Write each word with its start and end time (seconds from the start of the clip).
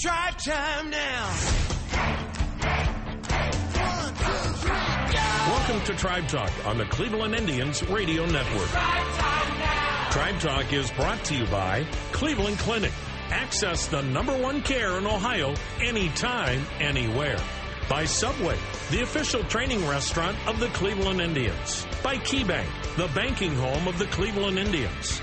It's 0.00 0.04
drive 0.04 0.36
time 0.44 0.90
now. 0.90 1.34
Welcome 5.48 5.84
to 5.86 5.94
Tribe 5.96 6.28
Talk 6.28 6.52
on 6.66 6.78
the 6.78 6.84
Cleveland 6.84 7.34
Indians 7.34 7.82
Radio 7.88 8.24
Network. 8.26 8.68
Tribe 10.12 10.38
Talk 10.38 10.72
is 10.72 10.92
brought 10.92 11.24
to 11.24 11.34
you 11.34 11.46
by 11.46 11.84
Cleveland 12.12 12.58
Clinic. 12.58 12.92
Access 13.30 13.88
the 13.88 14.02
number 14.02 14.38
one 14.40 14.62
care 14.62 14.98
in 14.98 15.06
Ohio 15.06 15.52
anytime, 15.80 16.64
anywhere. 16.78 17.40
By 17.88 18.04
Subway, 18.04 18.56
the 18.92 19.02
official 19.02 19.42
training 19.44 19.84
restaurant 19.88 20.36
of 20.46 20.60
the 20.60 20.68
Cleveland 20.68 21.20
Indians. 21.20 21.88
By 22.04 22.18
KeyBank, 22.18 22.68
the 22.96 23.08
banking 23.16 23.56
home 23.56 23.88
of 23.88 23.98
the 23.98 24.06
Cleveland 24.06 24.60
Indians. 24.60 25.20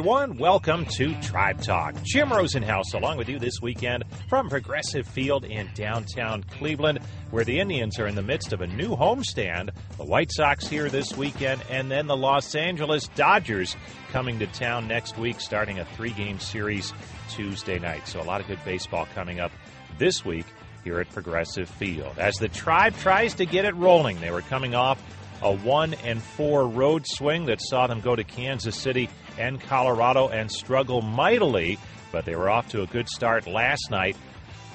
Everyone. 0.00 0.38
Welcome 0.38 0.86
to 0.96 1.14
Tribe 1.20 1.60
Talk. 1.60 1.94
Jim 2.04 2.30
Rosenhaus 2.30 2.94
along 2.94 3.18
with 3.18 3.28
you 3.28 3.38
this 3.38 3.60
weekend 3.60 4.04
from 4.30 4.48
Progressive 4.48 5.06
Field 5.06 5.44
in 5.44 5.68
downtown 5.74 6.42
Cleveland, 6.44 7.00
where 7.30 7.44
the 7.44 7.60
Indians 7.60 7.98
are 7.98 8.06
in 8.06 8.14
the 8.14 8.22
midst 8.22 8.54
of 8.54 8.62
a 8.62 8.66
new 8.66 8.96
homestand. 8.96 9.68
The 9.98 10.04
White 10.06 10.32
Sox 10.32 10.66
here 10.66 10.88
this 10.88 11.14
weekend, 11.18 11.62
and 11.68 11.90
then 11.90 12.06
the 12.06 12.16
Los 12.16 12.54
Angeles 12.54 13.08
Dodgers 13.08 13.76
coming 14.10 14.38
to 14.38 14.46
town 14.46 14.88
next 14.88 15.18
week, 15.18 15.38
starting 15.38 15.80
a 15.80 15.84
three 15.84 16.12
game 16.12 16.40
series 16.40 16.94
Tuesday 17.28 17.78
night. 17.78 18.08
So, 18.08 18.22
a 18.22 18.24
lot 18.24 18.40
of 18.40 18.46
good 18.46 18.64
baseball 18.64 19.06
coming 19.14 19.38
up 19.38 19.52
this 19.98 20.24
week 20.24 20.46
here 20.82 20.98
at 21.00 21.10
Progressive 21.10 21.68
Field. 21.68 22.18
As 22.18 22.36
the 22.36 22.48
Tribe 22.48 22.96
tries 22.96 23.34
to 23.34 23.44
get 23.44 23.66
it 23.66 23.76
rolling, 23.76 24.18
they 24.22 24.30
were 24.30 24.40
coming 24.40 24.74
off 24.74 24.98
a 25.42 25.52
one 25.52 25.94
and 26.04 26.22
four 26.22 26.66
road 26.66 27.04
swing 27.06 27.46
that 27.46 27.60
saw 27.60 27.86
them 27.86 28.00
go 28.00 28.14
to 28.14 28.24
Kansas 28.24 28.76
City 28.76 29.08
and 29.38 29.60
Colorado 29.60 30.28
and 30.28 30.50
struggle 30.50 31.02
mightily, 31.02 31.78
but 32.12 32.24
they 32.24 32.36
were 32.36 32.50
off 32.50 32.68
to 32.70 32.82
a 32.82 32.86
good 32.86 33.08
start 33.08 33.46
last 33.46 33.90
night, 33.90 34.16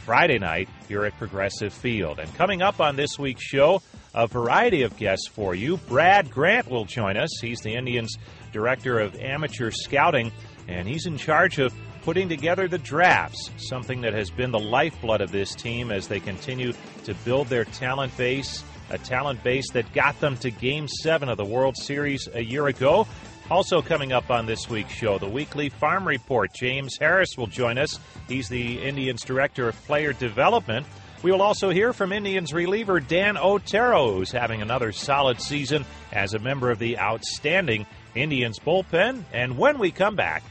Friday 0.06 0.40
night, 0.40 0.70
here 0.88 1.06
at 1.06 1.18
Progressive 1.18 1.74
Field. 1.74 2.20
And 2.20 2.34
coming 2.36 2.62
up 2.62 2.80
on 2.80 2.96
this 2.96 3.20
week's 3.20 3.44
show, 3.44 3.82
a 4.14 4.28
variety 4.28 4.84
of 4.84 4.96
guests 4.98 5.28
for 5.28 5.54
you. 5.54 5.78
Brad 5.78 6.32
Grant 6.32 6.70
will 6.70 6.86
join 6.86 7.18
us. 7.18 7.30
He's 7.42 7.60
the 7.60 7.74
Indians' 7.74 8.18
Director 8.54 9.00
of 9.00 9.16
Amateur 9.16 9.72
Scouting, 9.72 10.32
and 10.68 10.88
he's 10.88 11.06
in 11.06 11.18
charge 11.18 11.60
of 11.60 11.74
putting 12.04 12.30
together 12.30 12.68
the 12.68 12.78
drafts, 12.78 13.50
something 13.58 14.02
that 14.02 14.14
has 14.14 14.30
been 14.30 14.52
the 14.52 14.60
lifeblood 14.60 15.22
of 15.22 15.32
this 15.32 15.54
team 15.56 15.92
as 15.92 16.08
they 16.08 16.20
continue 16.20 16.72
to 17.04 17.14
build 17.26 17.48
their 17.48 17.66
talent 17.66 18.16
base 18.16 18.64
a 18.90 18.98
talent 18.98 19.44
base 19.44 19.70
that 19.72 19.92
got 19.94 20.20
them 20.20 20.38
to 20.38 20.52
Game 20.52 20.88
7 20.88 21.30
of 21.30 21.38
the 21.38 21.46
World 21.46 21.76
Series 21.78 22.28
a 22.34 22.44
year 22.44 22.68
ago. 22.68 23.08
Also, 23.50 23.82
coming 23.82 24.12
up 24.12 24.32
on 24.32 24.48
this 24.48 24.70
week's 24.70 24.94
show, 24.94 25.20
the 25.20 25.30
weekly 25.30 25.70
farm 25.70 26.08
report. 26.08 26.52
James 26.54 26.98
Harris 27.00 27.38
will 27.38 27.48
join 27.48 27.78
us. 27.78 28.00
He's 28.28 28.50
the 28.50 28.82
Indians 28.82 29.24
Director 29.24 29.70
of 29.70 29.76
Player 29.86 30.14
Development. 30.14 30.86
We 31.22 31.32
will 31.32 31.42
also 31.42 31.70
hear 31.70 31.94
from 31.94 32.12
Indians 32.12 32.54
reliever 32.54 33.00
Dan 33.00 33.38
Otero, 33.38 34.14
who's 34.14 34.32
having 34.32 34.62
another 34.62 34.92
solid 34.92 35.42
season 35.42 35.86
as 36.12 36.34
a 36.34 36.40
member 36.40 36.72
of 36.72 36.80
the 36.80 36.98
outstanding 36.98 37.86
Indians 38.16 38.60
bullpen. 38.60 39.24
And 39.32 39.58
when 39.58 39.78
we 39.78 39.92
come 39.92 40.16
back, 40.16 40.44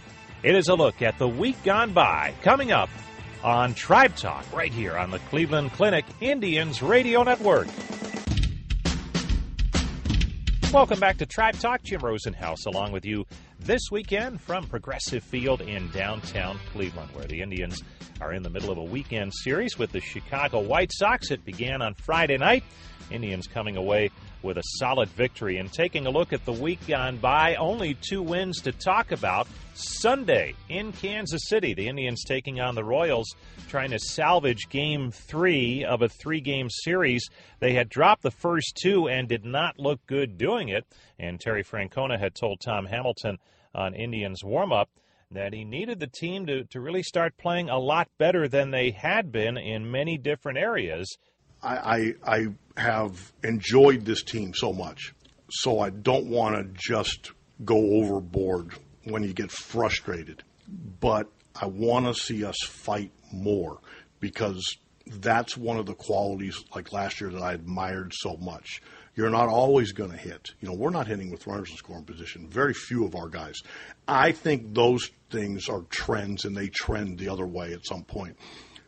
it 0.42 0.54
is 0.54 0.68
a 0.68 0.74
look 0.74 1.02
at 1.02 1.18
the 1.18 1.28
week 1.28 1.62
gone 1.64 1.92
by. 1.92 2.34
Coming 2.42 2.70
up 2.70 2.90
on 3.42 3.74
Tribe 3.74 4.16
Talk, 4.16 4.44
right 4.52 4.72
here 4.72 4.96
on 4.96 5.10
the 5.10 5.18
Cleveland 5.30 5.72
Clinic 5.72 6.04
Indians 6.20 6.82
Radio 6.82 7.22
Network. 7.22 7.68
Welcome 10.74 10.98
back 10.98 11.18
to 11.18 11.26
Tribe 11.26 11.56
Talk. 11.60 11.84
Jim 11.84 12.00
Rosenhaus 12.00 12.66
along 12.66 12.90
with 12.90 13.04
you 13.04 13.24
this 13.60 13.92
weekend 13.92 14.40
from 14.40 14.66
Progressive 14.66 15.22
Field 15.22 15.60
in 15.60 15.88
downtown 15.92 16.58
Cleveland, 16.72 17.10
where 17.14 17.26
the 17.26 17.40
Indians 17.40 17.80
are 18.20 18.32
in 18.32 18.42
the 18.42 18.50
middle 18.50 18.72
of 18.72 18.78
a 18.78 18.82
weekend 18.82 19.32
series 19.32 19.78
with 19.78 19.92
the 19.92 20.00
Chicago 20.00 20.58
White 20.58 20.90
Sox. 20.92 21.30
It 21.30 21.44
began 21.44 21.80
on 21.80 21.94
Friday 21.94 22.38
night. 22.38 22.64
Indians 23.12 23.46
coming 23.46 23.76
away 23.76 24.10
with 24.44 24.58
a 24.58 24.62
solid 24.76 25.08
victory. 25.08 25.56
And 25.56 25.72
taking 25.72 26.06
a 26.06 26.10
look 26.10 26.32
at 26.32 26.44
the 26.44 26.52
week 26.52 26.86
gone 26.86 27.16
by, 27.16 27.56
only 27.56 27.94
two 27.94 28.22
wins 28.22 28.60
to 28.60 28.72
talk 28.72 29.10
about. 29.10 29.48
Sunday 29.72 30.54
in 30.68 30.92
Kansas 30.92 31.48
City, 31.48 31.74
the 31.74 31.88
Indians 31.88 32.22
taking 32.24 32.60
on 32.60 32.76
the 32.76 32.84
Royals, 32.84 33.34
trying 33.68 33.90
to 33.90 33.98
salvage 33.98 34.68
game 34.68 35.10
three 35.10 35.84
of 35.84 36.02
a 36.02 36.08
three 36.08 36.40
game 36.40 36.68
series. 36.70 37.28
They 37.58 37.72
had 37.72 37.88
dropped 37.88 38.22
the 38.22 38.30
first 38.30 38.78
two 38.80 39.08
and 39.08 39.28
did 39.28 39.44
not 39.44 39.80
look 39.80 40.06
good 40.06 40.38
doing 40.38 40.68
it. 40.68 40.84
And 41.18 41.40
Terry 41.40 41.64
Francona 41.64 42.20
had 42.20 42.34
told 42.34 42.60
Tom 42.60 42.86
Hamilton 42.86 43.38
on 43.74 43.94
Indians 43.94 44.44
warm 44.44 44.72
up 44.72 44.90
that 45.30 45.52
he 45.52 45.64
needed 45.64 45.98
the 45.98 46.06
team 46.06 46.46
to, 46.46 46.64
to 46.64 46.80
really 46.80 47.02
start 47.02 47.36
playing 47.36 47.68
a 47.68 47.78
lot 47.78 48.08
better 48.18 48.46
than 48.46 48.70
they 48.70 48.90
had 48.90 49.32
been 49.32 49.56
in 49.56 49.90
many 49.90 50.16
different 50.16 50.58
areas. 50.58 51.18
I, 51.64 52.14
I, 52.26 52.36
I 52.36 52.46
have 52.76 53.32
enjoyed 53.42 54.04
this 54.04 54.22
team 54.22 54.52
so 54.54 54.72
much, 54.72 55.14
so 55.50 55.80
I 55.80 55.90
don't 55.90 56.26
want 56.26 56.56
to 56.56 56.80
just 56.88 57.32
go 57.64 57.76
overboard 57.76 58.72
when 59.04 59.22
you 59.22 59.32
get 59.32 59.50
frustrated. 59.50 60.42
But 61.00 61.28
I 61.54 61.66
want 61.66 62.06
to 62.06 62.14
see 62.14 62.44
us 62.44 62.56
fight 62.64 63.12
more 63.32 63.78
because 64.20 64.78
that's 65.06 65.56
one 65.56 65.78
of 65.78 65.86
the 65.86 65.94
qualities 65.94 66.62
like 66.74 66.92
last 66.92 67.20
year 67.20 67.30
that 67.30 67.42
I 67.42 67.52
admired 67.52 68.12
so 68.14 68.36
much. 68.36 68.82
You're 69.16 69.30
not 69.30 69.48
always 69.48 69.92
going 69.92 70.10
to 70.10 70.16
hit. 70.16 70.50
You 70.60 70.68
know, 70.68 70.74
we're 70.74 70.90
not 70.90 71.06
hitting 71.06 71.30
with 71.30 71.46
runners 71.46 71.70
in 71.70 71.76
scoring 71.76 72.04
position. 72.04 72.48
Very 72.48 72.74
few 72.74 73.04
of 73.04 73.14
our 73.14 73.28
guys. 73.28 73.62
I 74.08 74.32
think 74.32 74.74
those 74.74 75.10
things 75.30 75.68
are 75.68 75.82
trends 75.82 76.44
and 76.44 76.56
they 76.56 76.68
trend 76.68 77.18
the 77.18 77.28
other 77.28 77.46
way 77.46 77.72
at 77.74 77.86
some 77.86 78.02
point. 78.02 78.36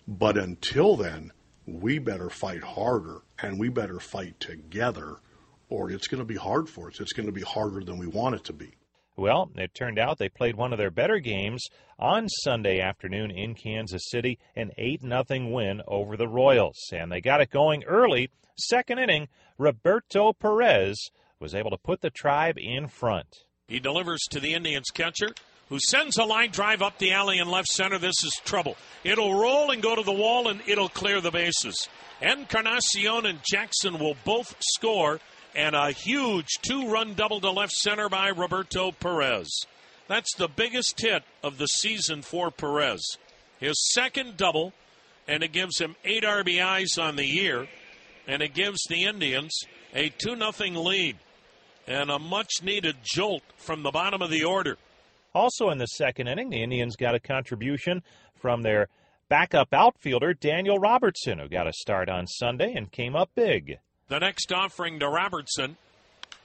But 0.08 0.36
until 0.36 0.96
then, 0.96 1.32
we 1.66 1.98
better 1.98 2.30
fight 2.30 2.62
harder 2.62 3.22
and 3.42 3.58
we 3.58 3.68
better 3.68 4.00
fight 4.00 4.38
together 4.40 5.16
or 5.68 5.90
it's 5.90 6.06
going 6.06 6.20
to 6.20 6.24
be 6.24 6.36
hard 6.36 6.68
for 6.68 6.88
us. 6.88 7.00
It's 7.00 7.12
going 7.12 7.26
to 7.26 7.32
be 7.32 7.42
harder 7.42 7.82
than 7.82 7.98
we 7.98 8.06
want 8.06 8.36
it 8.36 8.44
to 8.44 8.52
be. 8.52 8.72
Well, 9.16 9.50
it 9.56 9.74
turned 9.74 9.98
out 9.98 10.18
they 10.18 10.28
played 10.28 10.56
one 10.56 10.72
of 10.72 10.78
their 10.78 10.90
better 10.90 11.18
games 11.18 11.64
on 11.98 12.28
Sunday 12.28 12.80
afternoon 12.80 13.30
in 13.30 13.54
Kansas 13.54 14.02
City, 14.10 14.38
an 14.54 14.70
8 14.76 15.00
0 15.00 15.24
win 15.50 15.80
over 15.88 16.16
the 16.16 16.28
Royals. 16.28 16.78
And 16.92 17.10
they 17.10 17.22
got 17.22 17.40
it 17.40 17.50
going 17.50 17.82
early. 17.84 18.30
Second 18.58 18.98
inning, 18.98 19.28
Roberto 19.58 20.34
Perez 20.34 21.10
was 21.40 21.54
able 21.54 21.70
to 21.70 21.78
put 21.78 22.02
the 22.02 22.10
tribe 22.10 22.58
in 22.58 22.88
front. 22.88 23.26
He 23.68 23.80
delivers 23.80 24.20
to 24.30 24.40
the 24.40 24.54
Indians 24.54 24.90
catcher, 24.92 25.30
who 25.68 25.78
sends 25.80 26.16
a 26.16 26.24
line 26.24 26.50
drive 26.50 26.82
up 26.82 26.98
the 26.98 27.12
alley 27.12 27.38
in 27.38 27.48
left 27.48 27.68
center. 27.68 27.98
This 27.98 28.22
is 28.22 28.40
trouble. 28.44 28.76
It'll 29.04 29.34
roll 29.34 29.70
and 29.70 29.82
go 29.82 29.96
to 29.96 30.02
the 30.02 30.12
wall, 30.12 30.48
and 30.48 30.60
it'll 30.66 30.88
clear 30.88 31.20
the 31.20 31.30
bases. 31.30 31.88
Encarnacion 32.20 33.26
and 33.26 33.40
Jackson 33.50 33.98
will 33.98 34.16
both 34.24 34.54
score, 34.60 35.20
and 35.54 35.74
a 35.74 35.90
huge 35.90 36.48
two 36.62 36.88
run 36.88 37.14
double 37.14 37.40
to 37.40 37.50
left 37.50 37.72
center 37.72 38.08
by 38.08 38.28
Roberto 38.28 38.92
Perez. 38.92 39.66
That's 40.08 40.34
the 40.36 40.48
biggest 40.48 41.00
hit 41.00 41.24
of 41.42 41.58
the 41.58 41.66
season 41.66 42.22
for 42.22 42.50
Perez. 42.50 43.02
His 43.58 43.92
second 43.92 44.36
double, 44.36 44.72
and 45.26 45.42
it 45.42 45.52
gives 45.52 45.80
him 45.80 45.96
eight 46.04 46.22
RBIs 46.22 47.02
on 47.02 47.16
the 47.16 47.26
year, 47.26 47.66
and 48.28 48.42
it 48.42 48.54
gives 48.54 48.82
the 48.88 49.04
Indians 49.04 49.64
a 49.94 50.10
2 50.10 50.36
0 50.36 50.80
lead 50.80 51.16
and 51.86 52.10
a 52.10 52.18
much 52.18 52.62
needed 52.62 52.96
jolt 53.02 53.42
from 53.56 53.82
the 53.82 53.90
bottom 53.90 54.20
of 54.20 54.30
the 54.30 54.44
order. 54.44 54.76
Also 55.36 55.68
in 55.68 55.76
the 55.76 55.86
second 55.86 56.28
inning, 56.28 56.48
the 56.48 56.62
Indians 56.62 56.96
got 56.96 57.14
a 57.14 57.20
contribution 57.20 58.02
from 58.34 58.62
their 58.62 58.88
backup 59.28 59.68
outfielder, 59.74 60.32
Daniel 60.32 60.78
Robertson, 60.78 61.40
who 61.40 61.46
got 61.46 61.66
a 61.66 61.74
start 61.74 62.08
on 62.08 62.26
Sunday 62.26 62.72
and 62.72 62.90
came 62.90 63.14
up 63.14 63.28
big. 63.34 63.76
The 64.08 64.18
next 64.18 64.50
offering 64.50 64.98
to 65.00 65.10
Robertson. 65.10 65.76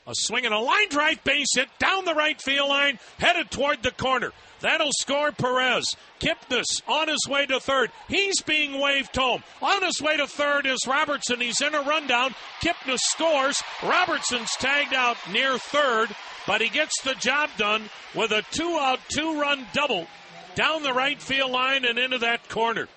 A 0.08 0.14
swing 0.16 0.46
and 0.46 0.54
a 0.54 0.60
line 0.60 0.90
drive 0.90 1.24
base 1.24 1.56
hit 1.56 1.70
down 1.78 2.06
the 2.06 2.16
right 2.16 2.42
field 2.42 2.70
line, 2.70 3.00
headed 3.20 3.52
toward 3.52 3.84
the 3.84 3.92
corner. 3.92 4.32
That'll 4.60 4.92
score 5.00 5.32
Perez. 5.32 5.96
Kipnis 6.20 6.82
on 6.88 7.08
his 7.08 7.26
way 7.28 7.46
to 7.48 7.60
third. 7.60 7.92
He's 8.08 8.42
being 8.42 8.80
waved 8.80 9.16
home. 9.16 9.44
On 9.62 9.84
his 9.84 10.02
way 10.02 10.18
to 10.18 10.28
third 10.28 10.66
is 10.66 10.88
Robertson. 10.88 11.40
He's 11.40 11.62
in 11.62 11.76
a 11.76 11.82
rundown. 11.82 12.36
Kipnis 12.62 13.00
scores. 13.00 13.62
Robertson's 13.84 14.52
tagged 14.58 14.94
out 14.94 15.18
near 15.32 15.58
third, 15.58 16.10
but 16.48 16.62
he 16.62 16.70
gets 16.70 17.02
the 17.04 17.16
job 17.16 17.50
done 17.58 17.90
with 18.16 18.32
a 18.32 18.44
two 18.52 18.78
out, 18.80 19.00
two 19.10 19.40
run 19.40 19.66
double 19.74 20.08
down 20.56 20.84
the 20.84 20.94
right 20.94 21.22
field 21.22 21.52
line 21.52 21.86
and 21.86 21.98
into 21.98 22.20
that 22.20 22.50
corner. 22.50 22.88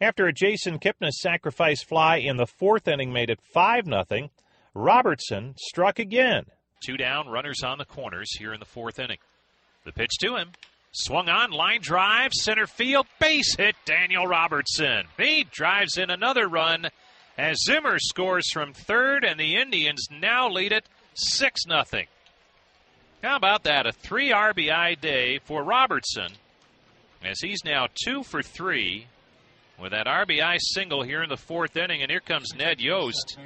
After 0.00 0.26
a 0.26 0.32
Jason 0.32 0.78
Kipnis 0.80 1.12
sacrifice 1.12 1.82
fly 1.84 2.16
in 2.16 2.36
the 2.36 2.46
fourth 2.46 2.88
inning 2.88 3.12
made 3.12 3.30
it 3.30 3.40
5 3.52 3.84
0, 3.84 4.30
Robertson 4.74 5.54
struck 5.58 5.98
again. 5.98 6.44
Two 6.84 6.96
down, 6.96 7.28
runners 7.28 7.62
on 7.62 7.78
the 7.78 7.84
corners 7.84 8.36
here 8.36 8.52
in 8.52 8.60
the 8.60 8.66
fourth 8.66 8.98
inning. 8.98 9.18
The 9.84 9.92
pitch 9.92 10.12
to 10.20 10.36
him. 10.36 10.50
Swung 10.92 11.28
on, 11.28 11.50
line 11.50 11.80
drive, 11.80 12.32
center 12.32 12.66
field, 12.66 13.06
base 13.18 13.56
hit, 13.56 13.76
Daniel 13.84 14.26
Robertson. 14.26 15.06
He 15.18 15.44
drives 15.44 15.96
in 15.96 16.10
another 16.10 16.48
run 16.48 16.88
as 17.38 17.64
Zimmer 17.64 17.98
scores 17.98 18.50
from 18.52 18.74
third, 18.74 19.24
and 19.24 19.40
the 19.40 19.56
Indians 19.56 20.08
now 20.10 20.48
lead 20.50 20.72
it 20.72 20.84
6 21.14 21.62
0. 21.66 21.84
How 23.22 23.36
about 23.36 23.62
that? 23.64 23.86
A 23.86 23.92
three 23.92 24.30
RBI 24.30 25.00
day 25.00 25.38
for 25.38 25.62
Robertson 25.62 26.32
as 27.24 27.40
he's 27.40 27.64
now 27.64 27.86
two 28.04 28.22
for 28.22 28.42
three 28.42 29.06
with 29.82 29.90
that 29.90 30.06
RBI 30.06 30.58
single 30.60 31.02
here 31.02 31.24
in 31.24 31.28
the 31.28 31.36
fourth 31.36 31.76
inning. 31.76 32.02
And 32.02 32.10
here 32.10 32.20
comes 32.20 32.54
Ned 32.54 32.80
Yost. 32.80 33.36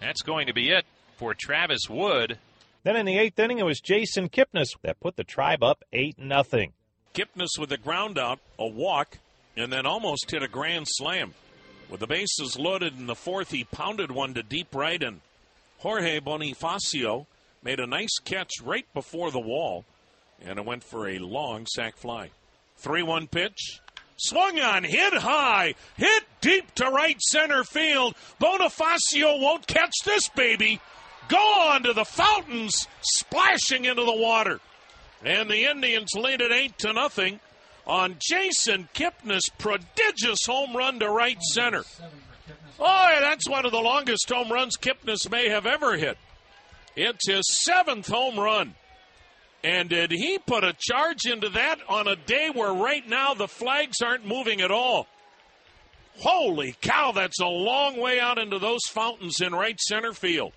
That's 0.00 0.20
going 0.20 0.48
to 0.48 0.52
be 0.52 0.70
it 0.70 0.84
for 1.16 1.32
Travis 1.32 1.88
Wood. 1.88 2.38
Then 2.84 2.96
in 2.96 3.06
the 3.06 3.18
eighth 3.18 3.38
inning, 3.38 3.58
it 3.58 3.64
was 3.64 3.80
Jason 3.80 4.28
Kipnis 4.28 4.68
that 4.82 5.00
put 5.00 5.16
the 5.16 5.24
tribe 5.24 5.62
up 5.62 5.82
8 5.92 6.16
0. 6.18 6.66
Kipnis 7.14 7.58
with 7.58 7.72
a 7.72 7.78
ground 7.78 8.18
out, 8.18 8.38
a 8.58 8.66
walk, 8.66 9.18
and 9.56 9.72
then 9.72 9.86
almost 9.86 10.30
hit 10.30 10.42
a 10.42 10.48
grand 10.48 10.86
slam. 10.88 11.32
With 11.88 12.00
the 12.00 12.06
bases 12.06 12.58
loaded 12.58 12.98
in 12.98 13.06
the 13.06 13.14
fourth, 13.14 13.50
he 13.50 13.64
pounded 13.64 14.10
one 14.10 14.34
to 14.34 14.42
deep 14.42 14.74
right, 14.74 15.02
and 15.02 15.20
Jorge 15.78 16.20
Bonifacio 16.20 17.26
made 17.62 17.80
a 17.80 17.86
nice 17.86 18.18
catch 18.24 18.50
right 18.62 18.86
before 18.92 19.30
the 19.30 19.40
wall, 19.40 19.84
and 20.40 20.58
it 20.58 20.64
went 20.64 20.84
for 20.84 21.08
a 21.08 21.18
long 21.18 21.66
sac 21.66 21.96
fly. 21.96 22.30
3 22.76 23.02
1 23.02 23.26
pitch. 23.28 23.80
Swung 24.16 24.58
on, 24.60 24.84
hit 24.84 25.14
high, 25.14 25.74
hit 25.96 26.24
deep 26.40 26.74
to 26.76 26.84
right 26.86 27.20
center 27.20 27.64
field. 27.64 28.14
Bonifacio 28.40 29.40
won't 29.40 29.66
catch 29.66 29.94
this 30.04 30.28
baby. 30.28 30.80
Go 31.28 31.36
on 31.36 31.82
to 31.84 31.92
the 31.92 32.04
fountains, 32.04 32.86
splashing 33.00 33.84
into 33.84 34.04
the 34.04 34.16
water. 34.16 34.60
And 35.24 35.48
the 35.48 35.70
Indians 35.70 36.10
lead 36.14 36.40
it 36.40 36.52
8 36.52 36.78
to 36.78 36.92
nothing 36.92 37.40
on 37.86 38.16
Jason 38.20 38.88
Kipnis' 38.94 39.50
prodigious 39.58 40.44
home 40.46 40.76
run 40.76 40.98
to 41.00 41.08
right 41.08 41.40
center. 41.42 41.84
Oh, 42.78 43.18
that's 43.20 43.48
one 43.48 43.64
of 43.64 43.72
the 43.72 43.80
longest 43.80 44.28
home 44.28 44.50
runs 44.50 44.76
Kipnis 44.76 45.30
may 45.30 45.48
have 45.48 45.66
ever 45.66 45.96
hit. 45.96 46.18
It's 46.96 47.28
his 47.28 47.44
seventh 47.64 48.08
home 48.08 48.38
run. 48.38 48.74
And 49.64 49.88
did 49.88 50.10
he 50.10 50.38
put 50.38 50.64
a 50.64 50.74
charge 50.76 51.24
into 51.24 51.48
that 51.50 51.78
on 51.88 52.08
a 52.08 52.16
day 52.16 52.50
where 52.52 52.72
right 52.72 53.06
now 53.08 53.34
the 53.34 53.46
flags 53.46 53.98
aren't 54.02 54.26
moving 54.26 54.60
at 54.60 54.72
all? 54.72 55.06
Holy 56.18 56.74
cow, 56.80 57.12
that's 57.12 57.40
a 57.40 57.46
long 57.46 57.98
way 57.98 58.20
out 58.20 58.38
into 58.38 58.58
those 58.58 58.84
fountains 58.88 59.40
in 59.40 59.54
right 59.54 59.80
center 59.80 60.12
field. 60.12 60.52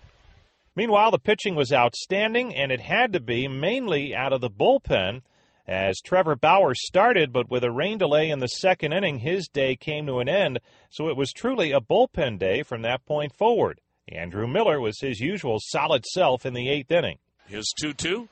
Meanwhile, 0.75 1.11
the 1.11 1.19
pitching 1.19 1.55
was 1.55 1.71
outstanding, 1.71 2.53
and 2.53 2.71
it 2.71 2.81
had 2.81 3.13
to 3.13 3.21
be 3.21 3.47
mainly 3.47 4.13
out 4.13 4.33
of 4.33 4.41
the 4.41 4.49
bullpen. 4.49 5.21
As 5.67 5.99
Trevor 6.03 6.35
Bauer 6.35 6.75
started, 6.75 7.31
but 7.31 7.49
with 7.49 7.63
a 7.63 7.71
rain 7.71 7.97
delay 7.97 8.29
in 8.29 8.39
the 8.39 8.47
second 8.47 8.93
inning, 8.93 9.19
his 9.19 9.47
day 9.47 9.75
came 9.75 10.05
to 10.05 10.19
an 10.19 10.29
end, 10.29 10.59
so 10.91 11.09
it 11.09 11.15
was 11.15 11.31
truly 11.31 11.71
a 11.71 11.79
bullpen 11.79 12.37
day 12.37 12.61
from 12.61 12.81
that 12.81 13.05
point 13.05 13.33
forward. 13.33 13.79
Andrew 14.09 14.45
Miller 14.45 14.79
was 14.79 14.99
his 14.99 15.19
usual 15.19 15.57
solid 15.59 16.05
self 16.05 16.45
in 16.45 16.53
the 16.53 16.69
eighth 16.69 16.91
inning. 16.91 17.17
His 17.47 17.71
2 17.79 17.93
2. 17.93 18.27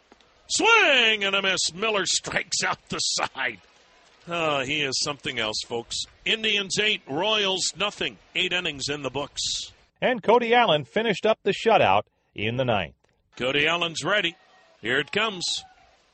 Swing 0.47 1.23
and 1.23 1.35
a 1.35 1.41
miss. 1.41 1.73
Miller 1.73 2.05
strikes 2.05 2.63
out 2.63 2.77
the 2.89 2.99
side. 2.99 3.59
Oh, 4.27 4.61
he 4.61 4.81
is 4.81 4.99
something 5.01 5.39
else, 5.39 5.61
folks. 5.67 5.97
Indians 6.25 6.79
8, 6.79 7.01
Royals 7.07 7.73
nothing. 7.77 8.17
Eight 8.35 8.53
innings 8.53 8.87
in 8.87 9.01
the 9.01 9.09
books. 9.09 9.41
And 10.01 10.23
Cody 10.23 10.53
Allen 10.53 10.85
finished 10.85 11.25
up 11.25 11.39
the 11.43 11.53
shutout 11.53 12.03
in 12.35 12.57
the 12.57 12.65
ninth. 12.65 12.95
Cody 13.37 13.67
Allen's 13.67 14.03
ready. 14.03 14.35
Here 14.81 14.99
it 14.99 15.11
comes. 15.11 15.63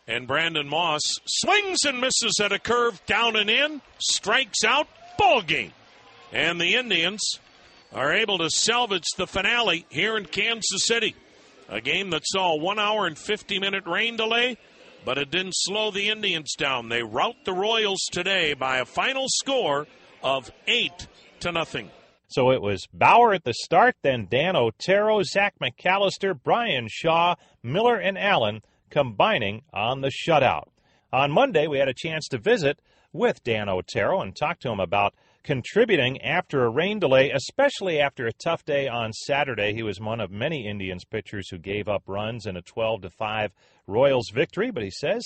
And 0.08 0.28
Brandon 0.28 0.68
Moss 0.68 1.02
swings 1.26 1.80
and 1.86 2.02
misses 2.02 2.40
at 2.42 2.52
a 2.52 2.60
curve 2.60 3.04
down 3.06 3.36
and 3.36 3.50
in, 3.50 3.82
strikes 4.00 4.64
out, 4.66 4.88
ball 5.18 5.42
game. 5.42 5.74
And 6.32 6.60
the 6.60 6.76
Indians 6.76 7.22
are 7.94 8.14
able 8.14 8.40
to 8.40 8.50
salvage 8.50 9.08
the 9.18 9.28
finale 9.28 9.86
here 9.90 10.18
in 10.18 10.26
Kansas 10.26 10.86
City. 10.86 11.16
A 11.70 11.82
game 11.82 12.10
that 12.10 12.24
saw 12.26 12.56
one 12.58 12.80
hour 12.80 13.06
and 13.06 13.18
50 13.18 13.60
minute 13.60 13.86
rain 13.86 14.16
delay, 14.16 14.58
but 15.06 15.18
it 15.18 15.30
didn't 15.30 15.54
slow 15.56 15.92
the 15.92 16.10
Indians 16.10 16.56
down. 16.58 16.90
They 16.90 17.04
rout 17.04 17.36
the 17.46 17.54
Royals 17.54 18.04
today 18.12 18.54
by 18.54 18.78
a 18.78 18.86
final 18.86 19.26
score 19.28 19.86
of 20.24 20.52
8 20.68 21.08
to 21.42 21.52
nothing. 21.52 21.92
So 22.28 22.52
it 22.52 22.62
was 22.62 22.88
Bauer 22.94 23.34
at 23.34 23.44
the 23.44 23.54
start, 23.54 23.96
then 24.04 24.28
Dan 24.30 24.56
Otero, 24.56 25.22
Zach 25.24 25.56
McAllister, 25.62 26.40
Bryan 26.42 26.88
Shaw, 26.90 27.36
Miller, 27.64 27.98
and 27.98 28.18
Allen 28.18 28.62
combining 28.90 29.62
on 29.74 30.02
the 30.02 30.12
shutout. 30.12 30.70
On 31.12 31.32
Monday, 31.32 31.68
we 31.68 31.80
had 31.80 31.88
a 31.88 31.94
chance 31.94 32.28
to 32.28 32.38
visit 32.38 32.80
with 33.12 33.44
Dan 33.44 33.70
Otero 33.70 34.22
and 34.22 34.36
talk 34.36 34.60
to 34.60 34.70
him 34.70 34.80
about 34.80 35.14
contributing 35.44 36.22
after 36.22 36.64
a 36.64 36.70
rain 36.70 37.00
delay, 37.00 37.32
especially 37.32 38.00
after 38.00 38.28
a 38.28 38.34
tough 38.34 38.66
day 38.66 38.88
on 38.88 39.14
Saturday. 39.14 39.74
He 39.74 39.84
was 39.84 40.00
one 40.00 40.20
of 40.20 40.32
many 40.32 40.68
Indians 40.68 41.06
pitchers 41.06 41.50
who 41.50 41.58
gave 41.58 41.88
up 41.88 42.04
runs 42.08 42.46
in 42.46 42.58
a 42.58 42.62
12 42.62 43.04
to 43.04 43.10
5 43.10 43.52
Royals 43.88 44.30
victory, 44.30 44.72
but 44.72 44.84
he 44.84 44.92
says 44.92 45.24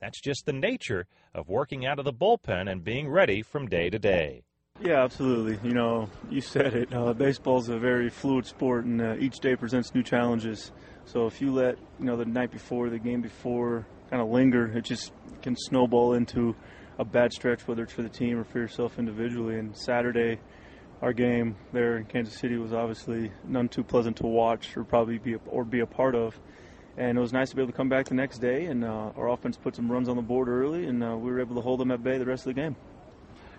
that's 0.00 0.20
just 0.20 0.46
the 0.46 0.52
nature 0.52 1.06
of 1.34 1.48
working 1.48 1.86
out 1.86 1.98
of 1.98 2.04
the 2.04 2.12
bullpen 2.12 2.70
and 2.70 2.84
being 2.84 3.08
ready 3.08 3.42
from 3.42 3.66
day 3.66 3.90
to 3.90 3.98
day. 3.98 4.42
Yeah, 4.80 5.04
absolutely. 5.04 5.58
You 5.66 5.74
know, 5.74 6.10
you 6.30 6.40
said 6.40 6.74
it. 6.74 6.92
Uh, 6.92 7.12
Baseball 7.12 7.60
is 7.60 7.68
a 7.68 7.78
very 7.78 8.10
fluid 8.10 8.44
sport, 8.44 8.84
and 8.84 9.00
uh, 9.00 9.14
each 9.18 9.38
day 9.38 9.54
presents 9.54 9.94
new 9.94 10.02
challenges. 10.02 10.72
So 11.04 11.26
if 11.26 11.40
you 11.40 11.52
let 11.52 11.78
you 12.00 12.06
know 12.06 12.16
the 12.16 12.24
night 12.24 12.50
before, 12.50 12.90
the 12.90 12.98
game 12.98 13.20
before, 13.20 13.86
kind 14.10 14.20
of 14.20 14.28
linger, 14.28 14.66
it 14.76 14.84
just 14.84 15.12
can 15.42 15.54
snowball 15.56 16.14
into 16.14 16.56
a 16.98 17.04
bad 17.04 17.32
stretch, 17.32 17.66
whether 17.66 17.82
it's 17.82 17.92
for 17.92 18.02
the 18.02 18.08
team 18.08 18.38
or 18.38 18.44
for 18.44 18.58
yourself 18.58 18.98
individually. 18.98 19.58
And 19.58 19.76
Saturday, 19.76 20.38
our 21.02 21.12
game 21.12 21.56
there 21.72 21.98
in 21.98 22.04
Kansas 22.04 22.38
City 22.38 22.56
was 22.56 22.72
obviously 22.72 23.30
none 23.46 23.68
too 23.68 23.82
pleasant 23.82 24.16
to 24.18 24.26
watch 24.26 24.76
or 24.76 24.84
probably 24.84 25.18
be 25.18 25.34
a, 25.34 25.38
or 25.46 25.64
be 25.64 25.80
a 25.80 25.86
part 25.86 26.14
of. 26.14 26.38
And 26.96 27.18
it 27.18 27.20
was 27.20 27.32
nice 27.32 27.50
to 27.50 27.56
be 27.56 27.62
able 27.62 27.72
to 27.72 27.76
come 27.76 27.88
back 27.88 28.06
the 28.06 28.14
next 28.14 28.38
day, 28.38 28.66
and 28.66 28.84
uh, 28.84 29.10
our 29.16 29.30
offense 29.30 29.56
put 29.56 29.74
some 29.74 29.90
runs 29.90 30.08
on 30.08 30.14
the 30.14 30.22
board 30.22 30.48
early, 30.48 30.86
and 30.86 31.02
uh, 31.02 31.16
we 31.16 31.28
were 31.28 31.40
able 31.40 31.56
to 31.56 31.60
hold 31.60 31.80
them 31.80 31.90
at 31.90 32.04
bay 32.04 32.18
the 32.18 32.24
rest 32.24 32.46
of 32.46 32.54
the 32.54 32.60
game. 32.60 32.76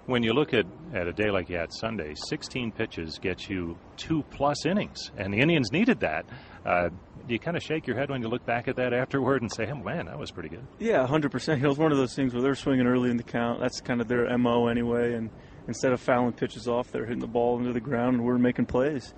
When 0.05 0.23
you 0.23 0.33
look 0.33 0.53
at, 0.53 0.65
at 0.93 1.07
a 1.07 1.11
day 1.11 1.29
like 1.31 1.49
you 1.49 1.57
had 1.57 1.73
Sunday, 1.73 2.13
16 2.29 2.71
pitches 2.71 3.19
get 3.19 3.49
you 3.49 3.77
two 3.97 4.23
plus 4.29 4.65
innings, 4.65 5.11
and 5.17 5.33
the 5.33 5.39
Indians 5.39 5.71
needed 5.73 5.99
that. 5.99 6.25
Uh, 6.65 6.89
do 7.27 7.33
you 7.33 7.39
kind 7.39 7.57
of 7.57 7.63
shake 7.63 7.87
your 7.87 7.97
head 7.97 8.09
when 8.09 8.21
you 8.21 8.27
look 8.27 8.45
back 8.45 8.67
at 8.67 8.75
that 8.75 8.93
afterward 8.93 9.41
and 9.41 9.51
say, 9.51 9.65
man, 9.65 10.05
that 10.05 10.17
was 10.17 10.31
pretty 10.31 10.49
good? 10.49 10.65
Yeah, 10.79 11.05
100%. 11.07 11.63
It 11.63 11.67
was 11.67 11.77
one 11.77 11.91
of 11.91 11.97
those 11.97 12.15
things 12.15 12.33
where 12.33 12.43
they're 12.43 12.55
swinging 12.55 12.85
early 12.85 13.09
in 13.09 13.17
the 13.17 13.23
count. 13.23 13.59
That's 13.59 13.81
kind 13.81 13.99
of 13.99 14.07
their 14.07 14.37
MO 14.37 14.67
anyway. 14.67 15.13
And 15.13 15.29
instead 15.67 15.91
of 15.91 15.99
fouling 15.99 16.33
pitches 16.33 16.67
off, 16.67 16.91
they're 16.91 17.05
hitting 17.05 17.19
the 17.19 17.27
ball 17.27 17.57
into 17.57 17.73
the 17.73 17.79
ground 17.79 18.15
and 18.15 18.25
we're 18.25 18.37
making 18.37 18.67
plays. 18.67 19.13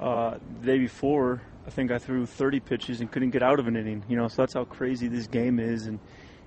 Uh, 0.00 0.38
the 0.60 0.66
day 0.66 0.78
before, 0.78 1.42
I 1.66 1.70
think 1.70 1.92
I 1.92 1.98
threw 1.98 2.26
30 2.26 2.60
pitches 2.60 3.00
and 3.00 3.10
couldn't 3.10 3.30
get 3.30 3.42
out 3.42 3.60
of 3.60 3.68
an 3.68 3.76
inning. 3.76 4.04
You 4.08 4.16
know, 4.16 4.28
so 4.28 4.42
that's 4.42 4.54
how 4.54 4.64
crazy 4.64 5.06
this 5.06 5.28
game 5.28 5.60
is. 5.60 5.86
And, 5.86 6.00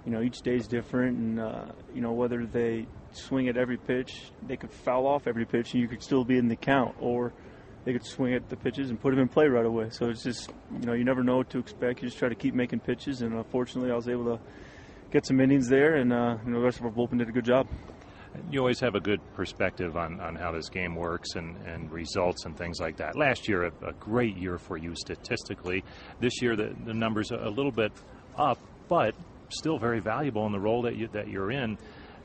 you 0.06 0.12
know, 0.12 0.22
each 0.22 0.42
day 0.42 0.56
is 0.56 0.68
different. 0.68 1.18
And, 1.18 1.40
uh, 1.40 1.66
you 1.96 2.02
know, 2.02 2.12
whether 2.12 2.46
they 2.46 2.86
swing 3.14 3.48
at 3.48 3.56
every 3.58 3.78
pitch, 3.78 4.32
they 4.46 4.58
could 4.58 4.72
foul 4.72 5.08
off 5.08 5.26
every 5.26 5.46
pitch 5.46 5.74
and 5.74 5.82
you 5.82 5.88
could 5.88 6.04
still 6.04 6.26
be 6.26 6.38
in 6.38 6.50
the 6.50 6.56
count. 6.58 6.96
Or 7.00 7.34
they 7.88 7.94
could 7.94 8.06
swing 8.06 8.34
at 8.34 8.50
the 8.50 8.58
pitches 8.58 8.89
and 8.89 9.00
put 9.00 9.12
them 9.12 9.20
in 9.20 9.29
play 9.29 9.48
right 9.48 9.65
away. 9.65 9.88
So 9.91 10.10
it's 10.10 10.22
just, 10.22 10.51
you 10.77 10.86
know, 10.86 10.91
you 10.91 11.06
never 11.06 11.24
know 11.24 11.38
what 11.38 11.50
to 11.51 11.58
expect. 11.58 12.01
You 12.01 12.10
just 12.10 12.20
try 12.20 12.27
to 12.27 12.36
keep 12.36 12.53
making 12.53 12.82
pitches, 12.82 13.22
and 13.22 13.34
uh, 13.34 13.44
I 13.50 13.96
was 13.96 14.10
able 14.10 14.25
to 14.25 14.39
get 15.10 15.25
some 15.25 15.39
innings 15.39 15.70
there, 15.70 15.96
and 15.96 16.12
uh, 16.12 16.38
you 16.46 16.51
know, 16.51 16.60
the 16.60 16.65
rest 16.65 16.79
of 16.79 16.86
our 16.86 16.91
bullpen 16.91 17.20
did 17.20 17.29
a 17.29 17.32
good 17.32 17.46
job. 17.46 17.65
You 18.51 18.60
always 18.60 18.82
have 18.82 18.96
a 18.96 19.00
good 19.00 19.22
perspective 19.36 19.96
on, 19.96 20.20
on 20.20 20.36
how 20.36 20.51
this 20.51 20.67
game 20.67 20.96
works 20.96 21.36
and, 21.36 21.56
and 21.65 21.89
results 21.89 22.44
and 22.44 22.58
things 22.58 22.82
like 22.82 22.98
that. 22.98 23.15
Last 23.15 23.48
year, 23.48 23.63
a, 23.63 23.72
a 23.88 23.94
great 23.94 24.36
year 24.36 24.58
for 24.58 24.75
you 24.75 24.94
statistically. 24.94 25.86
This 26.20 26.41
year, 26.41 26.58
the, 26.58 26.75
the 26.84 26.94
numbers 26.94 27.32
are 27.32 27.41
a 27.41 27.50
little 27.50 27.72
bit 27.72 27.94
up, 28.38 28.60
but 28.89 29.15
still 29.48 29.77
very 29.77 30.01
valuable 30.01 30.46
in 30.46 30.51
the 30.51 30.60
role 30.60 30.82
that 30.82 30.98
you 30.98 31.08
that 31.13 31.29
you're 31.29 31.51
in. 31.51 31.77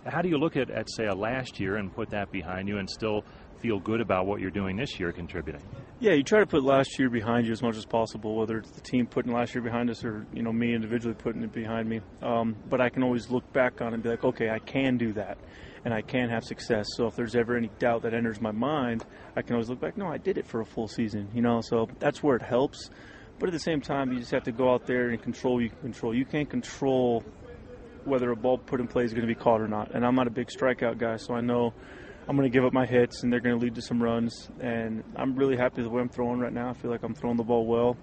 How 0.04 0.22
do 0.22 0.28
you 0.28 0.38
look 0.38 0.56
at, 0.56 0.70
at 0.70 0.90
say 0.90 1.06
a 1.06 1.14
last 1.14 1.60
year 1.60 1.76
and 1.76 1.94
put 1.94 2.10
that 2.10 2.32
behind 2.32 2.66
you 2.66 2.78
and 2.78 2.90
still 2.90 3.24
feel 3.62 3.78
good 3.78 4.00
about 4.00 4.26
what 4.26 4.40
you're 4.40 4.50
doing 4.50 4.76
this 4.76 4.98
year 4.98 5.12
contributing? 5.12 5.62
Yeah, 6.00 6.14
you 6.14 6.24
try 6.24 6.40
to 6.40 6.46
put 6.46 6.64
last 6.64 6.98
year 6.98 7.08
behind 7.08 7.46
you 7.46 7.52
as 7.52 7.62
much 7.62 7.76
as 7.76 7.86
possible, 7.86 8.34
whether 8.34 8.58
it's 8.58 8.72
the 8.72 8.80
team 8.80 9.06
putting 9.06 9.32
last 9.32 9.54
year 9.54 9.62
behind 9.62 9.88
us 9.88 10.04
or 10.04 10.26
you 10.34 10.42
know 10.42 10.52
me 10.52 10.74
individually 10.74 11.14
putting 11.14 11.42
it 11.44 11.52
behind 11.52 11.88
me. 11.88 12.00
Um, 12.20 12.56
but 12.68 12.80
I 12.80 12.88
can 12.88 13.04
always 13.04 13.30
look 13.30 13.50
back 13.52 13.80
on 13.80 13.88
it 13.88 13.94
and 13.94 14.02
be 14.02 14.08
like, 14.08 14.24
okay, 14.24 14.50
I 14.50 14.58
can 14.58 14.98
do 14.98 15.12
that, 15.12 15.38
and 15.84 15.94
I 15.94 16.02
can 16.02 16.28
have 16.28 16.42
success. 16.42 16.86
So 16.96 17.06
if 17.06 17.14
there's 17.14 17.36
ever 17.36 17.56
any 17.56 17.70
doubt 17.78 18.02
that 18.02 18.14
enters 18.14 18.40
my 18.40 18.50
mind, 18.50 19.04
I 19.36 19.42
can 19.42 19.54
always 19.54 19.70
look 19.70 19.80
back. 19.80 19.96
No, 19.96 20.08
I 20.08 20.18
did 20.18 20.38
it 20.38 20.46
for 20.46 20.60
a 20.60 20.66
full 20.66 20.88
season, 20.88 21.30
you 21.32 21.40
know. 21.40 21.60
So 21.60 21.88
that's 22.00 22.20
where 22.20 22.34
it 22.34 22.42
helps. 22.42 22.90
But 23.38 23.48
at 23.48 23.52
the 23.52 23.60
same 23.60 23.80
time, 23.80 24.12
you 24.12 24.18
just 24.18 24.32
have 24.32 24.44
to 24.44 24.52
go 24.52 24.72
out 24.72 24.86
there 24.86 25.10
and 25.10 25.22
control. 25.22 25.62
You 25.62 25.68
can 25.68 25.78
control. 25.78 26.14
You 26.14 26.24
can't 26.24 26.50
control 26.50 27.24
whether 28.04 28.30
a 28.32 28.36
ball 28.36 28.58
put 28.58 28.80
in 28.80 28.88
play 28.88 29.04
is 29.04 29.12
going 29.12 29.26
to 29.26 29.32
be 29.32 29.38
caught 29.38 29.60
or 29.60 29.68
not. 29.68 29.94
And 29.94 30.04
I'm 30.04 30.16
not 30.16 30.26
a 30.26 30.30
big 30.30 30.48
strikeout 30.48 30.98
guy, 30.98 31.16
so 31.16 31.34
I 31.34 31.40
know 31.40 31.72
I'm 32.28 32.36
going 32.36 32.50
to 32.50 32.56
give 32.56 32.64
up 32.64 32.72
my 32.72 32.86
hits, 32.86 33.22
and 33.22 33.32
they're 33.32 33.40
going 33.40 33.58
to 33.58 33.64
lead 33.64 33.74
to 33.74 33.82
some 33.82 34.02
runs. 34.02 34.48
And 34.60 35.02
I'm 35.16 35.34
really 35.34 35.56
happy 35.56 35.76
with 35.76 35.86
the 35.86 35.90
way 35.90 36.00
I'm 36.00 36.08
throwing 36.08 36.38
right 36.38 36.52
now. 36.52 36.70
I 36.70 36.72
feel 36.72 36.90
like 36.90 37.02
I'm 37.02 37.14
throwing 37.14 37.36
the 37.36 37.42
ball 37.42 37.66
well. 37.66 37.96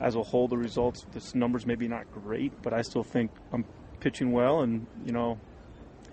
As 0.00 0.16
a 0.16 0.22
whole, 0.22 0.48
the 0.48 0.56
results, 0.56 1.04
the 1.12 1.38
numbers 1.38 1.66
maybe 1.66 1.86
not 1.86 2.10
great, 2.10 2.52
but 2.62 2.72
I 2.72 2.80
still 2.80 3.02
think 3.02 3.30
I'm 3.52 3.66
pitching 4.00 4.32
well. 4.32 4.62
And 4.62 4.86
you 5.04 5.12
know, 5.12 5.38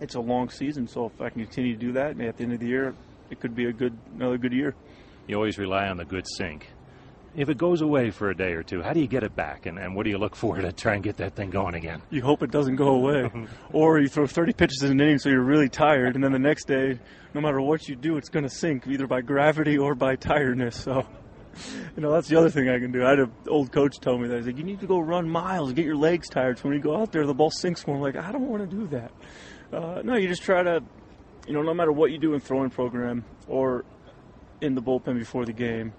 it's 0.01 0.15
a 0.15 0.19
long 0.19 0.49
season, 0.49 0.87
so 0.87 1.05
if 1.05 1.21
I 1.21 1.29
can 1.29 1.43
continue 1.43 1.73
to 1.73 1.79
do 1.79 1.93
that, 1.93 2.17
maybe 2.17 2.27
at 2.27 2.37
the 2.37 2.43
end 2.43 2.53
of 2.53 2.59
the 2.59 2.67
year, 2.67 2.93
it 3.29 3.39
could 3.39 3.55
be 3.55 3.65
a 3.65 3.71
good 3.71 3.97
another 4.15 4.37
good 4.37 4.51
year. 4.51 4.75
You 5.27 5.35
always 5.35 5.57
rely 5.57 5.87
on 5.87 5.95
the 5.95 6.05
good 6.05 6.25
sink 6.37 6.67
if 7.35 7.49
it 7.49 7.57
goes 7.57 7.81
away 7.81 8.09
for 8.09 8.29
a 8.29 8.35
day 8.35 8.53
or 8.53 8.63
two, 8.63 8.81
how 8.81 8.93
do 8.93 8.99
you 8.99 9.07
get 9.07 9.23
it 9.23 9.35
back? 9.35 9.65
And, 9.65 9.77
and 9.77 9.95
what 9.95 10.03
do 10.03 10.09
you 10.09 10.17
look 10.17 10.35
for 10.35 10.57
to 10.57 10.71
try 10.71 10.95
and 10.95 11.03
get 11.03 11.17
that 11.17 11.35
thing 11.35 11.49
going 11.49 11.75
again? 11.75 12.01
You 12.09 12.21
hope 12.21 12.41
it 12.41 12.51
doesn't 12.51 12.75
go 12.75 12.89
away. 12.89 13.29
or 13.73 13.99
you 13.99 14.07
throw 14.07 14.25
30 14.25 14.53
pitches 14.53 14.83
in 14.83 14.91
an 14.91 14.99
inning 14.99 15.19
so 15.19 15.29
you're 15.29 15.43
really 15.43 15.69
tired, 15.69 16.15
and 16.15 16.23
then 16.23 16.31
the 16.31 16.39
next 16.39 16.65
day, 16.65 16.99
no 17.33 17.41
matter 17.41 17.61
what 17.61 17.87
you 17.87 17.95
do, 17.95 18.17
it's 18.17 18.29
going 18.29 18.43
to 18.43 18.49
sink 18.49 18.87
either 18.87 19.07
by 19.07 19.21
gravity 19.21 19.77
or 19.77 19.93
by 19.93 20.15
tiredness. 20.15 20.75
So, 20.83 21.05
you 21.95 22.01
know, 22.01 22.11
that's 22.11 22.27
the 22.27 22.37
other 22.37 22.49
thing 22.49 22.69
I 22.69 22.79
can 22.79 22.91
do. 22.91 23.05
I 23.05 23.11
had 23.11 23.19
an 23.19 23.31
old 23.47 23.71
coach 23.71 23.99
tell 23.99 24.17
me 24.17 24.27
that. 24.27 24.37
He's 24.37 24.47
like, 24.47 24.57
you 24.57 24.63
need 24.63 24.79
to 24.79 24.87
go 24.87 24.99
run 24.99 25.29
miles, 25.29 25.73
get 25.73 25.85
your 25.85 25.95
legs 25.95 26.29
tired. 26.29 26.57
So 26.59 26.69
when 26.69 26.73
you 26.73 26.81
go 26.81 26.95
out 26.99 27.11
there, 27.11 27.25
the 27.25 27.33
ball 27.33 27.51
sinks 27.51 27.85
more. 27.85 27.97
I'm 27.97 28.01
like, 28.01 28.15
I 28.15 28.31
don't 28.31 28.47
want 28.47 28.69
to 28.69 28.75
do 28.75 28.87
that. 28.87 29.11
Uh, 29.71 30.01
no, 30.03 30.15
you 30.15 30.27
just 30.27 30.43
try 30.43 30.63
to, 30.63 30.81
you 31.47 31.53
know, 31.53 31.61
no 31.61 31.73
matter 31.73 31.91
what 31.91 32.11
you 32.11 32.17
do 32.17 32.33
in 32.33 32.39
throwing 32.39 32.69
program 32.69 33.25
or 33.47 33.85
in 34.61 34.75
the 34.75 34.81
bullpen 34.81 35.17
before 35.17 35.45
the 35.45 35.53
game, 35.53 35.93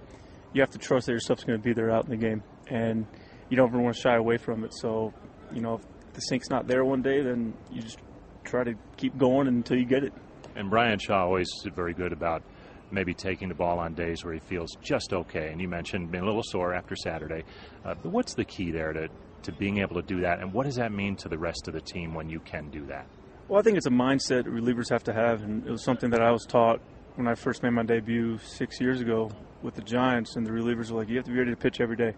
you 0.53 0.61
have 0.61 0.71
to 0.71 0.79
trust 0.79 1.07
that 1.07 1.13
your 1.13 1.21
stuff's 1.21 1.45
going 1.45 1.59
to 1.59 1.63
be 1.63 1.73
there 1.73 1.91
out 1.91 2.05
in 2.05 2.11
the 2.11 2.17
game, 2.17 2.43
and 2.69 3.07
you 3.49 3.57
don't 3.57 3.69
ever 3.69 3.81
want 3.81 3.95
to 3.97 4.01
shy 4.01 4.17
away 4.17 4.37
from 4.37 4.65
it. 4.65 4.75
So, 4.75 5.13
you 5.53 5.61
know, 5.61 5.75
if 5.75 6.13
the 6.15 6.21
sink's 6.21 6.51
not 6.51 6.67
there 6.67 6.85
one 6.85 7.03
day, 7.03 7.23
then 7.23 7.55
you 7.71 7.83
just 7.83 7.99
try 8.45 8.65
to 8.65 8.75
keep 8.97 9.17
going 9.19 9.49
until 9.49 9.79
you 9.79 9.85
get 9.85 10.05
it. 10.05 10.13
And 10.57 10.71
Bryan 10.71 10.99
Shaw 10.99 11.25
always 11.25 11.47
is 11.47 11.71
very 11.75 11.95
good 11.95 12.13
about 12.13 12.43
maybe 12.91 13.15
taking 13.15 13.49
the 13.49 13.55
ball 13.55 13.79
on 13.79 13.95
days 13.95 14.25
where 14.25 14.35
he 14.35 14.41
feels 14.41 14.71
just 14.83 15.13
okay. 15.13 15.51
And 15.53 15.61
you 15.61 15.69
mentioned 15.69 16.11
being 16.11 16.25
a 16.25 16.27
little 16.27 16.43
sore 16.43 16.75
after 16.75 16.97
Saturday. 16.97 17.45
Uh, 17.85 17.95
but 18.03 18.11
what's 18.11 18.35
the 18.35 18.45
key 18.45 18.71
there 18.71 18.93
to, 18.93 19.09
to 19.43 19.53
being 19.53 19.79
able 19.79 19.97
to 19.97 20.03
do 20.03 20.23
that? 20.23 20.41
And 20.41 20.53
what 20.53 20.65
does 20.65 20.77
that 20.77 20.91
mean 20.91 21.17
to 21.17 21.29
the 21.29 21.39
rest 21.39 21.69
of 21.69 21.75
the 21.75 21.81
team 21.81 22.15
when 22.15 22.29
you 22.29 22.41
can 22.41 22.71
do 22.71 22.87
that? 22.87 23.07
Well, 23.49 23.61
I 23.61 23.63
think 23.63 23.77
it's 23.77 23.87
a 23.87 23.91
mindset 23.91 24.45
relievers 24.45 24.91
have 24.91 25.05
to 25.05 25.13
have. 25.13 25.43
And 25.43 25.67
it 25.67 25.71
was 25.71 25.85
something 25.85 26.11
that 26.11 26.23
I 26.23 26.31
was 26.31 26.45
taught 26.45 26.81
when 27.19 27.27
I 27.27 27.35
first 27.35 27.65
made 27.65 27.71
my 27.73 27.83
debut 27.83 28.39
six 28.39 28.81
years 28.81 29.01
ago 29.01 29.29
with 29.61 29.75
the 29.75 29.83
Giants, 29.83 30.37
and 30.37 30.47
the 30.47 30.53
relievers 30.53 30.93
were 30.93 30.99
like, 30.99 31.09
"You 31.09 31.17
have 31.17 31.25
to 31.25 31.33
be 31.33 31.39
ready 31.39 31.51
to 31.51 31.57
pitch 31.57 31.81
every 31.81 31.97
day." 31.97 32.15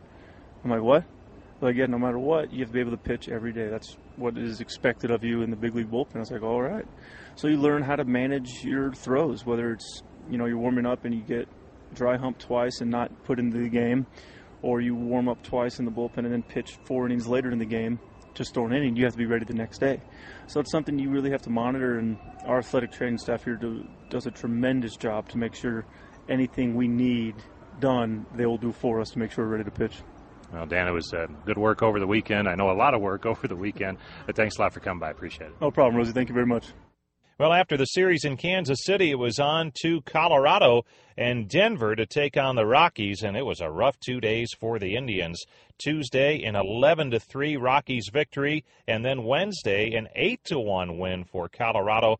I'm 0.63 0.71
like, 0.71 0.83
"What?" 0.83 1.05
Like, 1.63 1.77
yeah, 1.77 1.87
no 1.87 1.99
matter 1.99 2.19
what, 2.19 2.53
you 2.53 2.61
have 2.61 2.69
to 2.69 2.75
be 2.75 2.81
able 2.81 2.91
to 2.91 2.99
pitch 2.99 3.31
every 3.31 3.53
day. 3.53 3.69
That's 3.69 3.97
what 4.17 4.37
is 4.37 4.61
expected 4.61 5.11
of 5.11 5.25
you 5.25 5.41
in 5.41 5.51
the 5.51 5.57
big 5.57 5.75
league 5.75 5.91
bullpen. 5.91 6.17
I 6.17 6.19
was 6.19 6.31
like, 6.31 6.43
all 6.43 6.61
right. 6.61 6.87
So 7.35 7.49
you 7.49 7.57
learn 7.57 7.83
how 7.83 7.97
to 7.97 8.05
manage 8.05 8.63
your 8.63 8.93
throws, 8.93 9.47
whether 9.47 9.73
it's 9.73 10.03
you 10.31 10.37
know 10.37 10.45
you're 10.45 10.59
warming 10.59 10.85
up 10.85 11.07
and 11.07 11.15
you 11.15 11.23
get 11.23 11.49
dry 11.95 12.19
hump 12.19 12.39
twice 12.39 12.83
and 12.83 12.91
not 12.91 13.25
put 13.25 13.39
into 13.39 13.57
the 13.57 13.71
game, 13.71 14.07
or 14.61 14.83
you 14.83 14.95
warm 14.95 15.31
up 15.31 15.43
twice 15.43 15.79
in 15.79 15.87
the 15.87 15.91
bullpen 15.91 16.19
and 16.19 16.33
then 16.33 16.43
pitch 16.43 16.77
four 16.85 17.07
innings 17.07 17.27
later 17.27 17.51
in 17.51 17.59
the 17.59 17.65
game, 17.65 17.99
just 18.35 18.55
throw 18.55 18.67
an 18.67 18.73
inning. 18.73 18.97
You 18.97 19.05
have 19.05 19.13
to 19.13 19.19
be 19.19 19.27
ready 19.27 19.45
the 19.45 19.55
next 19.55 19.79
day. 19.79 20.01
So 20.47 20.61
it's 20.61 20.71
something 20.71 20.99
you 20.99 21.11
really 21.11 21.31
have 21.31 21.43
to 21.43 21.51
monitor, 21.51 21.99
and 21.99 22.19
our 22.47 22.59
athletic 22.59 22.93
training 22.93 23.19
staff 23.19 23.45
here 23.45 23.57
do, 23.57 23.87
does 24.09 24.27
a 24.27 24.31
tremendous 24.31 24.97
job 24.97 25.29
to 25.31 25.39
make 25.39 25.55
sure 25.55 25.85
anything 26.29 26.75
we 26.75 26.89
need 26.89 27.35
done, 27.81 28.27
they 28.35 28.47
will 28.47 28.59
do 28.59 28.73
for 28.73 29.01
us 29.01 29.11
to 29.11 29.19
make 29.19 29.33
sure 29.33 29.45
we're 29.45 29.53
ready 29.53 29.65
to 29.65 29.71
pitch. 29.71 29.97
Well, 30.53 30.67
Dan, 30.67 30.89
it 30.89 30.93
was 30.93 31.13
uh, 31.13 31.27
good 31.47 31.59
work 31.59 31.83
over 31.83 32.01
the 32.01 32.07
weekend. 32.07 32.49
I 32.49 32.55
know 32.55 32.71
a 32.71 32.75
lot 32.75 32.95
of 32.95 33.01
work 33.01 33.27
over 33.27 33.49
the 33.49 33.57
weekend, 33.57 33.99
but 34.27 34.37
thanks 34.37 34.57
a 34.59 34.63
lot 34.63 34.73
for 34.73 34.81
coming 34.81 35.01
by. 35.01 35.11
Appreciate 35.11 35.49
it. 35.49 35.61
No 35.61 35.71
problem, 35.71 35.97
Rosie. 35.97 36.13
Thank 36.13 36.29
you 36.29 36.35
very 36.35 36.47
much. 36.47 36.73
Well, 37.41 37.55
after 37.55 37.79
the 37.79 37.87
series 37.87 38.27
in 38.27 38.37
Kansas 38.37 38.85
City, 38.85 39.11
it 39.11 39.19
was 39.19 39.39
on 39.39 39.73
to 39.81 40.03
Colorado 40.03 40.85
and 41.17 41.49
Denver 41.49 41.97
to 41.97 42.05
take 42.05 42.37
on 42.37 42.55
the 42.55 42.67
Rockies, 42.67 43.23
and 43.23 43.35
it 43.35 43.47
was 43.47 43.63
a 43.63 43.71
rough 43.71 43.99
two 43.99 44.21
days 44.21 44.53
for 44.53 44.79
the 44.79 44.95
Indians. 44.95 45.43
Tuesday, 45.79 46.43
an 46.43 46.55
11 46.55 47.13
to 47.13 47.19
3 47.19 47.57
Rockies 47.57 48.11
victory, 48.13 48.63
and 48.87 49.03
then 49.03 49.25
Wednesday, 49.25 49.95
an 49.95 50.09
8 50.15 50.45
to 50.45 50.59
1 50.59 50.99
win 50.99 51.25
for 51.25 51.49
Colorado 51.49 52.19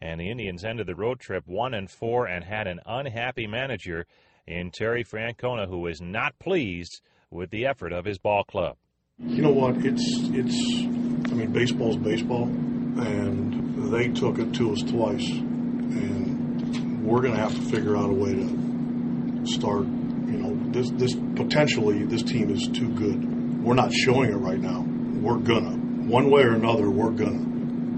and 0.00 0.20
the 0.20 0.30
Indians 0.30 0.64
ended 0.64 0.86
the 0.86 0.94
road 0.94 1.18
trip 1.18 1.42
one 1.48 1.74
and 1.74 1.90
four 1.90 2.26
and 2.26 2.44
had 2.44 2.68
an 2.68 2.78
unhappy 2.86 3.48
manager 3.48 4.06
in 4.46 4.70
Terry 4.70 5.02
Francona, 5.02 5.66
who 5.66 5.78
was 5.78 6.00
not 6.00 6.38
pleased 6.38 7.00
with 7.28 7.50
the 7.50 7.66
effort 7.66 7.92
of 7.92 8.04
his 8.04 8.18
ball 8.18 8.44
club. 8.44 8.76
You 9.18 9.42
know 9.42 9.50
what? 9.50 9.84
It's 9.84 10.04
it's. 10.32 10.54
I 11.32 11.34
mean, 11.34 11.50
baseball's 11.52 11.96
baseball, 11.96 12.44
and 12.44 13.53
they 13.90 14.08
took 14.08 14.38
it 14.38 14.54
to 14.54 14.72
us 14.72 14.82
twice, 14.82 15.28
and 15.28 17.04
we're 17.04 17.20
going 17.20 17.34
to 17.34 17.40
have 17.40 17.54
to 17.54 17.62
figure 17.62 17.96
out 17.96 18.10
a 18.10 18.12
way 18.12 18.34
to 18.34 19.46
start. 19.46 19.84
You 19.84 20.38
know, 20.40 20.72
this 20.72 20.90
this 20.90 21.14
potentially 21.14 22.04
this 22.04 22.22
team 22.22 22.50
is 22.50 22.68
too 22.68 22.88
good. 22.90 23.62
We're 23.62 23.74
not 23.74 23.92
showing 23.92 24.30
it 24.30 24.36
right 24.36 24.60
now. 24.60 24.80
We're 24.80 25.38
gonna 25.38 25.76
one 26.06 26.30
way 26.30 26.42
or 26.42 26.54
another. 26.54 26.90
We're 26.90 27.10
gonna, 27.10 27.44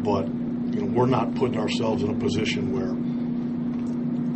but 0.03 0.27
you 0.27 0.83
know, 0.83 0.87
we're 0.87 1.07
not 1.07 1.35
putting 1.35 1.59
ourselves 1.59 2.03
in 2.03 2.11
a 2.11 2.19
position 2.19 2.73
where, 2.73 2.89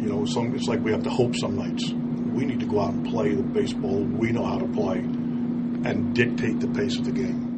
you 0.03 0.13
know, 0.13 0.25
some, 0.25 0.55
it's 0.55 0.67
like 0.67 0.81
we 0.81 0.91
have 0.93 1.03
to 1.03 1.11
hope 1.11 1.37
some 1.37 1.57
nights. 1.57 1.91
We 1.91 2.47
need 2.47 2.61
to 2.61 2.67
go 2.67 2.81
out 2.81 2.95
and 2.95 3.07
play 3.07 3.35
the 3.35 3.43
baseball 3.43 4.03
we 4.03 4.33
know 4.33 4.45
how 4.45 4.59
to 4.59 4.67
play 4.69 4.99
and 4.99 6.15
dictate 6.15 6.61
the 6.61 6.69
pace 6.69 6.97
of 6.99 7.05
the 7.05 7.13
game. 7.13 7.50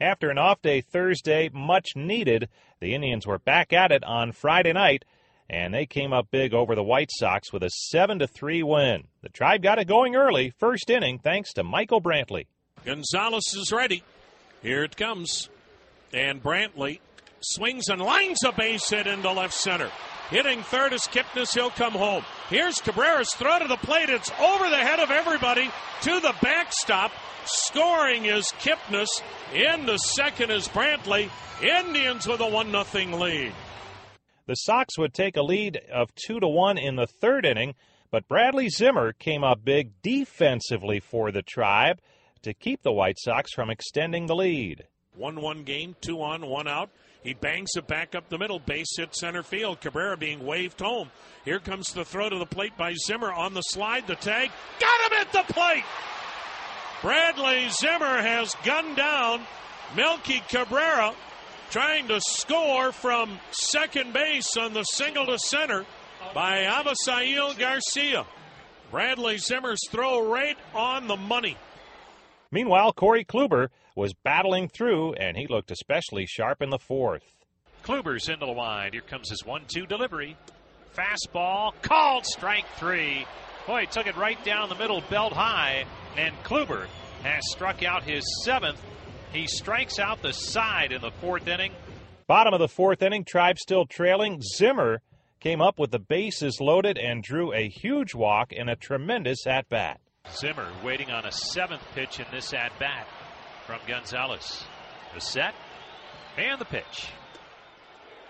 After 0.00 0.30
an 0.30 0.38
off 0.38 0.62
day 0.62 0.80
Thursday, 0.80 1.50
much 1.52 1.90
needed, 1.94 2.48
the 2.80 2.94
Indians 2.94 3.26
were 3.26 3.38
back 3.38 3.74
at 3.74 3.92
it 3.92 4.02
on 4.02 4.32
Friday 4.32 4.72
night, 4.72 5.04
and 5.50 5.74
they 5.74 5.84
came 5.84 6.14
up 6.14 6.28
big 6.30 6.54
over 6.54 6.74
the 6.74 6.82
White 6.82 7.10
Sox 7.12 7.52
with 7.52 7.62
a 7.62 7.68
7 7.68 8.18
to 8.20 8.26
3 8.26 8.62
win. 8.62 9.04
The 9.20 9.28
Tribe 9.28 9.62
got 9.62 9.78
it 9.78 9.86
going 9.86 10.16
early, 10.16 10.54
first 10.58 10.88
inning, 10.88 11.18
thanks 11.18 11.52
to 11.52 11.64
Michael 11.64 12.00
Brantley. 12.00 12.46
Gonzalez 12.82 13.52
is 13.54 13.72
ready. 13.72 14.02
Here 14.62 14.84
it 14.84 14.96
comes. 14.96 15.50
And 16.14 16.42
Brantley 16.42 17.00
swings 17.40 17.88
and 17.88 18.00
lines 18.00 18.42
a 18.44 18.52
base 18.52 18.88
hit 18.88 19.06
into 19.06 19.30
left 19.32 19.54
center. 19.54 19.90
Hitting 20.30 20.62
third 20.62 20.92
is 20.92 21.02
Kipnis. 21.02 21.52
He'll 21.52 21.70
come 21.70 21.92
home. 21.92 22.24
Here's 22.48 22.76
Cabrera's 22.76 23.34
throw 23.34 23.58
to 23.58 23.66
the 23.66 23.76
plate. 23.76 24.08
It's 24.08 24.30
over 24.40 24.70
the 24.70 24.76
head 24.76 25.00
of 25.00 25.10
everybody 25.10 25.70
to 26.02 26.20
the 26.20 26.34
backstop. 26.40 27.10
Scoring 27.44 28.26
is 28.26 28.44
Kipnis. 28.60 29.08
In 29.52 29.86
the 29.86 29.98
second 29.98 30.50
is 30.50 30.68
Brantley. 30.68 31.30
Indians 31.60 32.28
with 32.28 32.40
a 32.40 32.48
1 32.48 32.70
0 32.84 33.18
lead. 33.18 33.52
The 34.46 34.54
Sox 34.54 34.96
would 34.98 35.14
take 35.14 35.36
a 35.36 35.42
lead 35.42 35.80
of 35.92 36.14
2 36.14 36.40
to 36.40 36.48
1 36.48 36.78
in 36.78 36.96
the 36.96 37.06
third 37.06 37.44
inning, 37.44 37.74
but 38.10 38.28
Bradley 38.28 38.68
Zimmer 38.68 39.12
came 39.12 39.44
up 39.44 39.64
big 39.64 40.00
defensively 40.02 41.00
for 41.00 41.30
the 41.32 41.42
Tribe 41.42 42.00
to 42.42 42.54
keep 42.54 42.82
the 42.82 42.92
White 42.92 43.18
Sox 43.18 43.52
from 43.52 43.68
extending 43.68 44.26
the 44.26 44.34
lead. 44.36 44.86
1 45.16 45.40
1 45.40 45.64
game, 45.64 45.96
2 46.00 46.22
on, 46.22 46.46
1 46.46 46.68
out. 46.68 46.90
He 47.22 47.34
bangs 47.34 47.70
it 47.76 47.86
back 47.86 48.14
up 48.14 48.28
the 48.28 48.38
middle, 48.38 48.58
base 48.58 48.96
hit 48.96 49.14
center 49.14 49.42
field. 49.42 49.80
Cabrera 49.80 50.16
being 50.16 50.44
waved 50.44 50.80
home. 50.80 51.10
Here 51.44 51.58
comes 51.58 51.92
the 51.92 52.04
throw 52.04 52.28
to 52.28 52.38
the 52.38 52.46
plate 52.46 52.76
by 52.78 52.94
Zimmer 52.94 53.30
on 53.30 53.52
the 53.52 53.60
slide, 53.62 54.06
the 54.06 54.14
tag. 54.14 54.50
Got 54.78 55.12
him 55.12 55.18
at 55.20 55.32
the 55.32 55.52
plate! 55.52 55.84
Bradley 57.02 57.68
Zimmer 57.70 58.20
has 58.20 58.54
gunned 58.64 58.96
down 58.96 59.42
Melky 59.96 60.42
Cabrera 60.48 61.14
trying 61.70 62.08
to 62.08 62.20
score 62.20 62.92
from 62.92 63.38
second 63.52 64.12
base 64.12 64.56
on 64.56 64.74
the 64.74 64.82
single 64.84 65.26
to 65.26 65.38
center 65.38 65.86
by 66.34 66.64
Avisail 66.64 67.58
Garcia. 67.58 68.26
Bradley 68.90 69.38
Zimmer's 69.38 69.80
throw 69.88 70.30
right 70.30 70.58
on 70.74 71.06
the 71.06 71.16
money. 71.16 71.56
Meanwhile, 72.52 72.92
Corey 72.94 73.24
Kluber 73.24 73.68
was 73.94 74.12
battling 74.12 74.68
through, 74.68 75.14
and 75.14 75.36
he 75.36 75.46
looked 75.46 75.70
especially 75.70 76.26
sharp 76.26 76.62
in 76.62 76.70
the 76.70 76.78
fourth. 76.78 77.22
Kluber's 77.84 78.28
into 78.28 78.46
the 78.46 78.52
wide. 78.52 78.92
Here 78.92 79.02
comes 79.02 79.30
his 79.30 79.44
one-two 79.44 79.86
delivery. 79.86 80.36
Fastball 80.96 81.72
called 81.82 82.26
strike 82.26 82.66
three. 82.76 83.24
Boy, 83.66 83.82
he 83.82 83.86
took 83.86 84.06
it 84.06 84.16
right 84.16 84.42
down 84.44 84.68
the 84.68 84.74
middle, 84.74 85.02
belt 85.08 85.32
high, 85.32 85.84
and 86.16 86.34
Kluber 86.42 86.86
has 87.22 87.42
struck 87.50 87.82
out 87.82 88.02
his 88.02 88.24
seventh. 88.44 88.80
He 89.32 89.46
strikes 89.46 89.98
out 89.98 90.22
the 90.22 90.32
side 90.32 90.90
in 90.90 91.00
the 91.00 91.12
fourth 91.20 91.46
inning. 91.46 91.72
Bottom 92.26 92.52
of 92.52 92.60
the 92.60 92.68
fourth 92.68 93.02
inning, 93.02 93.24
Tribe 93.24 93.58
still 93.58 93.86
trailing. 93.86 94.40
Zimmer 94.56 95.02
came 95.38 95.60
up 95.60 95.78
with 95.78 95.90
the 95.90 95.98
bases 95.98 96.60
loaded 96.60 96.98
and 96.98 97.22
drew 97.22 97.52
a 97.52 97.68
huge 97.68 98.14
walk 98.14 98.52
in 98.52 98.68
a 98.68 98.76
tremendous 98.76 99.46
at 99.46 99.68
bat. 99.68 100.00
Zimmer 100.40 100.70
waiting 100.84 101.10
on 101.10 101.26
a 101.26 101.32
seventh 101.32 101.82
pitch 101.94 102.20
in 102.20 102.26
this 102.32 102.52
at 102.54 102.78
bat 102.78 103.06
from 103.66 103.80
Gonzalez. 103.86 104.64
The 105.14 105.20
set 105.20 105.54
and 106.38 106.60
the 106.60 106.64
pitch. 106.64 107.08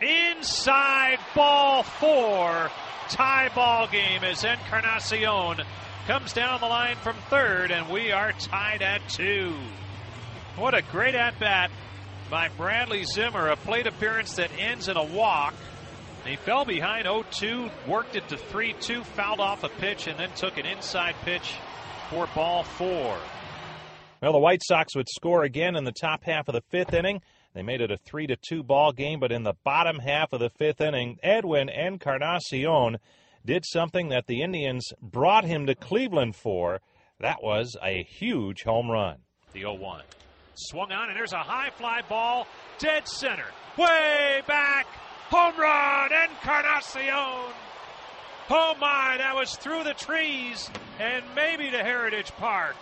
Inside 0.01 1.19
ball 1.35 1.83
four. 1.83 2.71
Tie 3.09 3.51
ball 3.55 3.87
game 3.89 4.25
as 4.25 4.45
Encarnacion 4.45 5.65
comes 6.07 6.33
down 6.33 6.61
the 6.61 6.67
line 6.67 6.97
from 6.97 7.17
third, 7.29 7.71
and 7.71 7.89
we 7.91 8.13
are 8.13 8.33
tied 8.33 8.83
at 8.83 9.07
two. 9.09 9.55
What 10.57 10.75
a 10.75 10.83
great 10.83 11.15
at 11.15 11.39
bat 11.39 11.71
by 12.31 12.49
Bradley 12.57 13.05
Zimmer. 13.05 13.49
A 13.49 13.57
plate 13.57 13.87
appearance 13.87 14.37
that 14.37 14.51
ends 14.59 14.89
in 14.89 14.97
a 14.97 15.05
walk. 15.05 15.55
He 16.25 16.37
fell 16.37 16.65
behind 16.65 17.05
0 17.05 17.25
2, 17.31 17.71
worked 17.87 18.17
it 18.17 18.29
to 18.29 18.37
3 18.37 18.75
2, 18.81 19.03
fouled 19.03 19.41
off 19.41 19.65
a 19.65 19.69
pitch, 19.69 20.07
and 20.07 20.19
then 20.19 20.31
took 20.37 20.59
an 20.59 20.67
inside 20.67 21.15
pitch 21.25 21.55
for 22.11 22.29
ball 22.35 22.63
four. 22.63 23.19
Well, 24.21 24.33
the 24.33 24.39
White 24.39 24.63
Sox 24.63 24.95
would 24.97 25.09
score 25.09 25.45
again 25.45 25.77
in 25.77 25.85
the 25.85 25.93
top 25.93 26.25
half 26.25 26.49
of 26.49 26.55
the 26.55 26.61
fifth 26.61 26.93
inning. 26.93 27.23
They 27.55 27.63
made 27.63 27.81
it 27.81 27.91
a 27.91 27.97
3 27.97 28.27
to 28.27 28.37
2 28.37 28.63
ball 28.63 28.93
game, 28.93 29.19
but 29.19 29.33
in 29.33 29.45
the 29.45 29.55
bottom 29.65 29.99
half 29.99 30.33
of 30.33 30.41
the 30.41 30.51
fifth 30.51 30.81
inning, 30.81 31.19
Edwin 31.23 31.69
Encarnacion 31.69 32.99
did 33.45 33.65
something 33.65 34.11
that 34.11 34.27
the 34.27 34.43
Indians 34.43 34.93
brought 35.01 35.45
him 35.45 35.67
to 35.67 35.75
Cleveland 35.75 36.37
for. 36.37 36.81
That 37.19 37.43
was 37.43 37.77
a 37.83 38.05
huge 38.05 38.63
home 38.63 38.91
run. 38.91 39.19
The 39.53 39.61
0 39.61 39.75
1. 39.75 40.03
Swung 40.55 40.93
on, 40.93 41.09
and 41.09 41.17
there's 41.17 41.33
a 41.33 41.39
high 41.39 41.71
fly 41.71 42.03
ball, 42.07 42.47
dead 42.79 43.09
center, 43.09 43.47
way 43.79 44.43
back. 44.47 44.87
Home 45.31 45.57
run, 45.61 46.11
Encarnacion. 46.29 47.55
Oh 48.53 48.75
my, 48.81 49.17
that 49.19 49.37
was 49.37 49.55
through 49.55 49.85
the 49.85 49.95
trees 49.95 50.69
and 50.99 51.25
maybe 51.37 51.71
to 51.71 51.79
Heritage 51.79 52.33
Park. 52.33 52.75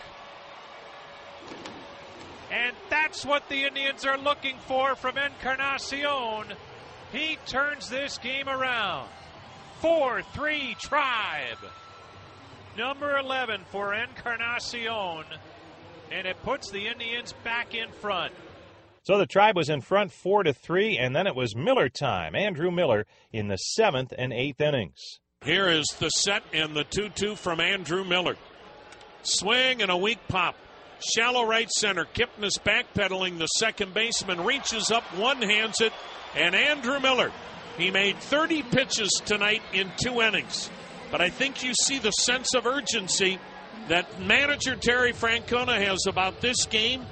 And 2.51 2.75
that's 2.89 3.27
what 3.27 3.47
the 3.51 3.65
Indians 3.65 4.07
are 4.07 4.17
looking 4.17 4.57
for 4.67 4.95
from 4.95 5.19
Encarnacion. 5.19 6.57
He 7.13 7.37
turns 7.47 7.91
this 7.91 8.17
game 8.17 8.49
around. 8.49 9.11
4 9.81 10.23
3 10.23 10.77
Tribe. 10.81 11.59
Number 12.79 13.19
11 13.19 13.61
for 13.71 13.93
Encarnacion. 13.93 15.25
And 16.11 16.27
it 16.27 16.43
puts 16.43 16.71
the 16.71 16.89
Indians 16.89 17.35
back 17.45 17.75
in 17.75 17.91
front. 18.01 18.33
So 19.09 19.17
the 19.17 19.25
Tribe 19.25 19.57
was 19.57 19.71
in 19.71 19.81
front 19.81 20.13
4 20.13 20.43
to 20.43 20.53
3, 20.53 20.99
and 20.99 21.17
then 21.17 21.27
it 21.27 21.35
was 21.35 21.57
Miller 21.57 21.89
time. 21.89 22.35
Andrew 22.35 22.71
Miller 22.71 23.07
in 23.33 23.49
the 23.49 23.57
seventh 23.57 24.13
and 24.19 24.35
eighth 24.35 24.61
innings. 24.61 25.21
Here 25.43 25.67
is 25.67 25.87
the 25.99 26.11
set 26.11 26.43
and 26.53 26.77
the 26.77 26.85
2 26.85 27.09
2 27.15 27.35
from 27.35 27.59
Andrew 27.59 28.05
Miller. 28.05 28.37
Swing 29.23 29.81
and 29.81 29.91
a 29.91 29.97
weak 29.97 30.19
pop. 30.29 30.57
Shallow 31.01 31.47
right 31.47 31.71
center. 31.71 32.05
Kipnis 32.05 32.59
backpedaling. 32.63 33.39
The 33.39 33.47
second 33.47 33.95
baseman 33.95 34.45
reaches 34.45 34.91
up, 34.91 35.05
one 35.17 35.41
hands 35.41 35.81
it, 35.81 35.95
and 36.37 36.55
Andrew 36.55 37.01
Miller. 37.01 37.33
He 37.79 37.91
made 37.91 38.19
30 38.19 38.63
pitches 38.65 39.23
tonight 39.25 39.63
in 39.73 39.91
two 39.97 40.21
innings. 40.21 40.69
But 41.11 41.23
I 41.23 41.31
think 41.31 41.65
you 41.65 41.73
see 41.73 41.99
the 41.99 42.11
sense 42.11 42.55
of 42.55 42.67
urgency 42.67 43.39
that 43.89 44.21
manager 44.21 44.77
Terry 44.77 45.15
Francona 45.15 45.83
has 45.83 46.05
about 46.07 46.43
this 46.43 46.67
game 46.67 47.07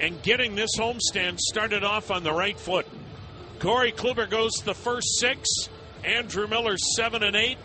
and 0.00 0.22
getting 0.22 0.54
this 0.54 0.70
homestand 0.78 1.38
started 1.38 1.84
off 1.84 2.10
on 2.10 2.24
the 2.24 2.32
right 2.32 2.58
foot. 2.58 2.86
Corey 3.58 3.92
Kluber 3.92 4.28
goes 4.28 4.52
the 4.64 4.74
first 4.74 5.18
six. 5.18 5.48
Andrew 6.02 6.46
Miller 6.46 6.76
seven 6.96 7.22
and 7.22 7.36
eight. 7.36 7.58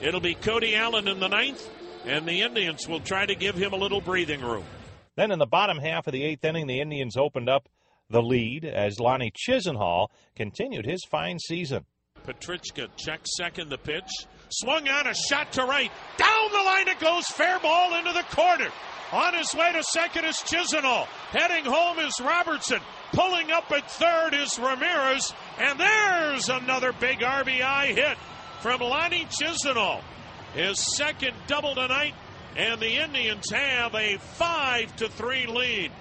It'll 0.00 0.20
be 0.20 0.34
Cody 0.34 0.74
Allen 0.74 1.08
in 1.08 1.20
the 1.20 1.28
ninth, 1.28 1.68
and 2.04 2.26
the 2.26 2.42
Indians 2.42 2.88
will 2.88 3.00
try 3.00 3.24
to 3.24 3.34
give 3.34 3.54
him 3.54 3.72
a 3.72 3.76
little 3.76 4.00
breathing 4.00 4.40
room. 4.40 4.64
Then 5.14 5.30
in 5.30 5.38
the 5.38 5.46
bottom 5.46 5.78
half 5.78 6.06
of 6.06 6.12
the 6.12 6.24
eighth 6.24 6.44
inning, 6.44 6.66
the 6.66 6.80
Indians 6.80 7.16
opened 7.16 7.48
up 7.48 7.68
the 8.10 8.22
lead 8.22 8.64
as 8.64 9.00
Lonnie 9.00 9.32
Chisenhall 9.32 10.08
continued 10.34 10.84
his 10.84 11.04
fine 11.08 11.38
season. 11.38 11.86
Petricka 12.26 12.88
checks 12.96 13.30
second 13.36 13.70
the 13.70 13.78
pitch. 13.78 14.10
Swung 14.50 14.88
on 14.88 15.06
a 15.06 15.14
shot 15.14 15.52
to 15.52 15.64
right. 15.64 15.90
Down 16.16 16.50
the 16.52 16.62
line 16.62 16.88
it 16.88 17.00
goes. 17.00 17.26
Fair 17.26 17.58
ball 17.58 17.98
into 17.98 18.12
the 18.12 18.22
corner. 18.34 18.68
On 19.12 19.34
his 19.34 19.54
way 19.54 19.72
to 19.72 19.82
second 19.82 20.24
is 20.24 20.36
Chisenhall. 20.36 21.06
Heading 21.30 21.64
home 21.64 21.98
is 22.00 22.20
Robertson. 22.20 22.80
Pulling 23.12 23.50
up 23.52 23.70
at 23.70 23.90
third 23.90 24.34
is 24.34 24.58
Ramirez. 24.58 25.32
And 25.58 25.78
there's 25.78 26.48
another 26.48 26.92
big 26.92 27.20
RBI 27.20 27.94
hit 27.94 28.16
from 28.60 28.80
Lonnie 28.80 29.26
Chisenhall. 29.26 30.02
His 30.54 30.78
second 30.96 31.34
double 31.46 31.74
tonight. 31.74 32.14
And 32.56 32.80
the 32.80 33.02
Indians 33.02 33.50
have 33.50 33.94
a 33.94 34.16
5 34.16 34.96
to 34.96 35.08
3 35.08 35.46
lead. 35.46 35.92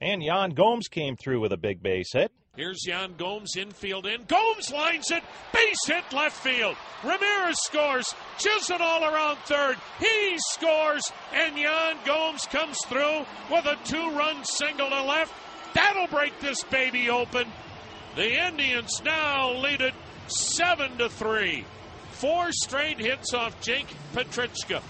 And 0.00 0.22
Yan 0.22 0.50
Gomes 0.50 0.88
came 0.88 1.16
through 1.16 1.40
with 1.40 1.52
a 1.52 1.56
big 1.56 1.82
base 1.82 2.12
hit. 2.12 2.32
Here's 2.56 2.86
Yan 2.86 3.14
Gomes, 3.18 3.54
infield 3.56 4.06
in. 4.06 4.24
Gomes 4.24 4.72
lines 4.72 5.10
it. 5.10 5.22
Base 5.52 5.86
hit 5.86 6.10
left 6.12 6.42
field. 6.42 6.74
Ramirez 7.04 7.58
scores. 7.60 8.14
Chisenhall 8.38 9.02
around 9.02 9.36
third. 9.44 9.76
He 10.00 10.38
scores. 10.52 11.12
And 11.34 11.58
Yan 11.58 11.96
Gomes 12.06 12.46
comes 12.46 12.78
through 12.86 13.26
with 13.50 13.66
a 13.66 13.76
two 13.84 14.10
run 14.16 14.42
single 14.44 14.88
to 14.88 15.02
left. 15.02 15.34
That'll 15.74 16.06
break 16.06 16.40
this 16.40 16.62
baby 16.64 17.10
open. 17.10 17.46
The 18.14 18.46
Indians 18.46 19.02
now 19.04 19.52
lead 19.52 19.82
it 19.82 19.94
7 20.28 20.96
to 20.96 21.10
3. 21.10 21.64
Four 22.12 22.52
straight 22.52 22.98
hits 22.98 23.34
off 23.34 23.60
Jake 23.60 23.94
Petricka. 24.14 24.80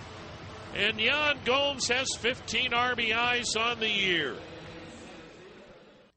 And 0.76 1.00
Yan 1.00 1.38
Gomes 1.44 1.88
has 1.88 2.06
15 2.20 2.70
RBIs 2.70 3.56
on 3.58 3.80
the 3.80 3.88
year. 3.88 4.36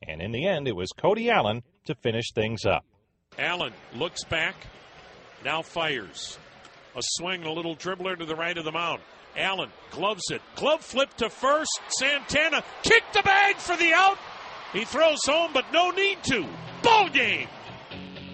And 0.10 0.24
in 0.24 0.32
the 0.32 0.48
end, 0.48 0.68
it 0.68 0.76
was 0.76 0.90
Cody 0.98 1.30
Allen 1.30 1.62
to 1.86 1.94
finish 1.94 2.32
things 2.34 2.66
up. 2.66 2.84
Allen 3.38 3.74
looks 3.96 4.24
back, 4.24 4.56
now 5.46 5.62
fires. 5.62 6.40
A 6.96 7.02
swing, 7.02 7.44
a 7.44 7.52
little 7.52 7.76
dribbler 7.76 8.18
to 8.18 8.26
the 8.26 8.36
right 8.36 8.58
of 8.58 8.66
the 8.66 8.72
mound. 8.72 9.02
Allen 9.38 9.70
gloves 9.92 10.32
it. 10.32 10.42
Glove 10.56 10.82
flip 10.82 11.14
to 11.18 11.30
first. 11.30 11.80
Santana 11.90 12.64
kicked 12.82 13.14
the 13.14 13.22
bag 13.22 13.58
for 13.58 13.78
the 13.78 13.94
out. 13.94 14.18
He 14.74 14.84
throws 14.84 15.20
home, 15.26 15.52
but 15.54 15.66
no 15.72 15.92
need 15.92 16.24
to. 16.24 16.48
Ball 16.82 17.10
game. 17.10 17.48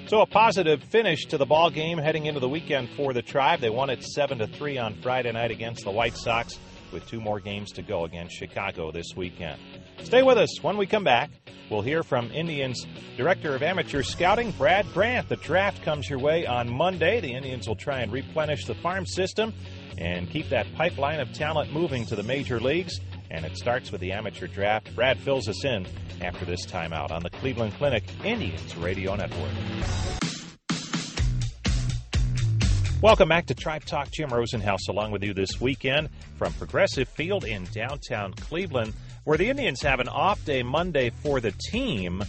So 0.07 0.21
a 0.21 0.25
positive 0.25 0.81
finish 0.83 1.25
to 1.25 1.37
the 1.37 1.45
ball 1.45 1.69
game 1.69 1.97
heading 1.97 2.27
into 2.27 2.39
the 2.39 2.47
weekend 2.47 2.89
for 2.95 3.11
the 3.11 3.21
Tribe. 3.21 3.59
They 3.59 3.69
won 3.69 3.89
it 3.89 4.01
seven 4.03 4.37
to 4.37 4.47
three 4.47 4.77
on 4.77 4.95
Friday 5.01 5.31
night 5.33 5.51
against 5.51 5.83
the 5.83 5.91
White 5.91 6.15
Sox, 6.15 6.57
with 6.91 7.07
two 7.07 7.19
more 7.19 7.39
games 7.39 7.71
to 7.73 7.81
go 7.81 8.05
against 8.05 8.35
Chicago 8.35 8.91
this 8.91 9.15
weekend. 9.15 9.59
Stay 10.03 10.23
with 10.23 10.37
us. 10.37 10.61
When 10.61 10.77
we 10.77 10.85
come 10.85 11.03
back, 11.03 11.31
we'll 11.69 11.81
hear 11.81 12.03
from 12.03 12.31
Indians 12.31 12.85
Director 13.17 13.55
of 13.55 13.63
Amateur 13.63 14.03
Scouting, 14.03 14.51
Brad 14.51 14.85
Grant. 14.93 15.29
The 15.29 15.37
draft 15.37 15.81
comes 15.83 16.09
your 16.09 16.19
way 16.19 16.45
on 16.45 16.69
Monday. 16.69 17.19
The 17.19 17.33
Indians 17.33 17.67
will 17.67 17.75
try 17.75 18.01
and 18.01 18.11
replenish 18.11 18.65
the 18.65 18.75
farm 18.75 19.05
system 19.05 19.53
and 19.97 20.29
keep 20.29 20.49
that 20.49 20.67
pipeline 20.75 21.19
of 21.19 21.31
talent 21.33 21.71
moving 21.71 22.05
to 22.07 22.15
the 22.15 22.23
major 22.23 22.59
leagues. 22.59 22.99
And 23.31 23.45
it 23.45 23.57
starts 23.57 23.91
with 23.91 24.01
the 24.01 24.11
amateur 24.11 24.47
draft. 24.47 24.93
Brad 24.95 25.19
fills 25.19 25.47
us 25.47 25.65
in 25.65 25.87
after 26.21 26.45
this 26.45 26.65
timeout 26.65 27.11
on 27.11 27.23
the 27.23 27.29
Cleveland 27.29 27.73
Clinic 27.73 28.03
Indians 28.23 28.75
Radio 28.77 29.15
Network. 29.15 29.51
Welcome 33.05 33.29
back 33.29 33.45
to 33.45 33.53
Tribe 33.53 33.85
Talk. 33.85 34.09
Jim 34.09 34.31
Rosenhaus 34.31 34.89
along 34.89 35.11
with 35.11 35.23
you 35.23 35.31
this 35.31 35.61
weekend 35.61 36.09
from 36.37 36.51
Progressive 36.53 37.07
Field 37.07 37.45
in 37.45 37.65
downtown 37.65 38.33
Cleveland, 38.33 38.93
where 39.25 39.37
the 39.37 39.47
Indians 39.47 39.83
have 39.83 39.99
an 39.99 40.07
off 40.07 40.43
day 40.43 40.63
Monday 40.63 41.11
for 41.11 41.39
the 41.39 41.51
team. 41.51 42.23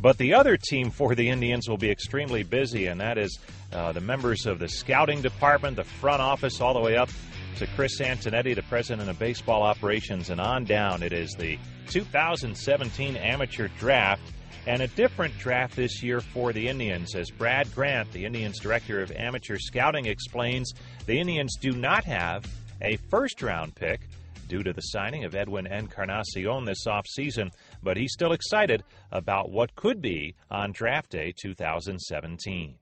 But 0.00 0.16
the 0.16 0.32
other 0.32 0.56
team 0.56 0.90
for 0.90 1.14
the 1.14 1.28
Indians 1.28 1.68
will 1.68 1.76
be 1.76 1.90
extremely 1.90 2.42
busy, 2.42 2.86
and 2.86 3.02
that 3.02 3.18
is 3.18 3.38
uh, 3.70 3.92
the 3.92 4.00
members 4.00 4.46
of 4.46 4.60
the 4.60 4.66
scouting 4.66 5.20
department, 5.20 5.76
the 5.76 5.84
front 5.84 6.22
office, 6.22 6.58
all 6.58 6.72
the 6.72 6.80
way 6.80 6.96
up 6.96 7.10
to 7.56 7.66
Chris 7.76 8.00
Antonetti, 8.00 8.54
the 8.54 8.62
president 8.62 9.10
of 9.10 9.18
baseball 9.18 9.62
operations, 9.62 10.30
and 10.30 10.40
on 10.40 10.64
down. 10.64 11.02
It 11.02 11.12
is 11.12 11.32
the 11.32 11.58
2017 11.88 13.16
amateur 13.16 13.68
draft 13.78 14.22
and 14.66 14.82
a 14.82 14.88
different 14.88 15.36
draft 15.38 15.76
this 15.76 16.02
year 16.02 16.20
for 16.20 16.52
the 16.52 16.68
Indians. 16.68 17.14
As 17.14 17.30
Brad 17.30 17.72
Grant, 17.74 18.10
the 18.12 18.24
Indians 18.24 18.58
director 18.60 19.00
of 19.00 19.12
amateur 19.12 19.58
scouting, 19.58 20.06
explains, 20.06 20.72
the 21.06 21.18
Indians 21.18 21.56
do 21.60 21.72
not 21.72 22.04
have 22.04 22.44
a 22.80 22.96
first 23.08 23.42
round 23.42 23.74
pick 23.74 24.00
due 24.48 24.62
to 24.62 24.72
the 24.72 24.80
signing 24.80 25.24
of 25.24 25.34
Edwin 25.34 25.66
Encarnacion 25.66 26.64
this 26.64 26.86
offseason, 26.86 27.50
but 27.82 27.96
he's 27.96 28.12
still 28.12 28.32
excited 28.32 28.82
about 29.10 29.50
what 29.50 29.74
could 29.74 30.00
be 30.00 30.34
on 30.50 30.72
draft 30.72 31.10
day 31.10 31.32
2017. 31.40 32.74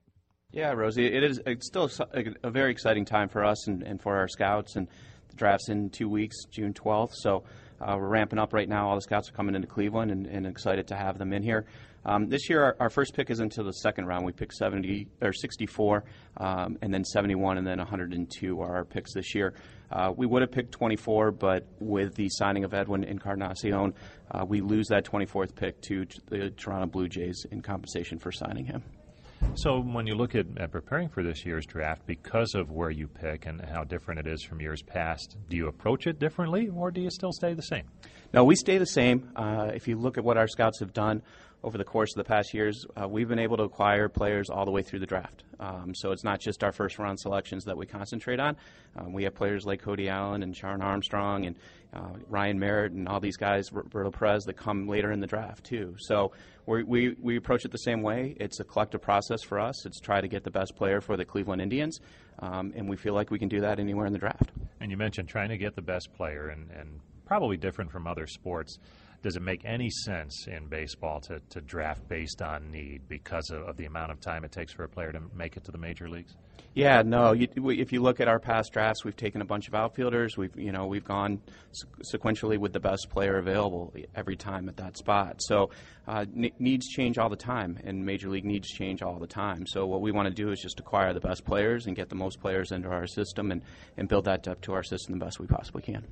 Yeah, 0.51 0.73
Rosie, 0.73 1.07
it 1.07 1.23
is 1.23 1.41
it's 1.47 1.67
still 1.67 1.91
a, 2.43 2.51
very 2.51 2.71
exciting 2.71 3.07
time 3.07 3.29
for 3.29 3.43
us 3.43 3.69
and, 3.69 3.83
and 3.83 4.01
for 4.01 4.17
our 4.17 4.29
scouts, 4.29 4.77
and 4.77 4.87
the 5.31 5.37
draft's 5.37 5.71
in 5.71 5.89
two 5.89 6.11
weeks, 6.11 6.45
June 6.51 6.75
12th. 6.75 7.13
So 7.15 7.45
uh, 7.83 7.97
we're 7.97 8.09
ramping 8.09 8.39
up 8.39 8.53
right 8.53 8.69
now. 8.69 8.89
All 8.89 8.95
the 8.95 9.03
scouts 9.03 9.29
are 9.29 9.33
coming 9.33 9.55
into 9.55 9.67
Cleveland 9.67 10.11
and, 10.11 10.27
and 10.27 10.47
excited 10.47 10.87
to 10.89 10.97
have 10.97 11.19
them 11.19 11.33
in 11.33 11.43
here. 11.43 11.67
Um, 12.05 12.29
this 12.29 12.51
year, 12.51 12.63
our, 12.63 12.77
our, 12.81 12.91
first 12.91 13.15
pick 13.15 13.31
is 13.31 13.39
into 13.39 13.63
the 13.63 13.73
second 13.73 14.07
round. 14.07 14.25
We 14.27 14.33
picked 14.33 14.55
70 14.55 15.07
or 15.21 15.33
64, 15.33 16.05
um, 16.39 16.77
and 16.83 16.93
then 16.93 17.05
71, 17.05 17.59
and 17.59 17.67
then 17.67 17.79
102 17.79 18.61
are 18.61 18.75
our 18.75 18.85
picks 18.85 19.15
this 19.15 19.35
year. 19.35 19.55
Uh, 19.91 20.13
we 20.17 20.27
would 20.27 20.43
have 20.43 20.51
picked 20.51 20.73
24, 20.73 21.31
but 21.31 21.67
with 21.79 22.15
the 22.17 22.29
signing 22.31 22.65
of 22.65 22.75
Edwin 22.75 23.05
Encarnacion, 23.05 23.95
uh, 24.33 24.45
we 24.45 24.61
lose 24.61 24.89
that 24.89 25.05
24th 25.05 25.55
pick 25.55 25.81
to 25.83 26.05
the 26.29 26.51
Toronto 26.51 26.87
Blue 26.87 27.09
Jays 27.09 27.47
in 27.53 27.63
compensation 27.63 28.19
for 28.19 28.33
signing 28.33 28.65
him. 28.65 28.83
So, 29.55 29.81
when 29.81 30.07
you 30.07 30.15
look 30.15 30.35
at, 30.35 30.47
at, 30.57 30.73
preparing 30.73 31.09
for 31.09 31.23
this 31.23 31.45
year's 31.45 31.67
draft, 31.67 32.07
because 32.07 32.55
of 32.55 32.71
where 32.71 32.91
you 32.91 33.07
pick 33.07 33.45
and 33.47 33.61
how 33.61 33.85
different 33.85 34.21
it 34.21 34.27
is 34.27 34.43
from 34.43 34.61
years 34.61 34.83
past, 34.83 35.37
do 35.49 35.57
you 35.57 35.69
approach 35.69 36.07
it 36.07 36.19
differently 36.19 36.69
or 36.75 36.91
do 36.91 37.01
you 37.01 37.11
still 37.11 37.33
stay 37.33 37.53
the 37.53 37.63
same? 37.63 37.85
No, 38.33 38.45
we 38.45 38.57
stay 38.57 38.79
the 38.79 38.87
same. 38.87 39.31
Uh, 39.37 39.71
if 39.75 39.87
you 39.87 39.97
look 39.97 40.17
at 40.17 40.25
what 40.25 40.39
our 40.39 40.49
scouts 40.49 40.81
have 40.81 40.95
done 40.95 41.23
over 41.65 41.79
the 41.79 41.85
course 41.85 42.13
of 42.13 42.17
the 42.17 42.25
past 42.25 42.53
years, 42.55 42.87
uh, 43.01 43.07
we've 43.07 43.29
been 43.29 43.39
able 43.39 43.57
to 43.57 43.63
acquire 43.63 44.09
players 44.09 44.51
all 44.51 44.65
the 44.65 44.71
way 44.71 44.83
through 44.83 44.99
the 44.99 45.07
draft. 45.07 45.45
Um, 45.61 45.95
so 45.95 46.11
it's 46.11 46.25
not 46.25 46.41
just 46.41 46.65
our 46.65 46.73
first 46.73 46.99
round 46.99 47.21
selections 47.21 47.65
that 47.67 47.77
we 47.77 47.87
concentrate 47.87 48.41
on. 48.41 48.57
Um, 48.97 49.13
we 49.13 49.23
have 49.25 49.35
players 49.35 49.65
like 49.65 49.81
Cody 49.81 50.09
Allen 50.09 50.43
and 50.43 50.57
Shawn 50.57 50.83
Armstrong 50.83 51.47
and 51.47 51.57
uh, 51.95 52.19
Ryan 52.29 52.59
Merritt 52.59 52.93
and 52.93 53.07
all 53.07 53.21
these 53.21 53.37
guys, 53.37 53.73
Roberto 53.73 54.11
Perez, 54.11 54.45
that 54.45 54.55
come 54.55 54.89
later 54.89 55.13
in 55.13 55.21
the 55.21 55.27
draft 55.27 55.65
too. 55.65 55.95
So 55.99 56.33
we 56.67 57.15
we, 57.21 57.37
approach 57.37 57.65
it 57.65 57.71
the 57.71 57.79
same 57.79 58.03
way. 58.03 58.37
It's 58.41 58.59
a 58.61 58.65
collective 58.65 59.03
process 59.03 59.43
for 59.43 59.61
us. 59.61 59.87
It's 59.87 60.01
try 60.01 60.21
to 60.21 60.29
get 60.29 60.43
the 60.43 60.51
best 60.51 60.75
player 60.75 61.01
for 61.01 61.17
the 61.17 61.25
Cleveland 61.25 61.61
Indians, 61.61 62.01
um, 62.39 62.73
and 62.75 62.89
we 62.89 62.97
feel 62.97 63.15
like 63.15 63.31
we 63.31 63.39
can 63.39 63.49
do 63.49 63.61
that 63.61 63.79
anywhere 63.79 64.07
in 64.07 64.13
the 64.13 64.19
draft. 64.19 64.51
And 64.81 64.91
you 64.91 64.97
mentioned 64.97 65.29
trying 65.29 65.51
to 65.51 65.59
get 65.59 65.75
the 65.75 65.83
best 65.83 66.13
player, 66.15 66.49
and, 66.49 66.71
and 66.71 67.01
probably 67.27 67.57
different 67.57 67.91
from 67.91 68.07
other 68.07 68.27
sports 68.27 68.79
does 69.23 69.37
it 69.37 69.43
make 69.43 69.65
any 69.65 69.89
sense 69.89 70.47
in 70.49 70.67
baseball 70.67 71.21
to, 71.21 71.41
to 71.51 71.61
draft 71.61 72.07
based 72.09 72.43
on 72.43 72.71
need 72.71 73.09
because 73.09 73.51
of, 73.51 73.63
of, 73.63 73.77
the 73.77 73.85
amount 73.85 74.11
of 74.11 74.21
time 74.21 74.45
it 74.45 74.51
takes 74.51 74.73
for 74.73 74.83
a 74.83 74.89
player 74.89 75.13
to 75.13 75.21
make 75.35 75.57
it 75.57 75.65
to 75.65 75.71
the 75.71 75.79
major 75.79 76.09
leagues? 76.09 76.35
Yeah, 76.75 77.03
no. 77.03 77.33
You, 77.33 77.49
if 77.71 77.93
you 77.93 78.01
look 78.01 78.21
at 78.21 78.29
our 78.29 78.39
past 78.39 78.73
drafts, 78.73 79.05
we've 79.05 79.17
taken 79.17 79.43
a 79.43 79.45
bunch 79.45 79.69
of 79.69 79.75
outfielders. 79.75 80.37
We've 80.37 80.57
you 80.57 80.73
know 80.73 80.87
we've 80.87 81.05
gone 81.05 81.41
sequentially 82.03 82.59
with 82.59 82.73
the 82.73 82.81
best 82.81 83.11
player 83.11 83.39
available 83.39 83.95
every 84.15 84.37
time 84.37 84.69
at 84.69 84.77
that 84.79 84.97
spot. 84.97 85.43
So 85.43 85.71
uh, 86.09 86.25
needs 86.33 86.89
change 86.89 87.19
all 87.19 87.29
the 87.29 87.37
time, 87.37 87.79
and 87.85 88.05
major 88.05 88.29
league 88.29 88.45
needs 88.45 88.69
change 88.69 89.03
all 89.03 89.19
the 89.19 89.27
time. 89.27 89.67
So 89.67 89.87
what 89.87 90.01
we 90.01 90.13
want 90.13 90.29
to 90.29 90.35
do 90.35 90.51
is 90.51 90.61
just 90.61 90.81
acquire 90.81 91.13
the 91.13 91.21
best 91.21 91.45
players 91.45 91.87
and 91.87 91.95
get 91.95 92.09
the 92.09 92.17
most 92.17 92.41
players 92.41 92.73
into 92.73 92.89
our 92.89 93.07
system 93.07 93.53
and, 93.53 93.63
and 93.97 94.09
build 94.09 94.25
that 94.25 94.43
depth 94.43 94.63
to 94.63 94.73
our 94.73 94.83
system 94.83 95.19
the 95.19 95.25
best 95.25 95.39
we 95.39 95.47
possibly 95.47 95.83
can. 95.83 96.07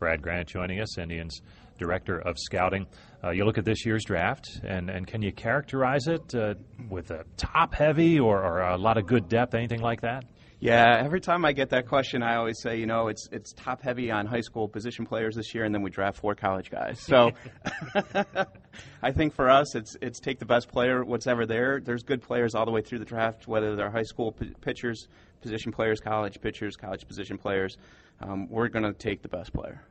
Brad 0.00 0.22
Grant 0.22 0.48
joining 0.48 0.80
us, 0.80 0.98
Indians 0.98 1.42
Director 1.78 2.18
of 2.18 2.36
Scouting. 2.38 2.86
Uh, 3.22 3.30
you 3.30 3.44
look 3.44 3.58
at 3.58 3.66
this 3.66 3.84
year's 3.84 4.02
draft, 4.02 4.60
and, 4.64 4.88
and 4.88 5.06
can 5.06 5.20
you 5.20 5.30
characterize 5.30 6.06
it 6.08 6.34
uh, 6.34 6.54
with 6.88 7.10
a 7.10 7.24
top 7.36 7.74
heavy 7.74 8.18
or, 8.18 8.42
or 8.42 8.60
a 8.62 8.78
lot 8.78 8.96
of 8.96 9.06
good 9.06 9.28
depth, 9.28 9.54
anything 9.54 9.80
like 9.80 10.00
that? 10.00 10.24
Yeah, 10.58 11.00
every 11.02 11.20
time 11.20 11.46
I 11.46 11.52
get 11.52 11.70
that 11.70 11.86
question, 11.86 12.22
I 12.22 12.36
always 12.36 12.60
say, 12.60 12.78
you 12.78 12.84
know, 12.84 13.08
it's 13.08 13.26
it's 13.32 13.54
top 13.54 13.80
heavy 13.80 14.10
on 14.10 14.26
high 14.26 14.42
school 14.42 14.68
position 14.68 15.06
players 15.06 15.34
this 15.34 15.54
year, 15.54 15.64
and 15.64 15.74
then 15.74 15.80
we 15.80 15.88
draft 15.88 16.18
four 16.18 16.34
college 16.34 16.70
guys. 16.70 17.00
So, 17.00 17.30
I 19.02 19.10
think 19.10 19.34
for 19.34 19.48
us, 19.48 19.74
it's 19.74 19.96
it's 20.02 20.20
take 20.20 20.38
the 20.38 20.44
best 20.44 20.68
player, 20.68 21.02
what's 21.02 21.26
ever 21.26 21.46
there. 21.46 21.80
There's 21.82 22.02
good 22.02 22.20
players 22.20 22.54
all 22.54 22.66
the 22.66 22.72
way 22.72 22.82
through 22.82 22.98
the 22.98 23.06
draft, 23.06 23.48
whether 23.48 23.74
they're 23.74 23.90
high 23.90 24.02
school 24.02 24.32
p- 24.32 24.52
pitchers, 24.60 25.08
position 25.40 25.72
players, 25.72 25.98
college 25.98 26.38
pitchers, 26.42 26.76
college 26.76 27.08
position 27.08 27.38
players. 27.38 27.78
Um, 28.20 28.46
we're 28.50 28.68
going 28.68 28.84
to 28.84 28.92
take 28.92 29.22
the 29.22 29.28
best 29.28 29.54
player. 29.54 29.82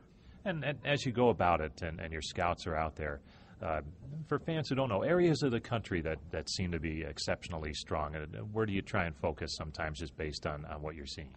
And, 0.44 0.64
and, 0.64 0.78
as 0.84 1.04
you 1.04 1.12
go 1.12 1.28
about 1.28 1.60
it, 1.60 1.82
and, 1.82 2.00
and 2.00 2.12
your 2.12 2.22
scouts 2.22 2.66
are 2.66 2.76
out 2.76 2.96
there, 2.96 3.20
uh, 3.62 3.80
for 4.26 4.38
fans 4.38 4.68
who 4.68 4.74
don't 4.74 4.88
know, 4.88 5.02
areas 5.02 5.42
of 5.42 5.50
the 5.50 5.60
country 5.60 6.00
that, 6.00 6.18
that 6.30 6.48
seem 6.48 6.72
to 6.72 6.80
be 6.80 7.02
exceptionally 7.02 7.74
strong, 7.74 8.16
uh, 8.16 8.26
where 8.52 8.64
do 8.64 8.72
you 8.72 8.82
try 8.82 9.04
and 9.04 9.14
focus 9.16 9.54
sometimes 9.56 9.98
just 9.98 10.16
based 10.16 10.46
on, 10.46 10.64
on 10.64 10.80
what 10.80 10.94
you're 10.94 11.06
seeing? 11.06 11.28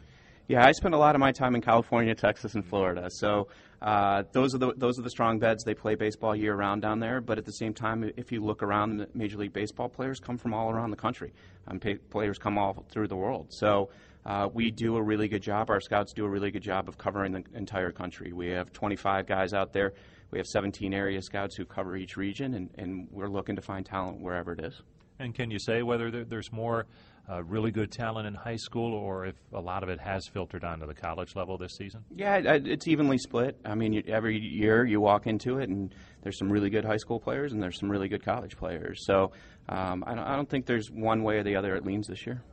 Yeah, 0.47 0.65
I 0.65 0.73
spend 0.73 0.93
a 0.93 0.97
lot 0.97 1.15
of 1.15 1.21
my 1.21 1.31
time 1.31 1.55
in 1.55 1.61
California, 1.61 2.13
Texas, 2.13 2.55
and 2.55 2.65
Florida. 2.65 3.09
So 3.09 3.47
uh, 3.81 4.23
those 4.33 4.53
are 4.53 4.57
the 4.57 4.73
those 4.75 4.99
are 4.99 5.01
the 5.01 5.09
strong 5.09 5.39
beds. 5.39 5.63
They 5.63 5.73
play 5.73 5.95
baseball 5.95 6.35
year 6.35 6.53
round 6.53 6.81
down 6.81 6.99
there. 6.99 7.21
But 7.21 7.37
at 7.37 7.45
the 7.45 7.53
same 7.53 7.73
time, 7.73 8.11
if 8.17 8.29
you 8.29 8.43
look 8.43 8.61
around, 8.61 9.07
Major 9.13 9.37
League 9.37 9.53
Baseball 9.53 9.87
players 9.87 10.19
come 10.19 10.37
from 10.37 10.53
all 10.53 10.69
around 10.69 10.91
the 10.91 10.97
country. 10.97 11.31
Um, 11.67 11.79
players 12.09 12.37
come 12.37 12.57
all 12.57 12.85
through 12.91 13.07
the 13.07 13.15
world. 13.15 13.53
So 13.53 13.89
uh, 14.25 14.47
we 14.53 14.71
do 14.71 14.95
a 14.95 15.01
really 15.01 15.27
good 15.27 15.41
job. 15.41 15.69
Our 15.69 15.81
scouts 15.81 16.13
do 16.13 16.25
a 16.25 16.29
really 16.29 16.51
good 16.51 16.63
job 16.63 16.87
of 16.87 16.97
covering 16.97 17.33
the 17.33 17.43
entire 17.53 17.91
country. 17.91 18.31
We 18.33 18.49
have 18.49 18.71
25 18.71 19.27
guys 19.27 19.53
out 19.53 19.73
there. 19.73 19.93
We 20.31 20.39
have 20.39 20.47
17 20.47 20.93
area 20.93 21.21
scouts 21.21 21.55
who 21.55 21.65
cover 21.65 21.95
each 21.95 22.17
region, 22.17 22.55
and, 22.55 22.69
and 22.77 23.07
we're 23.11 23.27
looking 23.27 23.55
to 23.55 23.61
find 23.61 23.85
talent 23.85 24.19
wherever 24.19 24.53
it 24.53 24.63
is. 24.63 24.81
And 25.19 25.35
can 25.35 25.51
you 25.51 25.59
say 25.59 25.83
whether 25.83 26.09
there, 26.09 26.25
there's 26.25 26.51
more 26.51 26.87
uh, 27.29 27.43
really 27.43 27.71
good 27.71 27.91
talent 27.91 28.27
in 28.27 28.33
high 28.33 28.55
school, 28.55 28.93
or 28.93 29.25
if 29.25 29.35
a 29.53 29.59
lot 29.59 29.83
of 29.83 29.89
it 29.89 29.99
has 29.99 30.27
filtered 30.27 30.63
onto 30.63 30.87
the 30.87 30.93
college 30.93 31.35
level 31.35 31.57
this 31.57 31.75
season? 31.75 32.03
Yeah, 32.13 32.37
it's 32.37 32.87
evenly 32.87 33.17
split. 33.17 33.57
I 33.63 33.75
mean, 33.75 33.93
you, 33.93 34.03
every 34.07 34.39
year 34.39 34.85
you 34.85 34.99
walk 34.99 35.27
into 35.27 35.59
it, 35.59 35.69
and 35.69 35.93
there's 36.23 36.37
some 36.37 36.51
really 36.51 36.69
good 36.69 36.83
high 36.83 36.97
school 36.97 37.19
players, 37.19 37.53
and 37.53 37.61
there's 37.61 37.79
some 37.79 37.89
really 37.89 38.07
good 38.07 38.25
college 38.25 38.57
players. 38.57 39.05
So 39.05 39.31
um, 39.69 40.03
I, 40.07 40.15
don't, 40.15 40.25
I 40.25 40.35
don't 40.35 40.49
think 40.49 40.65
there's 40.65 40.89
one 40.89 41.23
way 41.23 41.37
or 41.37 41.43
the 41.43 41.55
other 41.55 41.75
it 41.75 41.85
leans 41.85 42.07
this 42.07 42.25
year. 42.25 42.43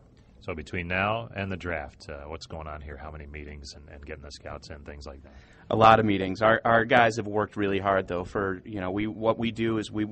So 0.42 0.55
between 0.55 0.88
now 0.88 1.29
and 1.35 1.53
the 1.53 1.57
draft, 1.57 2.09
uh, 2.09 2.22
what's 2.26 2.46
going 2.46 2.66
on 2.66 2.81
here? 2.81 2.96
How 2.96 3.11
many 3.11 3.26
meetings 3.26 3.74
and, 3.74 3.88
and, 3.90 4.05
getting 4.05 4.22
the 4.22 4.33
scouts 4.33 4.70
in, 4.70 4.79
things 4.85 5.07
like 5.07 5.22
that? 5.22 5.35
A 5.68 5.76
lot 5.76 6.00
of 6.00 6.07
meetings. 6.07 6.40
Our 6.40 6.61
our 6.64 6.85
guys 6.85 7.16
have 7.16 7.26
worked 7.26 7.57
really 7.57 7.79
hard 7.79 8.09
though. 8.09 8.24
For 8.24 8.62
you 8.64 8.81
know, 8.81 8.90
we 8.90 9.07
what 9.07 9.38
we 9.38 9.53
do 9.53 9.79
is 9.79 9.90
we 9.90 10.07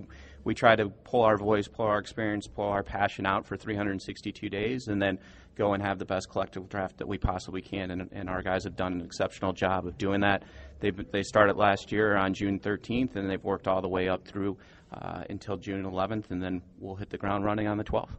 we 0.44 0.54
try 0.54 0.76
to 0.76 0.90
pull 0.90 1.22
our 1.22 1.38
voice, 1.38 1.66
pull 1.66 1.86
our 1.86 1.98
experience, 1.98 2.46
pull 2.46 2.66
our 2.66 2.82
passion 2.82 3.26
out 3.26 3.46
for 3.46 3.56
362 3.56 4.48
days, 4.50 4.88
and 4.88 5.00
then 5.00 5.18
go 5.56 5.72
and 5.72 5.82
have 5.82 5.98
the 5.98 6.04
best 6.04 6.28
collective 6.30 6.68
draft 6.68 6.98
that 6.98 7.08
we 7.08 7.18
possibly 7.18 7.62
can. 7.62 7.90
And, 7.90 8.08
and 8.12 8.28
our 8.28 8.42
guys 8.42 8.64
have 8.64 8.76
done 8.76 8.92
an 8.92 9.00
exceptional 9.00 9.52
job 9.52 9.86
of 9.86 9.96
doing 9.96 10.20
that. 10.20 10.44
They 10.80 10.90
they 10.90 11.22
started 11.22 11.56
last 11.56 11.90
year 11.90 12.16
on 12.16 12.34
June 12.34 12.60
13th, 12.60 13.16
and 13.16 13.30
they've 13.30 13.42
worked 13.42 13.66
all 13.66 13.80
the 13.80 13.88
way 13.88 14.10
up 14.10 14.28
through 14.28 14.58
uh, 14.92 15.24
until 15.30 15.56
June 15.56 15.84
11th, 15.84 16.30
and 16.30 16.42
then 16.42 16.60
we'll 16.78 16.96
hit 16.96 17.08
the 17.08 17.18
ground 17.18 17.46
running 17.46 17.66
on 17.66 17.78
the 17.78 17.84
12th 17.84 18.10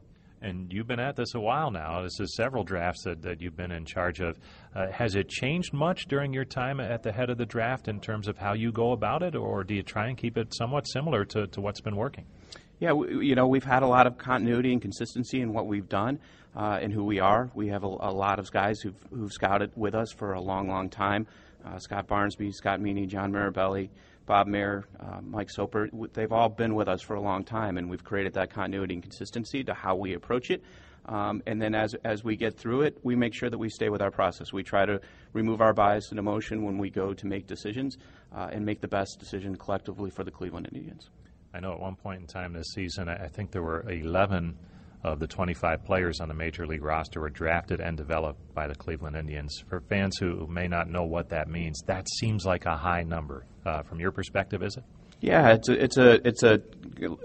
and 0.42 0.72
you've 0.72 0.88
been 0.88 1.00
at 1.00 1.16
this 1.16 1.36
a 1.36 1.40
while 1.40 1.72
now. 1.72 2.02
This 2.04 2.20
is 2.20 2.36
several 2.36 2.64
drafts 2.64 3.04
that, 3.04 3.22
that 3.24 3.42
you've 3.42 3.58
been 3.58 3.72
in 3.72 3.86
charge 3.86 4.20
of. 4.20 4.38
Uh, 4.76 4.92
has 4.92 5.16
it 5.16 5.30
changed 5.30 5.74
much 5.74 6.08
during 6.08 6.34
your 6.34 6.46
time 6.46 6.80
at 6.80 7.04
the 7.04 7.12
head 7.12 7.30
of 7.30 7.38
the 7.38 7.46
draft 7.46 7.88
in 7.88 8.00
terms 8.00 8.28
of 8.28 8.38
how 8.38 8.54
you 8.54 8.72
go 8.72 8.92
about 8.92 9.24
it, 9.24 9.36
or 9.36 9.64
do 9.64 9.74
you 9.74 9.84
try 9.84 10.08
and 10.08 10.18
keep 10.18 10.38
it 10.38 10.54
somewhat 10.56 10.84
similar 10.84 11.26
to, 11.26 11.48
to 11.48 11.62
what's 11.62 11.82
been 11.82 11.96
working? 11.96 12.26
Yeah, 12.80 12.94
we, 12.94 13.28
you 13.28 13.36
know, 13.36 13.48
we've 13.48 13.64
had 13.64 13.84
a 13.84 13.88
lot 13.88 14.08
of 14.08 14.18
continuity 14.18 14.72
and 14.72 14.82
consistency 14.82 15.42
in 15.42 15.52
what 15.52 15.68
we've 15.68 15.90
done 15.90 16.20
uh, 16.56 16.80
and 16.82 16.94
who 16.94 17.04
we 17.04 17.20
are. 17.20 17.52
We 17.54 17.68
have 17.68 17.84
a, 17.84 17.88
a, 17.88 18.14
lot 18.14 18.40
of 18.40 18.50
guys 18.52 18.80
who've, 18.80 18.96
who've 19.12 19.32
scouted 19.32 19.72
with 19.76 19.96
us 19.96 20.12
for 20.12 20.34
a 20.34 20.42
long, 20.42 20.68
long 20.68 20.90
time. 20.90 21.28
Uh, 21.66 21.78
Scott 21.80 22.08
Barnsby, 22.08 22.54
Scott 22.54 22.80
Meany, 22.80 23.06
John 23.06 23.34
Mirabelli, 23.34 23.90
Bob 24.30 24.46
Mayer, 24.46 24.86
uh, 25.00 25.22
Mike 25.24 25.50
Soper, 25.50 25.90
they've 26.14 26.32
all 26.32 26.50
been 26.50 26.76
with 26.76 26.88
us 26.88 27.02
for 27.02 27.16
a 27.16 27.20
long 27.20 27.44
time, 27.44 27.80
and 27.80 27.90
we've 27.90 28.04
created 28.04 28.32
that 28.36 28.52
continuity 28.52 28.94
and 28.94 29.02
consistency 29.02 29.64
to 29.64 29.74
how 29.74 29.96
we 29.96 30.14
approach 30.14 30.52
it. 30.52 30.62
Um, 31.08 31.42
and 31.48 31.60
then 31.60 31.74
as, 31.74 31.96
as 32.04 32.24
we 32.24 32.36
get 32.36 32.56
through 32.56 32.84
it, 32.84 33.00
we 33.02 33.16
make 33.16 33.34
sure 33.34 33.50
that 33.50 33.58
we 33.58 33.70
stay 33.70 33.90
with 33.90 34.04
our 34.04 34.12
process. 34.12 34.54
We 34.54 34.62
try 34.62 34.86
to 34.86 35.02
remove 35.34 35.62
our 35.62 35.74
bias 35.74 36.12
and 36.12 36.20
emotion 36.20 36.64
when 36.64 36.78
we 36.78 36.92
go 36.92 37.12
to 37.12 37.26
make 37.26 37.48
decisions 37.48 37.98
uh, 38.32 38.50
and 38.52 38.64
make 38.64 38.82
the 38.82 38.88
best 38.88 39.18
decision 39.20 39.56
collectively 39.56 40.12
for 40.12 40.24
the 40.24 40.30
Cleveland 40.30 40.70
Indians. 40.72 41.10
I 41.52 41.60
know 41.60 41.74
at 41.74 41.80
one 41.80 41.96
point 41.96 42.22
in 42.22 42.28
time 42.28 42.54
this 42.54 42.72
season, 42.76 43.10
I 43.10 43.30
think 43.30 43.50
there 43.50 43.64
were 43.64 43.90
11 43.90 44.56
of 45.04 45.20
the 45.20 45.28
25 45.28 45.84
players 45.86 46.20
on 46.20 46.28
the 46.28 46.34
major 46.34 46.68
league 46.68 46.84
roster 46.84 47.22
were 47.22 47.30
drafted 47.30 47.80
and 47.80 47.96
developed 47.96 48.54
by 48.54 48.68
the 48.68 48.76
Cleveland 48.76 49.16
Indians. 49.16 49.64
For 49.70 49.82
fans 49.82 50.18
who 50.18 50.46
may 50.48 50.68
not 50.68 50.90
know 50.90 51.04
what 51.04 51.30
that 51.30 51.48
means, 51.48 51.82
that 51.88 52.08
seems 52.10 52.46
like 52.46 52.66
a 52.66 52.76
high 52.76 53.04
number. 53.04 53.46
Uh, 53.66 53.84
from 53.84 54.00
your 54.00 54.12
perspective, 54.12 54.64
is 54.64 54.78
it? 54.78 54.84
Yeah, 55.22 55.50
it's 55.50 55.68
a, 55.68 55.84
it's 55.84 55.98
a 55.98 56.28
it's 56.28 56.44
a 56.44 56.62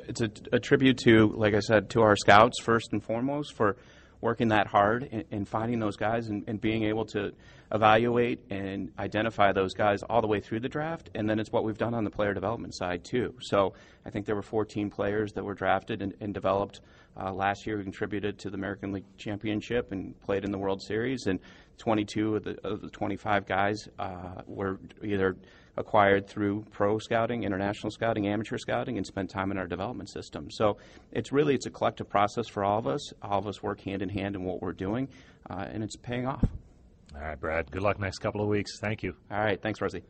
it's 0.08 0.20
a, 0.20 0.30
a, 0.52 0.58
tribute 0.58 0.98
to, 1.04 1.32
like 1.36 1.54
I 1.54 1.60
said, 1.60 1.90
to 1.90 2.02
our 2.02 2.16
scouts 2.16 2.60
first 2.60 2.88
and 2.92 3.00
foremost 3.00 3.54
for 3.54 3.76
working 4.24 4.48
that 4.48 4.66
hard 4.66 5.06
and, 5.12 5.22
and 5.30 5.46
finding 5.46 5.78
those 5.78 5.98
guys 5.98 6.28
and, 6.28 6.44
and, 6.48 6.58
being 6.58 6.84
able 6.84 7.04
to 7.04 7.30
evaluate 7.72 8.40
and 8.48 8.90
identify 8.98 9.52
those 9.52 9.74
guys 9.74 10.02
all 10.02 10.22
the 10.22 10.26
way 10.26 10.40
through 10.40 10.58
the 10.60 10.68
draft. 10.68 11.10
And 11.14 11.28
then 11.28 11.38
it's 11.38 11.52
what 11.52 11.62
we've 11.62 11.76
done 11.76 11.92
on 11.92 12.04
the 12.04 12.10
player 12.10 12.32
development 12.32 12.74
side 12.74 13.04
too. 13.04 13.34
So 13.42 13.74
I 14.06 14.08
think 14.08 14.24
there 14.24 14.34
were 14.34 14.40
14 14.42 14.88
players 14.88 15.34
that 15.34 15.44
were 15.44 15.52
drafted 15.52 16.00
and, 16.00 16.14
and 16.20 16.32
developed 16.32 16.80
uh, 17.20 17.34
last 17.34 17.66
year. 17.66 17.76
who 17.76 17.82
contributed 17.82 18.38
to 18.38 18.48
the 18.48 18.56
American 18.56 18.92
League 18.92 19.04
Championship 19.18 19.92
and 19.92 20.18
played 20.22 20.42
in 20.42 20.50
the 20.50 20.58
World 20.58 20.80
Series. 20.80 21.26
And 21.26 21.38
22 21.76 22.36
of 22.36 22.44
the, 22.44 22.66
of 22.66 22.80
the 22.80 22.88
25 22.88 23.44
guys 23.44 23.88
uh, 23.98 24.40
were 24.46 24.80
either 25.02 25.36
acquired 25.76 26.28
through 26.28 26.64
pro 26.70 26.98
scouting, 26.98 27.44
international 27.44 27.90
scouting, 27.90 28.26
amateur 28.26 28.58
scouting, 28.58 28.96
and 28.96 29.06
spent 29.06 29.30
time 29.30 29.50
in 29.50 29.58
our 29.58 29.66
development 29.66 30.10
system. 30.10 30.50
So 30.50 30.76
it's 31.12 31.32
really 31.32 31.54
it's 31.54 31.66
a 31.66 31.70
collective 31.70 32.08
process 32.08 32.48
for 32.48 32.64
all 32.64 32.78
of 32.78 32.86
us. 32.86 33.12
All 33.22 33.38
of 33.38 33.46
us 33.46 33.62
work 33.62 33.80
hand 33.80 34.02
in 34.02 34.08
hand 34.08 34.36
in 34.36 34.44
what 34.44 34.62
we're 34.62 34.72
doing, 34.72 35.08
uh, 35.50 35.66
and 35.70 35.82
it's 35.82 35.96
paying 35.96 36.26
off. 36.26 36.44
All 37.14 37.20
right, 37.20 37.38
Brad. 37.38 37.70
Good 37.70 37.82
luck 37.82 37.98
next 38.00 38.18
couple 38.18 38.40
of 38.40 38.48
weeks. 38.48 38.78
Thank 38.80 39.02
you. 39.02 39.14
All 39.30 39.38
right. 39.38 39.60
Thanks, 39.60 39.80
Rosie. 39.80 40.02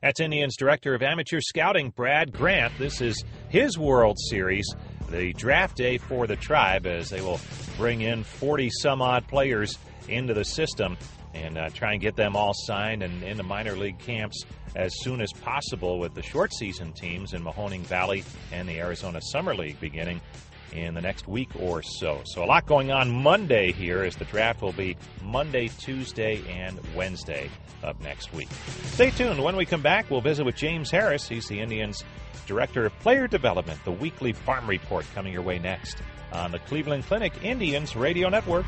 That's 0.00 0.20
Indians 0.20 0.56
Director 0.56 0.94
of 0.94 1.02
Amateur 1.02 1.40
Scouting, 1.40 1.90
Brad 1.90 2.32
Grant. 2.32 2.72
This 2.78 3.00
is 3.00 3.24
his 3.48 3.76
World 3.76 4.16
Series, 4.30 4.64
the 5.10 5.32
draft 5.32 5.76
day 5.76 5.98
for 5.98 6.28
the 6.28 6.36
tribe, 6.36 6.86
as 6.86 7.10
they 7.10 7.20
will 7.20 7.40
bring 7.76 8.02
in 8.02 8.22
40 8.22 8.70
some 8.80 9.02
odd 9.02 9.26
players 9.26 9.76
into 10.06 10.34
the 10.34 10.44
system 10.44 10.96
and 11.34 11.58
uh, 11.58 11.68
try 11.70 11.92
and 11.92 12.00
get 12.00 12.16
them 12.16 12.36
all 12.36 12.52
signed 12.54 13.02
and 13.02 13.22
in 13.22 13.36
the 13.36 13.42
minor 13.42 13.76
league 13.76 13.98
camps 13.98 14.44
as 14.74 14.92
soon 15.00 15.20
as 15.20 15.32
possible 15.32 15.98
with 15.98 16.14
the 16.14 16.22
short 16.22 16.52
season 16.52 16.92
teams 16.92 17.32
in 17.32 17.42
Mahoning 17.42 17.82
Valley 17.82 18.24
and 18.52 18.68
the 18.68 18.78
Arizona 18.78 19.20
Summer 19.20 19.54
League 19.54 19.78
beginning 19.80 20.20
in 20.72 20.94
the 20.94 21.00
next 21.00 21.26
week 21.26 21.48
or 21.58 21.82
so. 21.82 22.20
So, 22.24 22.44
a 22.44 22.46
lot 22.46 22.66
going 22.66 22.90
on 22.90 23.10
Monday 23.10 23.72
here 23.72 24.02
as 24.02 24.16
the 24.16 24.24
draft 24.26 24.60
will 24.60 24.72
be 24.72 24.96
Monday, 25.22 25.68
Tuesday, 25.78 26.42
and 26.48 26.78
Wednesday 26.94 27.50
of 27.82 28.00
next 28.02 28.32
week. 28.34 28.48
Stay 28.84 29.10
tuned. 29.10 29.42
When 29.42 29.56
we 29.56 29.64
come 29.64 29.82
back, 29.82 30.10
we'll 30.10 30.20
visit 30.20 30.44
with 30.44 30.56
James 30.56 30.90
Harris. 30.90 31.28
He's 31.28 31.48
the 31.48 31.60
Indians' 31.60 32.04
Director 32.46 32.86
of 32.86 32.98
Player 33.00 33.26
Development, 33.26 33.78
the 33.84 33.92
weekly 33.92 34.32
farm 34.32 34.66
report 34.66 35.06
coming 35.14 35.32
your 35.32 35.42
way 35.42 35.58
next 35.58 35.98
on 36.32 36.52
the 36.52 36.58
Cleveland 36.60 37.04
Clinic 37.04 37.32
Indians 37.42 37.96
Radio 37.96 38.28
Network. 38.28 38.66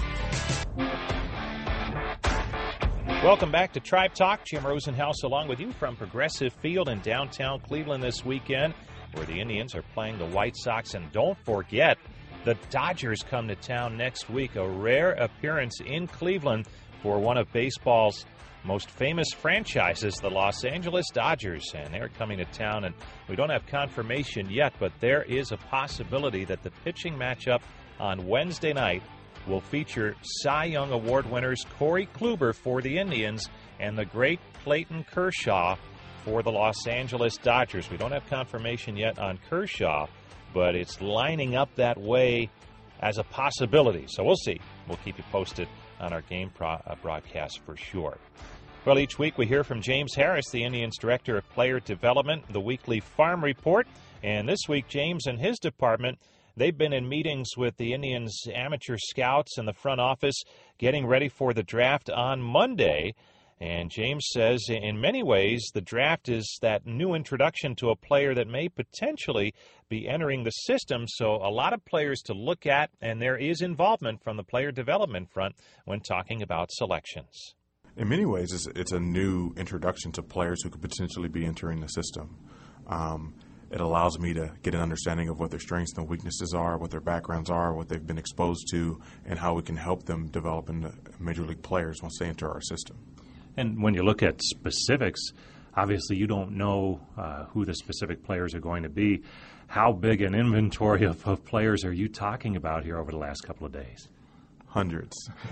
Welcome 3.23 3.53
back 3.53 3.75
to 3.75 3.81
Tribe 3.81 4.15
Talk. 4.15 4.47
Jim 4.47 4.63
Rosenhaus 4.63 5.25
along 5.25 5.49
with 5.49 5.61
you 5.61 5.73
from 5.73 5.95
Progressive 5.95 6.55
Field 6.63 6.89
in 6.89 7.01
downtown 7.01 7.61
Cleveland 7.61 8.03
this 8.03 8.25
weekend, 8.25 8.73
where 9.13 9.27
the 9.27 9.39
Indians 9.39 9.75
are 9.75 9.83
playing 9.93 10.17
the 10.17 10.25
White 10.25 10.57
Sox. 10.57 10.95
And 10.95 11.13
don't 11.13 11.37
forget, 11.45 11.99
the 12.47 12.57
Dodgers 12.71 13.23
come 13.23 13.47
to 13.49 13.57
town 13.57 13.99
next 13.99 14.31
week, 14.31 14.57
a 14.57 14.67
rare 14.67 15.11
appearance 15.13 15.83
in 15.85 16.07
Cleveland 16.07 16.67
for 17.03 17.19
one 17.19 17.37
of 17.37 17.53
baseball's 17.53 18.25
most 18.65 18.89
famous 18.89 19.29
franchises, 19.35 20.15
the 20.15 20.31
Los 20.31 20.65
Angeles 20.65 21.05
Dodgers. 21.13 21.75
And 21.75 21.93
they're 21.93 22.09
coming 22.09 22.39
to 22.39 22.47
town, 22.47 22.85
and 22.85 22.95
we 23.29 23.37
don't 23.37 23.51
have 23.51 23.67
confirmation 23.67 24.49
yet, 24.49 24.73
but 24.81 24.93
there 25.01 25.25
is 25.25 25.53
a 25.53 25.59
possibility 25.59 26.47
that 26.47 26.63
the 26.63 26.71
pitching 26.85 27.19
matchup 27.19 27.61
on 27.99 28.27
Wednesday 28.27 28.73
night 28.73 29.03
will 29.47 29.61
feature 29.61 30.17
Cy 30.23 30.65
Young 30.67 30.93
Award 30.93 31.31
winners 31.31 31.65
Corey 31.79 32.09
Kluber 32.15 32.55
for 32.55 32.83
the 32.83 32.99
Indians 32.99 33.49
and 33.79 33.97
the 33.97 34.05
great 34.05 34.41
Clayton 34.65 35.05
Kershaw 35.05 35.77
for 36.25 36.43
the 36.43 36.53
Los 36.53 36.87
Angeles 36.87 37.37
Dodgers. 37.39 37.91
We 37.91 37.97
don't 37.97 38.13
have 38.13 38.27
confirmation 38.29 38.97
yet 38.97 39.19
on 39.19 39.39
Kershaw, 39.49 40.07
but 40.53 40.75
it's 40.75 41.01
lining 41.01 41.57
up 41.57 41.75
that 41.77 41.99
way 41.99 42.51
as 43.01 43.19
a 43.19 43.25
possibility. 43.25 44.05
So 44.09 44.23
we'll 44.23 44.37
see. 44.37 44.61
We'll 44.87 44.99
keep 44.99 45.17
you 45.19 45.25
posted 45.33 45.69
on 45.99 46.13
our 46.13 46.23
game 46.23 46.51
pro- 46.55 46.81
uh, 46.87 46.95
broadcast 47.03 47.61
for 47.65 47.77
sure. 47.77 48.19
Well, 48.85 48.99
each 48.99 49.19
week 49.19 49.37
we 49.37 49.47
hear 49.47 49.63
from 49.63 49.83
James 49.83 50.15
Harris, 50.15 50.47
the 50.51 50.65
Indians 50.65 50.97
Director 50.99 51.37
of 51.37 51.49
Player 51.51 51.81
Development, 51.81 52.43
the 52.51 52.61
weekly 52.61 53.01
Farm 53.01 53.45
Report. 53.45 53.87
And 54.23 54.49
this 54.49 54.61
week, 54.69 54.89
James 54.89 55.27
and 55.27 55.39
his 55.39 55.59
department 55.59 56.19
They've 56.57 56.77
been 56.77 56.93
in 56.93 57.09
meetings 57.09 57.57
with 57.57 57.77
the 57.77 57.93
Indians 57.93 58.43
amateur 58.53 58.97
scouts 58.99 59.59
in 59.59 59.67
the 59.67 59.73
front 59.73 60.01
office 60.01 60.43
getting 60.79 61.07
ready 61.07 61.29
for 61.29 61.55
the 61.55 61.63
draft 61.63 62.11
on 62.11 62.41
Monday. 62.41 63.15
And 63.61 63.91
James 63.91 64.27
says, 64.33 64.65
in 64.69 65.01
many 65.01 65.23
ways, 65.23 65.71
the 65.75 65.83
draft 65.83 66.31
is 66.31 66.59
that 66.63 66.87
new 66.87 67.13
introduction 67.13 67.75
to 67.77 67.91
a 67.91 67.97
player 67.97 68.35
that 68.35 68.49
may 68.49 68.71
potentially 68.71 69.53
be 69.91 70.09
entering 70.09 70.45
the 70.45 70.51
system. 70.51 71.05
So, 71.07 71.35
a 71.35 71.51
lot 71.51 71.75
of 71.75 71.85
players 71.85 72.23
to 72.23 72.33
look 72.33 72.65
at, 72.65 72.89
and 73.03 73.21
there 73.21 73.37
is 73.37 73.61
involvement 73.61 74.23
from 74.25 74.39
the 74.39 74.45
player 74.45 74.73
development 74.73 75.31
front 75.31 75.57
when 75.85 76.01
talking 76.01 76.41
about 76.41 76.71
selections. 76.73 77.55
In 77.99 78.09
many 78.09 78.25
ways, 78.25 78.51
it's, 78.55 78.67
it's 78.69 78.93
a 78.93 79.01
new 79.01 79.53
introduction 79.59 80.11
to 80.13 80.23
players 80.23 80.63
who 80.63 80.71
could 80.71 80.81
potentially 80.81 81.29
be 81.29 81.45
entering 81.45 81.81
the 81.81 81.89
system. 81.89 82.39
Um, 82.87 83.35
it 83.71 83.81
allows 83.81 84.19
me 84.19 84.35
to 84.35 84.53
get 84.63 84.75
an 84.75 84.81
understanding 84.81 85.29
of 85.29 85.39
what 85.39 85.51
their 85.51 85.61
strengths 85.61 85.97
and 85.97 86.09
weaknesses 86.09 86.55
are, 86.55 86.77
what 86.77 86.91
their 86.91 87.01
backgrounds 87.01 87.51
are, 87.51 87.73
what 87.73 87.89
they've 87.89 88.07
been 88.07 88.19
exposed 88.19 88.67
to, 88.73 89.01
and 89.25 89.39
how 89.39 89.55
we 89.55 89.63
can 89.63 89.77
help 89.77 90.05
them 90.05 90.27
develop 90.27 90.69
into 90.69 90.93
major 91.21 91.43
league 91.43 91.63
players 91.63 92.03
once 92.03 92.19
they 92.19 92.27
enter 92.27 92.51
our 92.51 92.61
system. 92.61 92.99
And 93.57 93.81
when 93.83 93.95
you 93.95 94.03
look 94.03 94.23
at 94.23 94.43
specifics, 94.43 95.21
obviously 95.77 96.17
you 96.17 96.27
don't 96.27 96.53
know 96.53 97.01
uh, 97.17 97.45
who 97.45 97.65
the 97.65 97.75
specific 97.75 98.25
players 98.25 98.55
are 98.55 98.61
going 98.61 98.83
to 98.83 98.89
be. 98.89 99.23
How 99.69 99.93
big 99.93 100.21
an 100.23 100.35
inventory 100.35 101.05
of, 101.07 101.25
of 101.27 101.45
players 101.45 101.85
are 101.85 101.93
you 101.93 102.09
talking 102.09 102.57
about 102.57 102.85
here 102.85 102.99
over 102.99 103.13
the 103.13 103.19
last 103.19 103.43
couple 103.43 103.67
of 103.67 103.73
days? 103.73 104.09
Hundreds. 104.67 105.29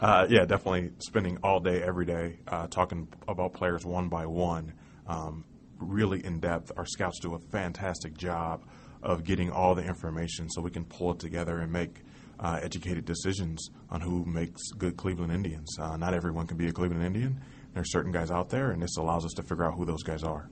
uh, 0.00 0.26
yeah, 0.28 0.44
definitely 0.44 0.90
spending 0.98 1.38
all 1.44 1.60
day, 1.60 1.80
every 1.82 2.04
day, 2.04 2.38
uh, 2.48 2.66
talking 2.66 3.06
about 3.28 3.52
players 3.52 3.84
one 3.84 4.08
by 4.08 4.26
one. 4.26 4.72
Um, 5.06 5.44
really 5.80 6.24
in 6.24 6.40
depth. 6.40 6.72
Our 6.76 6.86
scouts 6.86 7.18
do 7.20 7.34
a 7.34 7.38
fantastic 7.38 8.16
job 8.16 8.64
of 9.02 9.24
getting 9.24 9.50
all 9.50 9.74
the 9.74 9.84
information 9.84 10.48
so 10.50 10.60
we 10.60 10.70
can 10.70 10.84
pull 10.84 11.12
it 11.12 11.18
together 11.18 11.58
and 11.58 11.72
make 11.72 12.02
uh, 12.38 12.58
educated 12.62 13.04
decisions 13.04 13.70
on 13.90 14.00
who 14.00 14.24
makes 14.24 14.60
good 14.78 14.96
Cleveland 14.96 15.32
Indians. 15.32 15.78
Uh, 15.78 15.96
not 15.96 16.14
everyone 16.14 16.46
can 16.46 16.56
be 16.56 16.68
a 16.68 16.72
Cleveland 16.72 17.04
Indian. 17.04 17.40
There 17.72 17.82
are 17.82 17.86
certain 17.86 18.12
guys 18.12 18.30
out 18.30 18.48
there, 18.48 18.72
and 18.72 18.82
this 18.82 18.96
allows 18.96 19.24
us 19.24 19.32
to 19.36 19.42
figure 19.42 19.64
out 19.64 19.74
who 19.74 19.84
those 19.84 20.02
guys 20.02 20.22
are. 20.22 20.48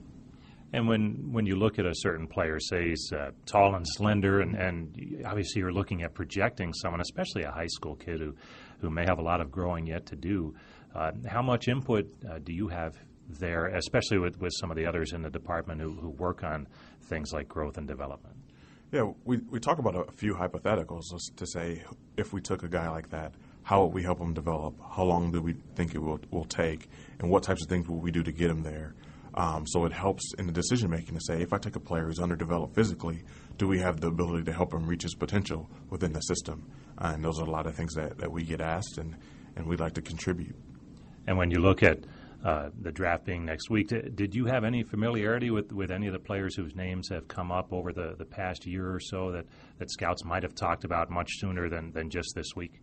And 0.71 0.87
when, 0.87 1.31
when 1.31 1.47
you 1.47 1.55
look 1.55 1.79
at 1.79 1.85
a 1.85 1.93
certain 1.95 2.27
player, 2.27 2.59
say 2.59 2.89
he's 2.89 3.11
uh, 3.11 3.31
tall 3.47 3.73
and 3.75 3.85
slender, 3.87 4.41
and, 4.41 4.55
and 4.55 5.25
obviously 5.25 5.61
you're 5.61 5.73
looking 5.73 6.03
at 6.03 6.13
projecting 6.13 6.73
someone, 6.73 7.01
especially 7.01 7.43
a 7.43 7.51
high 7.51 7.67
school 7.67 7.95
kid 7.95 8.19
who, 8.19 8.35
who 8.79 8.91
may 8.91 9.03
have 9.03 9.17
a 9.17 9.21
lot 9.21 9.41
of 9.41 9.49
growing 9.51 9.87
yet 9.87 10.05
to 10.07 10.15
do, 10.15 10.53
uh, 10.93 11.11
how 11.27 11.41
much 11.41 11.67
input 11.67 12.05
uh, 12.29 12.37
do 12.43 12.53
you 12.53 12.67
have 12.67 12.95
there, 13.29 13.67
especially 13.67 14.17
with, 14.17 14.39
with 14.39 14.51
some 14.59 14.71
of 14.71 14.77
the 14.77 14.85
others 14.85 15.13
in 15.13 15.21
the 15.21 15.29
department 15.29 15.81
who, 15.81 15.91
who 15.91 16.09
work 16.09 16.43
on 16.43 16.67
things 17.03 17.31
like 17.31 17.47
growth 17.47 17.77
and 17.77 17.87
development? 17.87 18.35
Yeah, 18.91 19.11
we, 19.23 19.37
we 19.49 19.59
talk 19.59 19.77
about 19.77 19.95
a 19.95 20.11
few 20.13 20.33
hypotheticals 20.33 21.03
to 21.35 21.45
say 21.45 21.83
if 22.17 22.33
we 22.33 22.41
took 22.41 22.63
a 22.63 22.67
guy 22.67 22.89
like 22.89 23.09
that, 23.11 23.33
how 23.61 23.83
would 23.83 23.93
we 23.93 24.01
help 24.01 24.19
him 24.19 24.33
develop? 24.33 24.75
How 24.95 25.03
long 25.03 25.31
do 25.31 25.41
we 25.41 25.53
think 25.75 25.93
it 25.93 25.99
will, 25.99 26.19
will 26.31 26.45
take? 26.45 26.89
And 27.19 27.29
what 27.29 27.43
types 27.43 27.61
of 27.61 27.69
things 27.69 27.87
will 27.87 27.99
we 27.99 28.09
do 28.09 28.23
to 28.23 28.31
get 28.31 28.49
him 28.49 28.63
there? 28.63 28.95
Um, 29.35 29.67
so 29.67 29.85
it 29.85 29.93
helps 29.93 30.33
in 30.39 30.47
the 30.47 30.51
decision 30.51 30.89
making 30.89 31.13
to 31.13 31.21
say 31.21 31.41
if 31.41 31.53
I 31.53 31.59
take 31.59 31.75
a 31.75 31.79
player 31.79 32.05
who's 32.05 32.19
underdeveloped 32.19 32.73
physically, 32.73 33.23
do 33.57 33.67
we 33.67 33.77
have 33.79 34.01
the 34.01 34.07
ability 34.07 34.45
to 34.45 34.53
help 34.53 34.73
him 34.73 34.87
reach 34.87 35.03
his 35.03 35.13
potential 35.13 35.69
within 35.91 36.13
the 36.13 36.21
system? 36.21 36.71
Uh, 36.97 37.11
and 37.13 37.23
those 37.23 37.39
are 37.39 37.45
a 37.45 37.51
lot 37.51 37.67
of 37.67 37.75
things 37.75 37.93
that, 37.93 38.17
that 38.17 38.31
we 38.31 38.43
get 38.43 38.59
asked 38.59 38.97
and, 38.97 39.15
and 39.55 39.67
we'd 39.67 39.79
like 39.79 39.93
to 39.93 40.01
contribute. 40.01 40.55
And 41.27 41.37
when 41.37 41.51
you 41.51 41.59
look 41.59 41.83
at 41.83 41.99
uh, 42.43 42.69
the 42.81 42.91
draft 42.91 43.25
being 43.25 43.43
next 43.43 43.69
week. 43.69 43.89
Did 43.89 44.33
you 44.33 44.45
have 44.45 44.63
any 44.63 44.83
familiarity 44.83 45.51
with, 45.51 45.73
with 45.73 45.91
any 45.91 46.07
of 46.07 46.13
the 46.13 46.19
players 46.19 46.55
whose 46.55 46.73
names 46.73 47.09
have 47.09 47.27
come 47.27 47.51
up 47.51 47.73
over 47.73 47.91
the, 47.91 48.15
the 48.17 48.25
past 48.25 48.65
year 48.65 48.89
or 48.93 48.99
so 48.99 49.31
that, 49.31 49.45
that 49.77 49.91
scouts 49.91 50.23
might 50.23 50.43
have 50.43 50.55
talked 50.55 50.85
about 50.85 51.09
much 51.09 51.29
sooner 51.39 51.69
than, 51.69 51.91
than 51.91 52.09
just 52.09 52.33
this 52.35 52.55
week? 52.55 52.81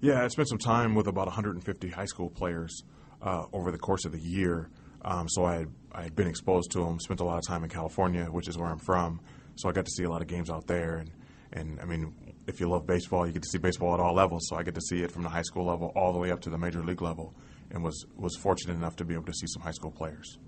Yeah, 0.00 0.22
I 0.22 0.28
spent 0.28 0.48
some 0.48 0.58
time 0.58 0.94
with 0.94 1.06
about 1.06 1.26
150 1.26 1.88
high 1.88 2.04
school 2.04 2.28
players 2.28 2.82
uh, 3.22 3.44
over 3.52 3.72
the 3.72 3.78
course 3.78 4.04
of 4.04 4.12
the 4.12 4.20
year. 4.20 4.68
Um, 5.02 5.26
so 5.28 5.44
I 5.44 5.54
had, 5.54 5.68
I 5.92 6.02
had 6.02 6.14
been 6.14 6.28
exposed 6.28 6.70
to 6.72 6.80
them, 6.80 7.00
spent 7.00 7.20
a 7.20 7.24
lot 7.24 7.38
of 7.38 7.46
time 7.46 7.64
in 7.64 7.70
California, 7.70 8.26
which 8.26 8.46
is 8.46 8.58
where 8.58 8.68
I'm 8.68 8.78
from. 8.78 9.20
So 9.56 9.68
I 9.68 9.72
got 9.72 9.86
to 9.86 9.90
see 9.90 10.04
a 10.04 10.10
lot 10.10 10.20
of 10.20 10.28
games 10.28 10.50
out 10.50 10.66
there. 10.66 10.96
And, 10.96 11.10
and 11.52 11.80
I 11.80 11.86
mean, 11.86 12.14
if 12.46 12.60
you 12.60 12.68
love 12.68 12.86
baseball, 12.86 13.26
you 13.26 13.32
get 13.32 13.42
to 13.42 13.48
see 13.48 13.58
baseball 13.58 13.94
at 13.94 14.00
all 14.00 14.14
levels. 14.14 14.46
So 14.48 14.56
I 14.56 14.62
get 14.62 14.74
to 14.74 14.82
see 14.82 15.02
it 15.02 15.10
from 15.10 15.22
the 15.22 15.30
high 15.30 15.42
school 15.42 15.64
level 15.64 15.92
all 15.96 16.12
the 16.12 16.18
way 16.18 16.30
up 16.30 16.40
to 16.42 16.50
the 16.50 16.58
major 16.58 16.84
league 16.84 17.00
level 17.00 17.34
and 17.70 17.82
was 17.82 18.06
was 18.16 18.36
fortunate 18.36 18.74
enough 18.74 18.96
to 18.96 19.04
be 19.04 19.14
able 19.14 19.26
to 19.26 19.32
see 19.32 19.46
some 19.46 19.62
high 19.62 19.72
school 19.72 19.90
players. 19.90 20.38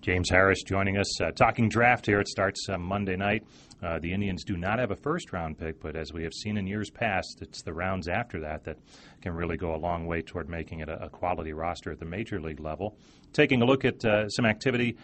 James 0.00 0.30
Harris 0.30 0.62
joining 0.62 0.96
us, 0.96 1.20
uh, 1.20 1.32
talking 1.32 1.68
draft 1.68 2.06
here. 2.06 2.20
It 2.20 2.28
starts 2.28 2.68
uh, 2.68 2.78
Monday 2.78 3.16
night. 3.16 3.44
Uh, 3.82 3.98
the 3.98 4.12
Indians 4.12 4.44
do 4.44 4.56
not 4.56 4.78
have 4.78 4.92
a 4.92 4.96
first 4.96 5.32
round 5.32 5.58
pick, 5.58 5.80
but 5.80 5.96
as 5.96 6.12
we 6.12 6.22
have 6.22 6.32
seen 6.32 6.56
in 6.56 6.66
years 6.66 6.88
past, 6.88 7.38
it's 7.40 7.62
the 7.62 7.72
rounds 7.72 8.08
after 8.08 8.40
that 8.40 8.64
that 8.64 8.78
can 9.22 9.32
really 9.32 9.56
go 9.56 9.74
a 9.74 9.76
long 9.76 10.06
way 10.06 10.22
toward 10.22 10.48
making 10.48 10.80
it 10.80 10.88
a, 10.88 11.04
a 11.04 11.08
quality 11.08 11.52
roster 11.52 11.90
at 11.90 11.98
the 11.98 12.04
major 12.04 12.40
league 12.40 12.60
level. 12.60 12.96
Taking 13.32 13.60
a 13.62 13.64
look 13.64 13.84
at 13.84 14.04
uh, 14.04 14.28
some 14.28 14.46
activity 14.46 14.96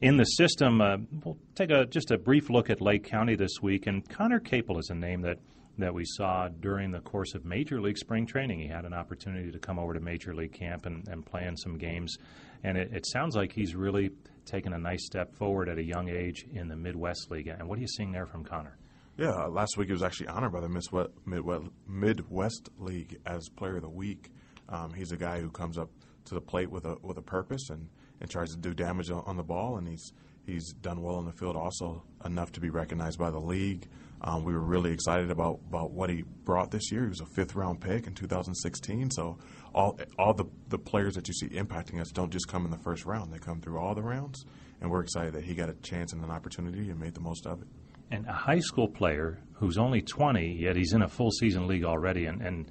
in 0.00 0.16
the 0.16 0.24
system, 0.24 0.80
uh, 0.80 0.98
we'll 1.24 1.38
take 1.54 1.70
a 1.70 1.86
just 1.86 2.10
a 2.12 2.18
brief 2.18 2.48
look 2.48 2.70
at 2.70 2.80
Lake 2.80 3.04
County 3.04 3.34
this 3.34 3.60
week. 3.60 3.86
And 3.86 4.08
Conner 4.08 4.40
Capel 4.40 4.78
is 4.78 4.90
a 4.90 4.94
name 4.94 5.22
that 5.22 5.38
that 5.78 5.94
we 5.94 6.04
saw 6.04 6.48
during 6.48 6.90
the 6.90 7.00
course 7.00 7.34
of 7.34 7.44
Major 7.44 7.80
League 7.80 7.98
spring 7.98 8.26
training. 8.26 8.60
He 8.60 8.68
had 8.68 8.84
an 8.84 8.92
opportunity 8.92 9.50
to 9.50 9.58
come 9.58 9.78
over 9.78 9.94
to 9.94 10.00
Major 10.00 10.34
League 10.34 10.52
camp 10.52 10.86
and, 10.86 11.06
and 11.08 11.24
play 11.24 11.46
in 11.46 11.56
some 11.56 11.78
games. 11.78 12.16
And 12.64 12.76
it, 12.76 12.92
it 12.92 13.06
sounds 13.06 13.36
like 13.36 13.52
he's 13.52 13.74
really 13.74 14.10
taken 14.44 14.72
a 14.72 14.78
nice 14.78 15.04
step 15.04 15.34
forward 15.36 15.68
at 15.68 15.78
a 15.78 15.82
young 15.82 16.08
age 16.08 16.46
in 16.52 16.68
the 16.68 16.76
Midwest 16.76 17.30
League. 17.30 17.48
And 17.48 17.68
what 17.68 17.78
are 17.78 17.82
you 17.82 17.88
seeing 17.88 18.12
there 18.12 18.26
from 18.26 18.44
Conner? 18.44 18.76
Yeah, 19.16 19.30
uh, 19.30 19.48
last 19.48 19.76
week 19.76 19.88
he 19.88 19.92
was 19.92 20.02
actually 20.02 20.28
honored 20.28 20.52
by 20.52 20.60
the 20.60 20.68
Midwest, 20.68 21.70
Midwest 21.86 22.68
League 22.78 23.18
as 23.26 23.48
Player 23.48 23.76
of 23.76 23.82
the 23.82 23.88
Week. 23.88 24.30
Um, 24.68 24.92
he's 24.92 25.12
a 25.12 25.16
guy 25.16 25.40
who 25.40 25.50
comes 25.50 25.76
up 25.76 25.90
to 26.26 26.34
the 26.34 26.40
plate 26.40 26.70
with 26.70 26.84
a 26.84 26.96
with 27.02 27.18
a 27.18 27.22
purpose 27.22 27.70
and, 27.70 27.88
and 28.20 28.30
tries 28.30 28.50
to 28.50 28.58
do 28.58 28.74
damage 28.74 29.10
on, 29.10 29.22
on 29.26 29.36
the 29.36 29.42
ball, 29.42 29.76
and 29.76 29.88
he's 29.88 30.12
he's 30.46 30.72
done 30.74 31.02
well 31.02 31.18
in 31.18 31.24
the 31.24 31.32
field 31.32 31.56
also 31.56 32.04
enough 32.24 32.52
to 32.52 32.60
be 32.60 32.70
recognized 32.70 33.18
by 33.18 33.30
the 33.30 33.40
league. 33.40 33.88
Um, 34.20 34.44
we 34.44 34.52
were 34.52 34.64
really 34.64 34.92
excited 34.92 35.30
about, 35.30 35.60
about 35.68 35.92
what 35.92 36.10
he 36.10 36.22
brought 36.44 36.70
this 36.70 36.90
year. 36.90 37.02
He 37.02 37.08
was 37.08 37.20
a 37.20 37.26
fifth 37.26 37.54
round 37.54 37.80
pick 37.80 38.06
in 38.06 38.14
2016. 38.14 39.10
So 39.12 39.38
all 39.74 39.98
all 40.18 40.34
the, 40.34 40.46
the 40.68 40.78
players 40.78 41.14
that 41.14 41.28
you 41.28 41.34
see 41.34 41.48
impacting 41.48 42.00
us 42.00 42.10
don't 42.10 42.32
just 42.32 42.48
come 42.48 42.64
in 42.64 42.70
the 42.70 42.78
first 42.78 43.04
round; 43.04 43.32
they 43.32 43.38
come 43.38 43.60
through 43.60 43.78
all 43.78 43.94
the 43.94 44.02
rounds. 44.02 44.44
And 44.80 44.90
we're 44.90 45.02
excited 45.02 45.34
that 45.34 45.44
he 45.44 45.54
got 45.54 45.68
a 45.68 45.74
chance 45.74 46.12
and 46.12 46.22
an 46.22 46.30
opportunity 46.30 46.90
and 46.90 46.98
made 46.98 47.14
the 47.14 47.20
most 47.20 47.46
of 47.46 47.62
it. 47.62 47.68
And 48.10 48.26
a 48.26 48.32
high 48.32 48.60
school 48.60 48.88
player 48.88 49.40
who's 49.54 49.76
only 49.76 50.00
20, 50.00 50.56
yet 50.58 50.76
he's 50.76 50.92
in 50.92 51.02
a 51.02 51.08
full 51.08 51.30
season 51.30 51.66
league 51.66 51.84
already, 51.84 52.26
and, 52.26 52.40
and 52.40 52.70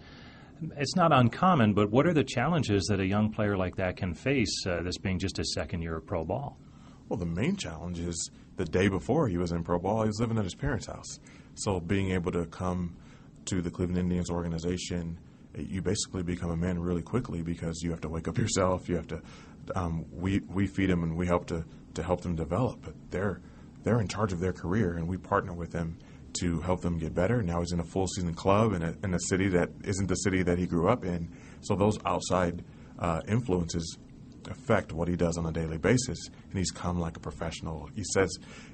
it's 0.78 0.96
not 0.96 1.12
uncommon. 1.12 1.74
But 1.74 1.92
what 1.92 2.08
are 2.08 2.14
the 2.14 2.24
challenges 2.24 2.86
that 2.86 3.00
a 3.00 3.06
young 3.06 3.32
player 3.32 3.58
like 3.58 3.76
that 3.76 3.98
can 3.98 4.14
face? 4.14 4.66
Uh, 4.66 4.82
this 4.84 4.98
being 4.98 5.20
just 5.20 5.38
his 5.38 5.54
second 5.54 5.82
year 5.82 5.98
of 5.98 6.08
pro 6.08 6.24
ball. 6.24 6.58
Well, 7.10 7.18
the 7.18 7.26
main 7.26 7.56
challenge 7.56 8.00
is 8.00 8.32
the 8.58 8.66
day 8.66 8.90
before 8.90 9.28
he 9.28 9.38
was 9.38 9.52
in 9.52 9.64
pro 9.64 9.80
ball, 9.80 10.02
he 10.02 10.08
was 10.08 10.20
living 10.20 10.38
at 10.38 10.44
his 10.44 10.56
parents' 10.56 10.88
house. 10.88 11.20
So 11.56 11.80
being 11.80 12.12
able 12.12 12.32
to 12.34 12.46
come 12.46 12.96
to 13.46 13.62
the 13.62 13.72
Cleveland 13.72 14.00
Indians 14.00 14.30
organization, 14.30 15.20
you 15.56 15.82
basically 15.82 16.24
become 16.24 16.52
a 16.52 16.58
man 16.58 16.80
really 16.80 17.02
quickly 17.02 17.42
because 17.42 17.82
you 17.82 17.92
have 17.92 18.02
to 18.02 18.10
wake 18.10 18.28
up 18.28 18.38
yourself. 18.38 18.90
You 18.90 18.96
have 18.96 19.08
to 19.08 19.22
um, 19.76 20.06
we 20.12 20.40
we 20.40 20.68
feed 20.68 20.90
them 20.90 21.04
and 21.04 21.16
we 21.16 21.28
help 21.28 21.48
to 21.48 21.64
to 21.94 22.04
help 22.04 22.22
them 22.22 22.36
develop. 22.36 22.80
But 22.82 22.94
they're 23.10 23.42
they're 23.84 24.02
in 24.02 24.08
charge 24.08 24.34
of 24.34 24.40
their 24.40 24.54
career, 24.54 24.98
and 24.98 25.08
we 25.08 25.18
partner 25.18 25.54
with 25.54 25.72
them 25.72 25.98
to 26.42 26.60
help 26.62 26.82
them 26.82 26.98
get 26.98 27.16
better. 27.16 27.42
Now 27.42 27.60
he's 27.62 27.72
in 27.72 27.80
a 27.80 27.84
full 27.84 28.08
season 28.08 28.34
club 28.34 28.74
in 28.74 28.84
a, 28.84 28.94
in 29.04 29.14
a 29.14 29.20
city 29.20 29.48
that 29.50 29.70
isn't 29.84 30.08
the 30.08 30.16
city 30.16 30.44
that 30.44 30.58
he 30.58 30.68
grew 30.68 30.88
up 30.90 31.06
in. 31.06 31.30
So 31.62 31.76
those 31.76 31.98
outside 32.06 32.64
uh, 33.00 33.22
influences 33.28 33.98
affect 34.50 34.92
what 34.94 35.08
he 35.08 35.16
does 35.16 35.38
on 35.38 35.46
a 35.46 35.52
daily 35.52 35.78
basis. 35.78 36.18
And 36.50 36.58
he's 36.58 36.72
come 36.72 37.00
like 37.00 37.18
a 37.18 37.20
professional. 37.20 37.90
He 37.96 38.04
says, 38.14 38.30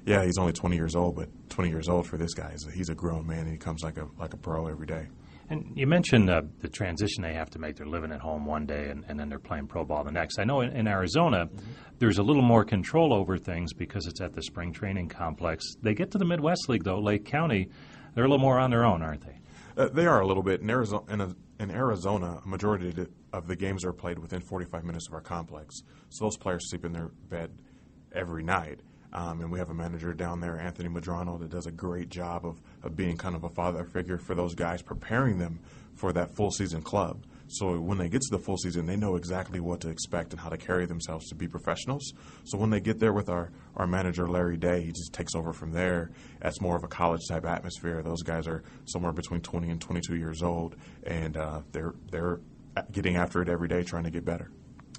"Yeah, 0.06 0.24
he's 0.24 0.38
only 0.38 0.52
20 0.52 0.76
years 0.76 0.94
old, 0.94 1.16
but 1.16 1.28
20 1.50 1.70
years 1.70 1.88
old 1.88 2.06
for 2.06 2.16
this 2.16 2.34
guy 2.34 2.50
is 2.52 2.66
he's 2.74 2.88
a 2.88 2.94
grown 2.94 3.26
man, 3.26 3.40
and 3.40 3.52
he 3.52 3.58
comes 3.58 3.82
like 3.82 3.96
a 3.96 4.08
like 4.18 4.34
a 4.34 4.38
pro 4.38 4.66
every 4.66 4.86
day." 4.86 5.06
And 5.50 5.72
you 5.74 5.86
mentioned 5.86 6.30
uh, 6.30 6.42
the 6.60 6.68
transition 6.68 7.22
they 7.22 7.34
have 7.34 7.50
to 7.50 7.58
make. 7.58 7.76
They're 7.76 7.86
living 7.86 8.12
at 8.12 8.20
home 8.20 8.46
one 8.46 8.66
day 8.66 8.88
and, 8.88 9.04
and 9.08 9.18
then 9.18 9.28
they're 9.28 9.38
playing 9.38 9.66
pro 9.66 9.84
ball 9.84 10.02
the 10.02 10.10
next. 10.10 10.38
I 10.38 10.44
know 10.44 10.62
in, 10.62 10.70
in 10.70 10.88
Arizona, 10.88 11.46
mm-hmm. 11.46 11.70
there's 11.98 12.18
a 12.18 12.22
little 12.22 12.42
more 12.42 12.64
control 12.64 13.12
over 13.12 13.36
things 13.36 13.74
because 13.74 14.06
it's 14.06 14.20
at 14.20 14.32
the 14.32 14.42
spring 14.42 14.72
training 14.72 15.08
complex. 15.08 15.64
They 15.82 15.94
get 15.94 16.10
to 16.12 16.18
the 16.18 16.24
Midwest 16.24 16.68
League, 16.68 16.84
though, 16.84 16.98
Lake 16.98 17.26
County, 17.26 17.68
they're 18.14 18.24
a 18.24 18.28
little 18.28 18.42
more 18.42 18.58
on 18.58 18.70
their 18.70 18.84
own, 18.84 19.02
aren't 19.02 19.22
they? 19.22 19.38
Uh, 19.76 19.88
they 19.88 20.06
are 20.06 20.20
a 20.20 20.26
little 20.26 20.42
bit. 20.42 20.60
In 20.60 20.70
Arizona, 20.70 21.02
in, 21.08 21.20
a, 21.20 21.36
in 21.60 21.70
Arizona, 21.70 22.40
a 22.44 22.48
majority 22.48 22.92
of 23.34 23.48
the 23.48 23.56
games 23.56 23.84
are 23.84 23.92
played 23.92 24.18
within 24.18 24.40
45 24.40 24.84
minutes 24.84 25.08
of 25.08 25.14
our 25.14 25.20
complex. 25.20 25.82
So 26.10 26.24
those 26.24 26.36
players 26.36 26.70
sleep 26.70 26.84
in 26.84 26.92
their 26.92 27.08
bed 27.28 27.50
every 28.12 28.44
night. 28.44 28.80
Um, 29.12 29.40
and 29.40 29.50
we 29.50 29.58
have 29.58 29.70
a 29.70 29.74
manager 29.74 30.12
down 30.12 30.40
there, 30.40 30.58
Anthony 30.58 30.88
Medrano, 30.88 31.38
that 31.38 31.50
does 31.50 31.66
a 31.66 31.70
great 31.72 32.08
job 32.08 32.44
of, 32.44 32.60
of 32.82 32.96
being 32.96 33.16
kind 33.16 33.36
of 33.36 33.44
a 33.44 33.48
father 33.48 33.84
figure 33.84 34.18
for 34.18 34.34
those 34.34 34.54
guys, 34.54 34.82
preparing 34.82 35.38
them 35.38 35.60
for 35.94 36.12
that 36.12 36.34
full 36.34 36.50
season 36.50 36.82
club. 36.82 37.24
So 37.46 37.78
when 37.78 37.98
they 37.98 38.08
get 38.08 38.22
to 38.22 38.36
the 38.36 38.42
full 38.42 38.56
season, 38.56 38.86
they 38.86 38.96
know 38.96 39.14
exactly 39.16 39.60
what 39.60 39.80
to 39.82 39.88
expect 39.88 40.32
and 40.32 40.40
how 40.40 40.48
to 40.48 40.56
carry 40.56 40.86
themselves 40.86 41.28
to 41.28 41.34
be 41.34 41.46
professionals. 41.46 42.12
So 42.44 42.58
when 42.58 42.70
they 42.70 42.80
get 42.80 42.98
there 42.98 43.12
with 43.12 43.28
our, 43.28 43.50
our 43.76 43.86
manager, 43.86 44.26
Larry 44.26 44.56
Day, 44.56 44.82
he 44.82 44.88
just 44.88 45.12
takes 45.12 45.34
over 45.34 45.52
from 45.52 45.70
there. 45.70 46.10
That's 46.40 46.60
more 46.60 46.76
of 46.76 46.82
a 46.82 46.88
college 46.88 47.20
type 47.28 47.44
atmosphere. 47.44 48.02
Those 48.02 48.22
guys 48.22 48.48
are 48.48 48.64
somewhere 48.86 49.12
between 49.12 49.42
20 49.42 49.70
and 49.70 49.80
22 49.80 50.16
years 50.16 50.42
old, 50.42 50.74
and 51.04 51.36
uh, 51.36 51.60
they're, 51.70 51.94
they're 52.10 52.40
getting 52.92 53.16
after 53.16 53.42
it 53.42 53.48
every 53.48 53.68
day, 53.68 53.82
trying 53.82 54.04
to 54.04 54.10
get 54.10 54.24
better. 54.24 54.50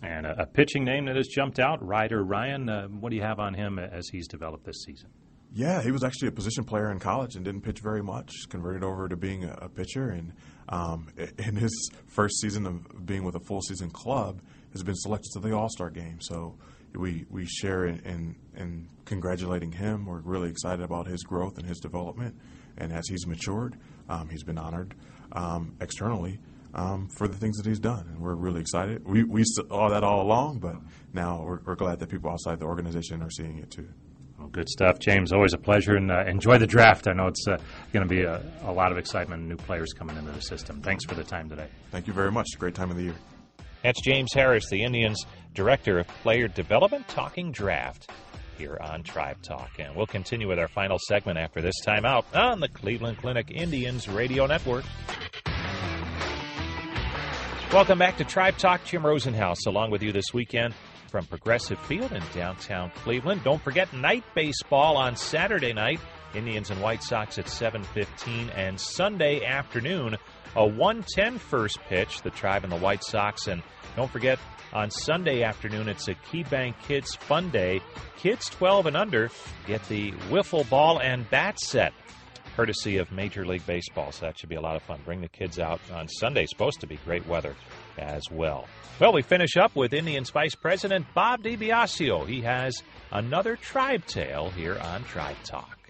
And 0.01 0.25
a, 0.25 0.43
a 0.43 0.45
pitching 0.45 0.83
name 0.83 1.05
that 1.05 1.15
has 1.15 1.27
jumped 1.27 1.59
out, 1.59 1.85
Ryder 1.85 2.23
Ryan. 2.23 2.69
Uh, 2.69 2.87
what 2.87 3.09
do 3.09 3.15
you 3.15 3.21
have 3.21 3.39
on 3.39 3.53
him 3.53 3.79
as 3.79 4.07
he's 4.09 4.27
developed 4.27 4.65
this 4.65 4.83
season? 4.83 5.09
Yeah, 5.53 5.81
he 5.81 5.91
was 5.91 6.03
actually 6.03 6.27
a 6.27 6.31
position 6.31 6.65
player 6.65 6.91
in 6.91 6.99
college 6.99 7.35
and 7.35 7.45
didn't 7.45 7.61
pitch 7.61 7.79
very 7.79 8.03
much. 8.03 8.31
Converted 8.49 8.83
over 8.83 9.07
to 9.07 9.15
being 9.15 9.45
a, 9.45 9.57
a 9.61 9.69
pitcher, 9.69 10.09
and 10.09 10.33
um, 10.67 11.07
in 11.37 11.55
his 11.55 11.89
first 12.07 12.41
season 12.41 12.65
of 12.65 13.05
being 13.05 13.23
with 13.23 13.35
a 13.35 13.39
full 13.39 13.61
season 13.61 13.89
club, 13.89 14.41
has 14.73 14.83
been 14.83 14.95
selected 14.95 15.29
to 15.33 15.39
the 15.39 15.55
All 15.55 15.69
Star 15.69 15.89
game. 15.89 16.19
So 16.19 16.57
we 16.93 17.25
we 17.29 17.45
share 17.45 17.85
in, 17.85 17.99
in, 17.99 18.35
in 18.57 18.89
congratulating 19.05 19.71
him. 19.71 20.05
We're 20.05 20.19
really 20.19 20.49
excited 20.49 20.83
about 20.83 21.07
his 21.07 21.23
growth 21.23 21.57
and 21.57 21.65
his 21.65 21.79
development, 21.79 22.35
and 22.77 22.91
as 22.91 23.07
he's 23.07 23.25
matured, 23.25 23.77
um, 24.09 24.27
he's 24.27 24.43
been 24.43 24.57
honored 24.57 24.93
um, 25.31 25.77
externally 25.79 26.39
um, 26.75 27.07
for 27.07 27.27
the 27.27 27.37
things 27.37 27.57
that 27.57 27.65
he's 27.65 27.79
done, 27.79 28.05
and 28.09 28.19
we're 28.19 28.35
really 28.35 28.59
excited. 28.59 29.05
We 29.05 29.23
we 29.23 29.43
saw 29.45 29.89
that 29.89 30.03
all 30.03 30.21
along, 30.21 30.59
but 30.59 30.75
now 31.13 31.41
we're, 31.43 31.61
we're 31.65 31.75
glad 31.75 31.99
that 31.99 32.09
people 32.09 32.29
outside 32.29 32.59
the 32.59 32.65
organization 32.65 33.21
are 33.21 33.31
seeing 33.31 33.59
it 33.59 33.71
too. 33.71 33.87
Well, 34.37 34.49
good 34.49 34.67
stuff, 34.67 34.99
James. 34.99 35.31
Always 35.31 35.53
a 35.53 35.57
pleasure, 35.57 35.95
and 35.95 36.11
uh, 36.11 36.25
enjoy 36.27 36.57
the 36.57 36.67
draft. 36.67 37.07
I 37.07 37.13
know 37.13 37.27
it's 37.27 37.47
uh, 37.47 37.57
going 37.93 38.07
to 38.07 38.09
be 38.13 38.23
a, 38.23 38.41
a, 38.63 38.71
lot 38.71 38.91
of 38.91 38.97
excitement 38.97 39.39
and 39.39 39.49
new 39.49 39.55
players 39.55 39.93
coming 39.93 40.17
into 40.17 40.31
the 40.31 40.41
system. 40.41 40.81
Thanks 40.81 41.05
for 41.05 41.15
the 41.15 41.23
time 41.23 41.49
today. 41.49 41.69
Thank 41.91 42.07
you 42.07 42.13
very 42.13 42.31
much. 42.31 42.47
Great 42.59 42.75
time 42.75 42.91
of 42.91 42.97
the 42.97 43.03
year. 43.03 43.15
That's 43.81 44.01
James 44.01 44.33
Harris, 44.33 44.69
the 44.69 44.83
Indians' 44.83 45.25
Director 45.53 45.99
of 45.99 46.07
Player 46.23 46.49
Development, 46.49 47.07
talking 47.07 47.51
draft 47.51 48.09
here 48.57 48.77
on 48.81 49.03
Tribe 49.03 49.41
Talk. 49.41 49.79
And 49.79 49.95
we'll 49.95 50.07
continue 50.07 50.47
with 50.47 50.59
our 50.59 50.67
final 50.67 50.97
segment 51.07 51.37
after 51.37 51.61
this 51.61 51.75
timeout 51.85 52.25
on 52.33 52.59
the 52.59 52.67
Cleveland 52.67 53.19
Clinic 53.19 53.51
Indians 53.51 54.09
Radio 54.09 54.45
Network. 54.47 54.83
Welcome 57.73 57.99
back 57.99 58.15
to 58.17 58.23
Tribe 58.23 58.57
Talk. 58.57 58.85
Jim 58.85 59.01
Rosenhaus 59.01 59.65
along 59.67 59.91
with 59.91 60.01
you 60.01 60.13
this 60.13 60.33
weekend 60.33 60.73
from 61.11 61.25
Progressive 61.25 61.79
Field 61.79 62.13
in 62.13 62.23
downtown 62.33 62.89
Cleveland. 62.91 63.43
Don't 63.43 63.61
forget 63.61 63.91
night 63.91 64.23
baseball 64.33 64.95
on 64.95 65.17
Saturday 65.17 65.73
night. 65.73 65.99
Indians 66.33 66.69
and 66.69 66.81
White 66.81 67.03
Sox 67.03 67.37
at 67.37 67.49
7:15 67.49 68.49
and 68.55 68.79
Sunday 68.79 69.43
afternoon 69.43 70.15
a 70.55 70.65
110 70.65 71.37
first 71.37 71.79
pitch, 71.89 72.21
the 72.21 72.29
Tribe 72.29 72.63
and 72.63 72.71
the 72.71 72.77
White 72.77 73.03
Sox 73.03 73.47
and 73.47 73.61
don't 73.97 74.09
forget 74.09 74.39
on 74.71 74.89
Sunday 74.89 75.43
afternoon 75.43 75.89
it's 75.89 76.07
a 76.07 76.15
KeyBank 76.15 76.75
Kids 76.87 77.15
Fun 77.15 77.49
Day. 77.49 77.81
Kids 78.15 78.49
12 78.49 78.85
and 78.85 78.95
under 78.95 79.29
get 79.67 79.85
the 79.89 80.11
wiffle 80.29 80.69
ball 80.69 80.99
and 81.01 81.29
bat 81.29 81.59
set 81.59 81.93
courtesy 82.55 82.97
of 82.97 83.11
Major 83.11 83.45
League 83.45 83.65
Baseball. 83.65 84.11
So 84.11 84.25
that 84.25 84.37
should 84.37 84.49
be 84.49 84.55
a 84.55 84.61
lot 84.61 84.75
of 84.75 84.83
fun. 84.83 84.99
Bring 85.03 85.21
the 85.21 85.27
kids 85.27 85.59
out 85.59 85.79
on 85.93 86.07
Sunday. 86.07 86.45
Supposed 86.45 86.79
to 86.81 86.87
be 86.87 86.97
great 87.05 87.27
weather 87.27 87.55
as 87.97 88.23
well. 88.31 88.67
Well, 88.99 89.13
we 89.13 89.21
finish 89.21 89.57
up 89.57 89.75
with 89.75 89.93
Indians 89.93 90.29
Vice 90.29 90.55
President 90.55 91.05
Bob 91.13 91.43
DiBiasio. 91.43 92.25
He 92.27 92.41
has 92.41 92.81
another 93.11 93.55
tribe 93.55 94.05
tale 94.05 94.49
here 94.51 94.77
on 94.79 95.03
Tribe 95.03 95.37
Talk. 95.43 95.84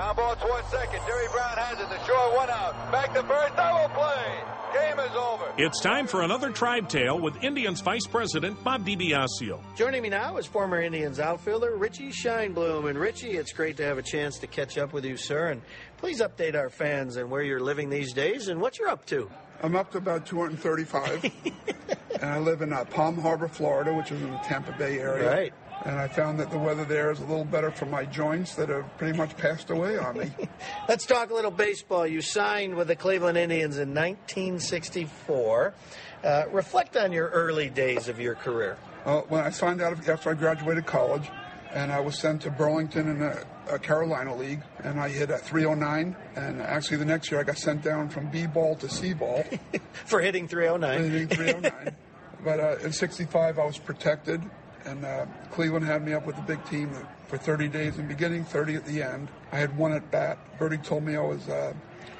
Ground 0.00 0.16
ball 0.16 0.34
towards 0.36 0.66
second. 0.68 0.98
Jerry 1.06 1.26
Brown 1.30 1.58
has 1.58 1.78
it. 1.78 1.90
The 1.90 2.02
short 2.06 2.34
one 2.34 2.48
out. 2.48 2.90
Back 2.90 3.12
to 3.12 3.22
first. 3.22 3.54
Double 3.54 3.94
play. 3.94 4.40
Game 4.72 4.98
is 4.98 5.14
over. 5.14 5.52
It's 5.58 5.78
time 5.78 6.06
for 6.06 6.22
another 6.22 6.48
Tribe 6.48 6.88
Tale 6.88 7.20
with 7.20 7.44
Indians 7.44 7.82
Vice 7.82 8.06
President 8.06 8.64
Bob 8.64 8.86
DiBiasio. 8.86 9.60
Joining 9.76 10.00
me 10.00 10.08
now 10.08 10.38
is 10.38 10.46
former 10.46 10.80
Indians 10.80 11.20
outfielder 11.20 11.76
Richie 11.76 12.12
Scheinblum. 12.12 12.88
And 12.88 12.98
Richie, 12.98 13.32
it's 13.32 13.52
great 13.52 13.76
to 13.76 13.84
have 13.84 13.98
a 13.98 14.02
chance 14.02 14.38
to 14.38 14.46
catch 14.46 14.78
up 14.78 14.94
with 14.94 15.04
you, 15.04 15.18
sir. 15.18 15.48
And 15.48 15.60
please 15.98 16.22
update 16.22 16.54
our 16.54 16.70
fans 16.70 17.18
and 17.18 17.30
where 17.30 17.42
you're 17.42 17.60
living 17.60 17.90
these 17.90 18.14
days 18.14 18.48
and 18.48 18.58
what 18.58 18.78
you're 18.78 18.88
up 18.88 19.04
to. 19.08 19.30
I'm 19.62 19.76
up 19.76 19.92
to 19.92 19.98
about 19.98 20.24
235. 20.24 21.30
and 22.22 22.24
I 22.24 22.38
live 22.38 22.62
in 22.62 22.72
uh, 22.72 22.86
Palm 22.86 23.18
Harbor, 23.18 23.48
Florida, 23.48 23.92
which 23.92 24.10
is 24.10 24.22
in 24.22 24.30
the 24.30 24.38
Tampa 24.38 24.72
Bay 24.78 24.98
area. 24.98 25.30
Right. 25.30 25.52
And 25.84 25.98
I 25.98 26.08
found 26.08 26.38
that 26.40 26.50
the 26.50 26.58
weather 26.58 26.84
there 26.84 27.10
is 27.10 27.20
a 27.20 27.24
little 27.24 27.44
better 27.44 27.70
for 27.70 27.86
my 27.86 28.04
joints 28.04 28.54
that 28.56 28.68
have 28.68 28.96
pretty 28.98 29.16
much 29.16 29.36
passed 29.36 29.70
away 29.70 29.96
on 29.98 30.18
me. 30.18 30.30
Let's 30.88 31.06
talk 31.06 31.30
a 31.30 31.34
little 31.34 31.50
baseball. 31.50 32.06
You 32.06 32.20
signed 32.20 32.74
with 32.74 32.88
the 32.88 32.96
Cleveland 32.96 33.38
Indians 33.38 33.78
in 33.78 33.94
1964. 33.94 35.74
Uh, 36.22 36.44
reflect 36.50 36.96
on 36.96 37.12
your 37.12 37.28
early 37.28 37.70
days 37.70 38.08
of 38.08 38.20
your 38.20 38.34
career. 38.34 38.76
Uh, 39.04 39.20
when 39.22 39.42
I 39.42 39.50
signed 39.50 39.80
out 39.80 40.06
after 40.08 40.30
I 40.30 40.34
graduated 40.34 40.84
college, 40.84 41.30
and 41.72 41.92
I 41.92 42.00
was 42.00 42.18
sent 42.18 42.42
to 42.42 42.50
Burlington 42.50 43.08
in 43.08 43.20
the 43.20 43.44
a 43.70 43.78
Carolina 43.78 44.34
League, 44.34 44.62
and 44.82 45.00
I 45.00 45.08
hit 45.08 45.30
a 45.30 45.38
309. 45.38 46.16
And 46.36 46.60
actually, 46.60 46.96
the 46.98 47.04
next 47.04 47.30
year 47.30 47.40
I 47.40 47.44
got 47.44 47.58
sent 47.58 47.82
down 47.82 48.08
from 48.08 48.28
B 48.30 48.46
ball 48.46 48.74
to 48.76 48.88
C 48.88 49.12
ball 49.12 49.44
for 50.06 50.20
hitting 50.20 50.48
309. 50.48 50.98
For 50.98 51.08
hitting 51.08 51.28
309. 51.28 51.96
but 52.44 52.60
uh, 52.60 52.76
in 52.84 52.92
'65 52.92 53.58
I 53.58 53.64
was 53.64 53.78
protected, 53.78 54.42
and 54.86 55.04
uh, 55.04 55.26
Cleveland 55.50 55.86
had 55.86 56.04
me 56.04 56.12
up 56.12 56.26
with 56.26 56.36
the 56.36 56.42
big 56.42 56.64
team 56.66 56.90
for 57.28 57.38
30 57.38 57.68
days 57.68 57.96
in 57.96 58.08
the 58.08 58.14
beginning, 58.14 58.44
30 58.44 58.74
at 58.76 58.84
the 58.84 59.02
end. 59.02 59.28
I 59.52 59.58
had 59.58 59.76
one 59.76 59.92
at 59.92 60.10
bat. 60.10 60.38
Birdie 60.58 60.78
told 60.78 61.04
me 61.04 61.16
I 61.16 61.20
was 61.20 61.48
uh, 61.48 61.72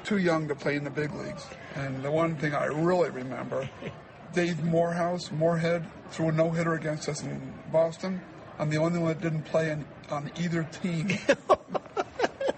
too 0.03 0.17
young 0.17 0.47
to 0.47 0.55
play 0.55 0.75
in 0.75 0.83
the 0.83 0.89
big 0.89 1.13
leagues. 1.13 1.45
And 1.75 2.03
the 2.03 2.11
one 2.11 2.35
thing 2.35 2.53
I 2.53 2.65
really 2.65 3.09
remember, 3.09 3.69
Dave 4.33 4.63
Morehouse, 4.63 5.31
Morehead, 5.31 5.85
threw 6.11 6.29
a 6.29 6.31
no 6.31 6.51
hitter 6.51 6.73
against 6.73 7.09
us 7.09 7.23
in 7.23 7.53
Boston. 7.71 8.21
I'm 8.59 8.69
the 8.69 8.77
only 8.77 8.99
one 8.99 9.09
that 9.09 9.21
didn't 9.21 9.43
play 9.43 9.71
in, 9.71 9.85
on 10.09 10.31
either 10.39 10.63
team. 10.63 11.17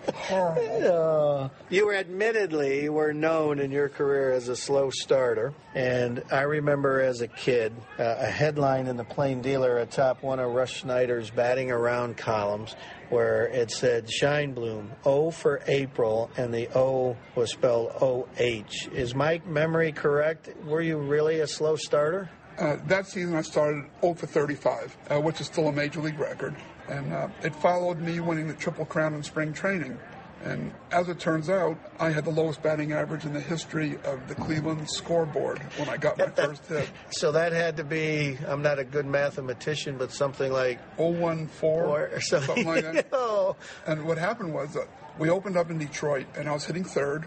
Uh, 0.08 1.50
you 1.70 1.86
were 1.86 1.96
admittedly 1.96 2.90
were 2.90 3.14
known 3.14 3.60
in 3.60 3.72
your 3.72 3.90
career 3.90 4.32
as 4.32 4.50
a 4.50 4.56
slow 4.56 4.90
starter, 4.90 5.54
and 5.76 6.24
I 6.32 6.42
remember 6.42 7.02
as 7.02 7.22
a 7.22 7.28
kid 7.28 7.74
uh, 8.00 8.16
a 8.20 8.26
headline 8.26 8.88
in 8.88 8.98
the 8.98 9.04
Plain 9.04 9.42
Dealer 9.42 9.78
atop 9.78 10.24
one 10.24 10.40
of 10.40 10.52
Russ 10.52 10.72
Schneider's 10.72 11.30
batting 11.30 11.72
around 11.72 12.18
columns 12.18 12.76
where 13.10 13.46
it 13.48 13.72
said 13.72 14.08
Scheinblum 14.08 14.90
O 15.06 15.32
for 15.32 15.62
April, 15.68 16.30
and 16.38 16.54
the 16.54 16.68
O 16.76 17.16
was 17.36 17.52
spelled 17.52 17.92
O 18.02 18.28
H. 18.38 18.90
Is 18.92 19.14
my 19.14 19.42
memory 19.46 19.92
correct? 19.92 20.50
Were 20.66 20.82
you 20.82 20.98
really 20.98 21.40
a 21.40 21.48
slow 21.48 21.76
starter? 21.76 22.30
Uh, 22.58 22.78
that 22.88 23.08
season, 23.08 23.36
I 23.36 23.42
started 23.42 23.86
0 24.02 24.14
for 24.14 24.28
35, 24.28 24.98
uh, 25.10 25.20
which 25.22 25.42
is 25.42 25.48
still 25.48 25.68
a 25.68 25.72
major 25.72 26.02
league 26.02 26.20
record. 26.20 26.56
And 26.88 27.14
uh, 27.14 27.30
it 27.44 27.56
followed 27.56 28.00
me 28.00 28.20
winning 28.20 28.48
the 28.48 28.54
Triple 28.54 28.86
Crown 28.86 29.14
in 29.14 29.24
spring 29.24 29.54
training. 29.54 29.98
And 30.44 30.74
as 30.92 31.08
it 31.08 31.20
turns 31.20 31.50
out, 31.50 31.78
I 32.00 32.10
had 32.10 32.26
the 32.26 32.32
lowest 32.32 32.62
batting 32.62 32.92
average 32.92 33.24
in 33.24 33.34
the 33.34 33.40
history 33.40 33.98
of 34.04 34.28
the 34.28 34.36
Cleveland 34.36 34.90
scoreboard 34.90 35.60
when 35.78 35.88
I 35.88 35.96
got 35.96 36.18
my 36.18 36.26
first 36.36 36.66
hit. 36.66 36.90
So 37.12 37.32
that 37.32 37.54
had 37.54 37.78
to 37.78 37.86
be, 37.86 38.38
I'm 38.46 38.62
not 38.62 38.78
a 38.78 38.84
good 38.84 39.06
mathematician, 39.06 39.98
but 39.98 40.12
something 40.12 40.52
like 40.52 40.80
014 40.98 41.50
or 41.64 42.20
something 42.20 42.66
like 42.66 42.84
that. 42.84 43.08
oh. 43.14 43.56
And 43.88 44.04
what 44.06 44.18
happened 44.18 44.54
was 44.54 44.74
that 44.74 44.90
we 45.18 45.30
opened 45.30 45.56
up 45.56 45.72
in 45.72 45.78
Detroit, 45.78 46.28
and 46.36 46.50
I 46.50 46.52
was 46.52 46.66
hitting 46.66 46.84
third, 46.84 47.26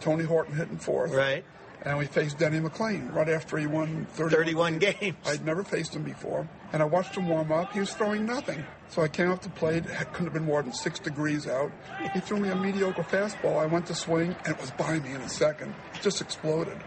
Tony 0.00 0.24
Horton 0.24 0.54
hitting 0.54 0.78
fourth. 0.78 1.12
Right 1.12 1.44
and 1.82 1.98
we 1.98 2.06
faced 2.06 2.38
Denny 2.38 2.60
McLain 2.60 3.12
right 3.14 3.28
after 3.28 3.56
he 3.56 3.66
won 3.66 4.06
31, 4.12 4.30
31 4.30 4.78
games. 4.78 4.96
games. 5.00 5.16
I'd 5.26 5.44
never 5.44 5.62
faced 5.62 5.94
him 5.94 6.02
before, 6.02 6.48
and 6.72 6.82
I 6.82 6.86
watched 6.86 7.14
him 7.14 7.28
warm 7.28 7.52
up. 7.52 7.72
He 7.72 7.80
was 7.80 7.92
throwing 7.92 8.26
nothing. 8.26 8.64
So 8.88 9.02
I 9.02 9.08
came 9.08 9.30
up 9.30 9.42
to 9.42 9.50
play. 9.50 9.76
It 9.78 9.84
couldn't 9.84 10.26
have 10.26 10.32
been 10.32 10.44
more 10.44 10.62
than 10.62 10.72
six 10.72 10.98
degrees 10.98 11.46
out. 11.46 11.70
He 12.14 12.20
threw 12.20 12.38
me 12.38 12.48
a 12.48 12.56
mediocre 12.56 13.02
fastball. 13.02 13.58
I 13.58 13.66
went 13.66 13.86
to 13.86 13.94
swing, 13.94 14.34
and 14.44 14.54
it 14.54 14.60
was 14.60 14.70
by 14.72 14.98
me 14.98 15.12
in 15.12 15.20
a 15.20 15.28
second. 15.28 15.74
It 15.94 16.02
just 16.02 16.20
exploded. 16.20 16.78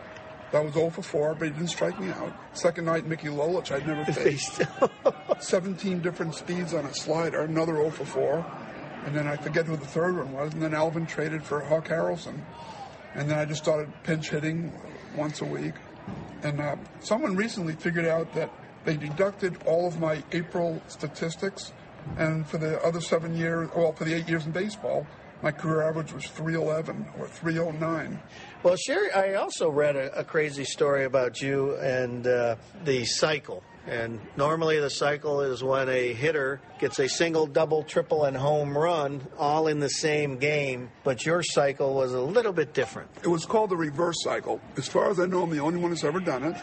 That 0.51 0.65
was 0.65 0.73
0 0.73 0.89
for 0.89 1.01
4, 1.01 1.35
but 1.35 1.45
he 1.47 1.53
didn't 1.53 1.69
strike 1.69 1.97
me 1.97 2.09
out. 2.09 2.33
Second 2.53 2.85
night, 2.85 3.05
Mickey 3.05 3.27
Lolich, 3.29 3.71
I'd 3.71 3.87
never 3.87 4.03
faced. 4.11 4.61
17 5.39 6.01
different 6.01 6.35
speeds 6.35 6.73
on 6.73 6.85
a 6.85 6.93
slider, 6.93 7.41
another 7.41 7.75
0 7.75 7.89
for 7.91 8.03
4. 8.03 8.45
And 9.05 9.15
then 9.15 9.27
I 9.27 9.37
forget 9.37 9.65
who 9.65 9.77
the 9.77 9.85
third 9.85 10.17
one 10.17 10.33
was. 10.33 10.53
And 10.53 10.61
then 10.61 10.73
Alvin 10.73 11.05
traded 11.05 11.43
for 11.43 11.61
Hawk 11.61 11.87
Harrelson. 11.87 12.41
And 13.15 13.29
then 13.29 13.37
I 13.37 13.45
just 13.45 13.63
started 13.63 13.91
pinch 14.03 14.29
hitting 14.29 14.71
once 15.15 15.41
a 15.41 15.45
week. 15.45 15.73
And 16.43 16.59
uh, 16.59 16.75
someone 17.01 17.35
recently 17.35 17.73
figured 17.73 18.05
out 18.05 18.33
that 18.33 18.51
they 18.85 18.97
deducted 18.97 19.57
all 19.65 19.87
of 19.87 19.99
my 19.99 20.23
April 20.31 20.81
statistics, 20.87 21.71
and 22.17 22.47
for 22.47 22.57
the 22.57 22.83
other 22.83 22.99
seven 22.99 23.35
years, 23.35 23.69
well, 23.75 23.93
for 23.93 24.05
the 24.05 24.13
eight 24.13 24.27
years 24.27 24.45
in 24.45 24.51
baseball, 24.51 25.05
my 25.43 25.51
career 25.51 25.81
average 25.81 26.13
was 26.13 26.25
311 26.27 27.05
or 27.19 27.27
309. 27.27 28.19
Well, 28.63 28.75
Sherry, 28.75 29.11
I 29.11 29.35
also 29.35 29.69
read 29.69 29.95
a, 29.95 30.19
a 30.19 30.23
crazy 30.23 30.65
story 30.65 31.05
about 31.05 31.41
you 31.41 31.75
and 31.77 32.25
uh, 32.25 32.55
the 32.83 33.05
cycle. 33.05 33.63
And 33.87 34.19
normally 34.37 34.79
the 34.79 34.89
cycle 34.89 35.41
is 35.41 35.63
when 35.63 35.89
a 35.89 36.13
hitter 36.13 36.61
gets 36.79 36.99
a 36.99 37.09
single, 37.09 37.47
double, 37.47 37.83
triple, 37.83 38.25
and 38.25 38.37
home 38.37 38.77
run 38.77 39.25
all 39.37 39.67
in 39.67 39.79
the 39.79 39.89
same 39.89 40.37
game. 40.37 40.91
But 41.03 41.25
your 41.25 41.41
cycle 41.41 41.95
was 41.95 42.13
a 42.13 42.21
little 42.21 42.53
bit 42.53 42.73
different. 42.73 43.09
It 43.23 43.27
was 43.27 43.45
called 43.45 43.71
the 43.71 43.77
reverse 43.77 44.17
cycle. 44.23 44.61
As 44.77 44.87
far 44.87 45.09
as 45.09 45.19
I 45.19 45.25
know, 45.25 45.43
I'm 45.43 45.49
the 45.49 45.59
only 45.59 45.79
one 45.79 45.91
that's 45.91 46.03
ever 46.03 46.19
done 46.19 46.43
it. 46.43 46.55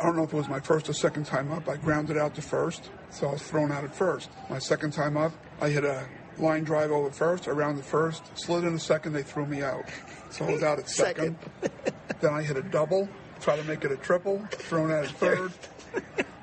I 0.00 0.04
don't 0.04 0.16
know 0.16 0.24
if 0.24 0.32
it 0.32 0.36
was 0.36 0.48
my 0.48 0.60
first 0.60 0.88
or 0.88 0.92
second 0.92 1.24
time 1.24 1.50
up. 1.52 1.68
I 1.68 1.76
grounded 1.76 2.18
out 2.18 2.34
to 2.34 2.42
first, 2.42 2.90
so 3.10 3.28
I 3.28 3.32
was 3.32 3.42
thrown 3.42 3.72
out 3.72 3.84
at 3.84 3.94
first. 3.94 4.30
My 4.50 4.58
second 4.58 4.92
time 4.92 5.16
up, 5.16 5.32
I 5.60 5.68
hit 5.68 5.84
a 5.84 6.06
line 6.38 6.64
drive 6.64 6.90
over 6.90 7.10
first, 7.10 7.48
around 7.48 7.76
the 7.76 7.82
first, 7.82 8.22
slid 8.36 8.64
in 8.64 8.74
a 8.74 8.78
second, 8.78 9.12
they 9.12 9.22
threw 9.22 9.46
me 9.46 9.62
out. 9.62 9.84
So 10.30 10.44
I 10.46 10.52
was 10.52 10.62
out 10.62 10.78
at 10.78 10.88
second. 10.88 11.36
second. 11.62 11.94
then 12.20 12.34
I 12.34 12.42
hit 12.42 12.56
a 12.56 12.62
double, 12.62 13.08
try 13.40 13.56
to 13.56 13.64
make 13.64 13.84
it 13.84 13.92
a 13.92 13.96
triple, 13.96 14.44
thrown 14.50 14.90
out 14.90 15.04
at 15.04 15.10
third. 15.12 15.52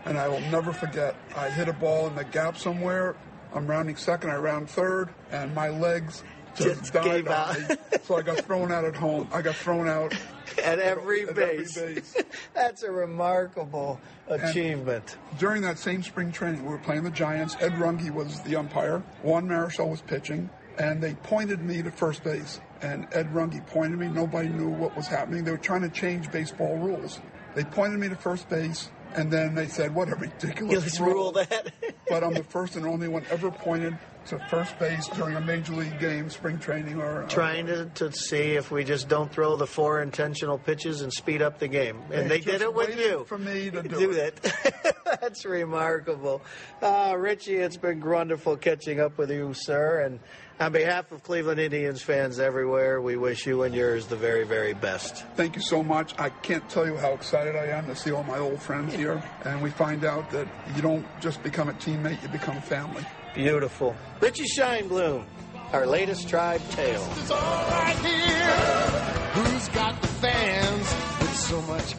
And 0.06 0.18
I 0.18 0.28
will 0.28 0.42
never 0.42 0.72
forget. 0.72 1.16
I 1.36 1.50
hit 1.50 1.68
a 1.68 1.74
ball 1.74 2.08
in 2.08 2.16
the 2.16 2.24
gap 2.24 2.58
somewhere. 2.58 3.16
I'm 3.54 3.68
rounding 3.68 3.98
second, 3.98 4.30
I 4.30 4.36
round 4.36 4.70
third, 4.70 5.10
and 5.32 5.54
my 5.54 5.70
legs 5.70 6.24
just, 6.56 6.80
just 6.80 6.94
died 6.94 7.26
me. 7.26 7.76
So 8.04 8.18
I 8.18 8.22
got 8.22 8.40
thrown 8.46 8.72
out 8.72 8.86
at 8.86 8.96
home. 8.96 9.28
I 9.32 9.42
got 9.42 9.56
thrown 9.56 9.88
out 9.88 10.14
at 10.64 10.80
every 10.80 11.24
at 11.24 11.36
base. 11.36 11.78
Every 11.78 11.96
base. 11.96 12.24
That's 12.54 12.84
a 12.84 12.92
remarkable 12.92 14.00
achievement. 14.28 15.18
And 15.30 15.40
during 15.40 15.62
that 15.64 15.78
same 15.78 16.04
spring 16.04 16.32
training, 16.32 16.64
we 16.64 16.70
were 16.70 16.78
playing 16.78 17.04
the 17.04 17.12
Giants. 17.12 17.56
Ed 17.60 17.74
Runge 17.74 18.10
was 18.12 18.42
the 18.42 18.56
umpire. 18.56 19.04
Juan 19.24 19.48
Marichal 19.48 19.90
was 19.90 20.02
pitching, 20.02 20.50
and 20.78 21.02
they 21.02 21.14
pointed 21.16 21.62
me 21.62 21.82
to 21.82 21.92
first 21.92 22.24
base. 22.24 22.60
And 22.82 23.08
Ed 23.12 23.34
Runge 23.34 23.66
pointed 23.68 24.00
me. 24.00 24.08
Nobody 24.08 24.50
knew 24.50 24.70
what 24.70 24.96
was 24.96 25.08
happening. 25.08 25.44
They 25.44 25.52
were 25.52 25.58
trying 25.58 25.82
to 25.82 25.90
change 25.90 26.32
baseball 26.32 26.78
rules. 26.78 27.22
They 27.54 27.64
pointed 27.64 28.00
me 28.00 28.10
to 28.10 28.16
first 28.16 28.50
base, 28.50 28.90
and 29.16 29.32
then 29.32 29.56
they 29.56 29.68
said, 29.68 29.94
"What 29.94 30.10
a 30.10 30.16
ridiculous 30.16 31.00
rule. 31.00 31.14
rule 31.14 31.32
that!" 31.34 31.74
but 32.10 32.24
I'm 32.24 32.34
the 32.34 32.44
first 32.44 32.76
and 32.76 32.86
only 32.86 33.08
one 33.08 33.26
ever 33.30 33.52
pointed 33.52 33.98
to 34.28 34.40
first 34.50 34.78
base 34.78 35.08
during 35.08 35.36
a 35.36 35.42
major 35.42 35.74
league 35.74 36.00
game, 36.00 36.30
spring 36.30 36.60
training, 36.60 37.02
or 37.02 37.24
uh, 37.24 37.28
trying 37.28 37.66
to, 37.66 37.86
to 37.96 38.12
see 38.12 38.54
if 38.56 38.72
we 38.72 38.84
just 38.84 39.08
don't 39.08 39.32
throw 39.32 39.56
the 39.56 39.66
four 39.66 40.02
intentional 40.02 40.58
pitches 40.58 41.02
and 41.02 41.12
speed 41.12 41.42
up 41.42 41.60
the 41.60 41.68
game. 41.68 42.00
And 42.12 42.30
they, 42.30 42.40
they 42.40 42.52
did 42.52 42.62
it 42.62 42.74
with 42.74 42.98
you. 43.00 43.26
For 43.26 43.38
me 43.38 43.70
to 43.72 43.82
do, 43.84 43.90
do 43.90 44.12
it. 44.12 44.40
That's 45.06 45.46
remarkable. 45.46 46.42
Uh, 46.82 47.16
Richie, 47.18 47.58
it's 47.58 47.78
been 47.78 48.00
wonderful 48.00 48.58
catching 48.58 49.00
up 49.00 49.18
with 49.18 49.32
you, 49.32 49.54
sir. 49.54 50.02
And 50.02 50.20
on 50.62 50.72
behalf 50.72 51.12
of 51.12 51.24
Cleveland 51.24 51.60
Indians 51.60 52.04
fans 52.04 52.40
everywhere, 52.40 53.02
we 53.02 53.16
wish 53.16 53.48
you 53.48 53.64
and 53.64 53.74
yours 53.74 54.06
the 54.06 54.16
very, 54.16 54.44
very 54.44 54.74
best. 54.74 55.26
Thank 55.36 55.56
you 55.56 55.62
so 55.62 55.82
much. 55.82 56.14
I 56.20 56.30
can't 56.30 56.68
tell 56.70 56.86
you 56.86 56.96
how 56.98 57.14
excited 57.14 57.56
I 57.56 57.66
am 57.66 57.88
to 57.88 57.96
see 57.96 58.12
all 58.12 58.24
my 58.24 58.38
old 58.38 58.62
friends 58.62 58.94
here. 58.94 59.24
And 59.44 59.62
we 59.64 59.72
find 59.72 60.06
out 60.06 60.30
that 60.32 60.48
you 60.76 60.84
don't 60.84 61.06
just 61.20 61.42
become 61.42 61.70
a 61.70 61.74
teammate, 61.74 62.22
you 62.22 62.30
become 62.30 62.62
family. 62.62 63.04
Beautiful. 63.34 63.96
Richie 64.20 64.46
Scheinblum, 64.46 65.26
our 65.74 65.88
latest 65.88 66.30
tribe 66.30 66.62
tale. 66.70 67.02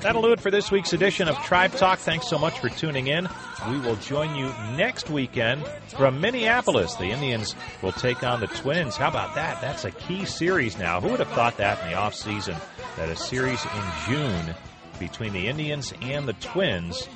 That'll 0.00 0.22
do 0.22 0.32
it 0.32 0.40
for 0.40 0.50
this 0.50 0.70
week's 0.70 0.94
edition 0.94 1.28
of 1.28 1.36
Tribe 1.44 1.72
Talk. 1.72 1.98
Thanks 1.98 2.26
so 2.26 2.38
much 2.38 2.58
for 2.58 2.70
tuning 2.70 3.08
in. 3.08 3.28
We 3.68 3.78
will 3.80 3.96
join 3.96 4.34
you 4.34 4.46
next 4.76 5.10
weekend 5.10 5.66
from 5.96 6.20
Minneapolis. 6.22 6.94
The 6.96 7.10
Indians 7.10 7.54
will 7.82 7.92
take 7.92 8.22
on 8.22 8.40
the 8.40 8.46
Twins. 8.46 8.96
How 8.96 9.08
about 9.08 9.34
that? 9.34 9.60
That's 9.60 9.84
a 9.84 9.90
key 9.90 10.24
series 10.24 10.78
now. 10.78 11.02
Who 11.02 11.08
would 11.10 11.18
have 11.18 11.28
thought 11.28 11.58
that 11.58 11.82
in 11.84 11.90
the 11.90 11.96
offseason 11.96 12.58
that 12.96 13.10
a 13.10 13.16
series 13.16 13.62
in 13.64 13.82
June 14.06 14.54
between 14.98 15.34
the 15.34 15.48
Indians 15.48 15.92
and 16.00 16.26
the 16.26 16.34
Twins 16.34 17.06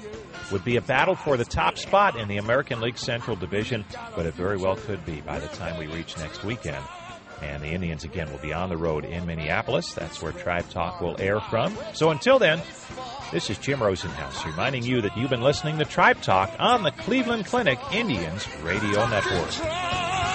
would 0.53 0.64
be 0.64 0.76
a 0.76 0.82
battle 0.82 1.14
for 1.14 1.37
the 1.37 1.45
top 1.45 1.78
spot 1.78 2.16
in 2.16 2.28
the 2.28 2.37
American 2.37 2.80
League 2.80 2.99
Central 2.99 3.37
Division, 3.37 3.84
but 4.14 4.26
it 4.26 4.34
very 4.34 4.59
well 4.59 4.76
could 4.76 5.05
be 5.07 5.22
by 5.22 5.39
the 5.39 5.49
time 5.49 5.78
we 5.78 5.87
reach 5.87 6.16
next 6.18 6.45
weekend. 6.45 6.84
And 7.43 7.62
the 7.62 7.68
Indians 7.68 8.05
again 8.05 8.30
will 8.30 8.39
be 8.39 8.53
on 8.53 8.68
the 8.68 8.76
road 8.76 9.05
in 9.05 9.26
Minneapolis. 9.26 9.93
That's 9.93 10.22
where 10.22 10.32
Tribe 10.32 10.68
Talk 10.70 11.01
will 11.01 11.20
air 11.20 11.41
from. 11.41 11.76
So 11.93 12.11
until 12.11 12.39
then, 12.39 12.62
this 13.32 13.51
is 13.51 13.59
Jim 13.59 13.80
Rosenhaus 13.80 14.45
reminding 14.45 14.84
you 14.84 15.03
that 15.03 15.16
you've 15.16 15.30
been 15.30 15.43
listening 15.43 15.78
to 15.78 15.84
Tribe 15.84 16.22
Talk 16.22 16.51
on 16.59 16.82
the 16.82 16.93
Cleveland 16.93 17.47
Clinic 17.47 17.78
Indians 17.93 18.47
Radio 18.62 19.07
Network. 19.09 20.25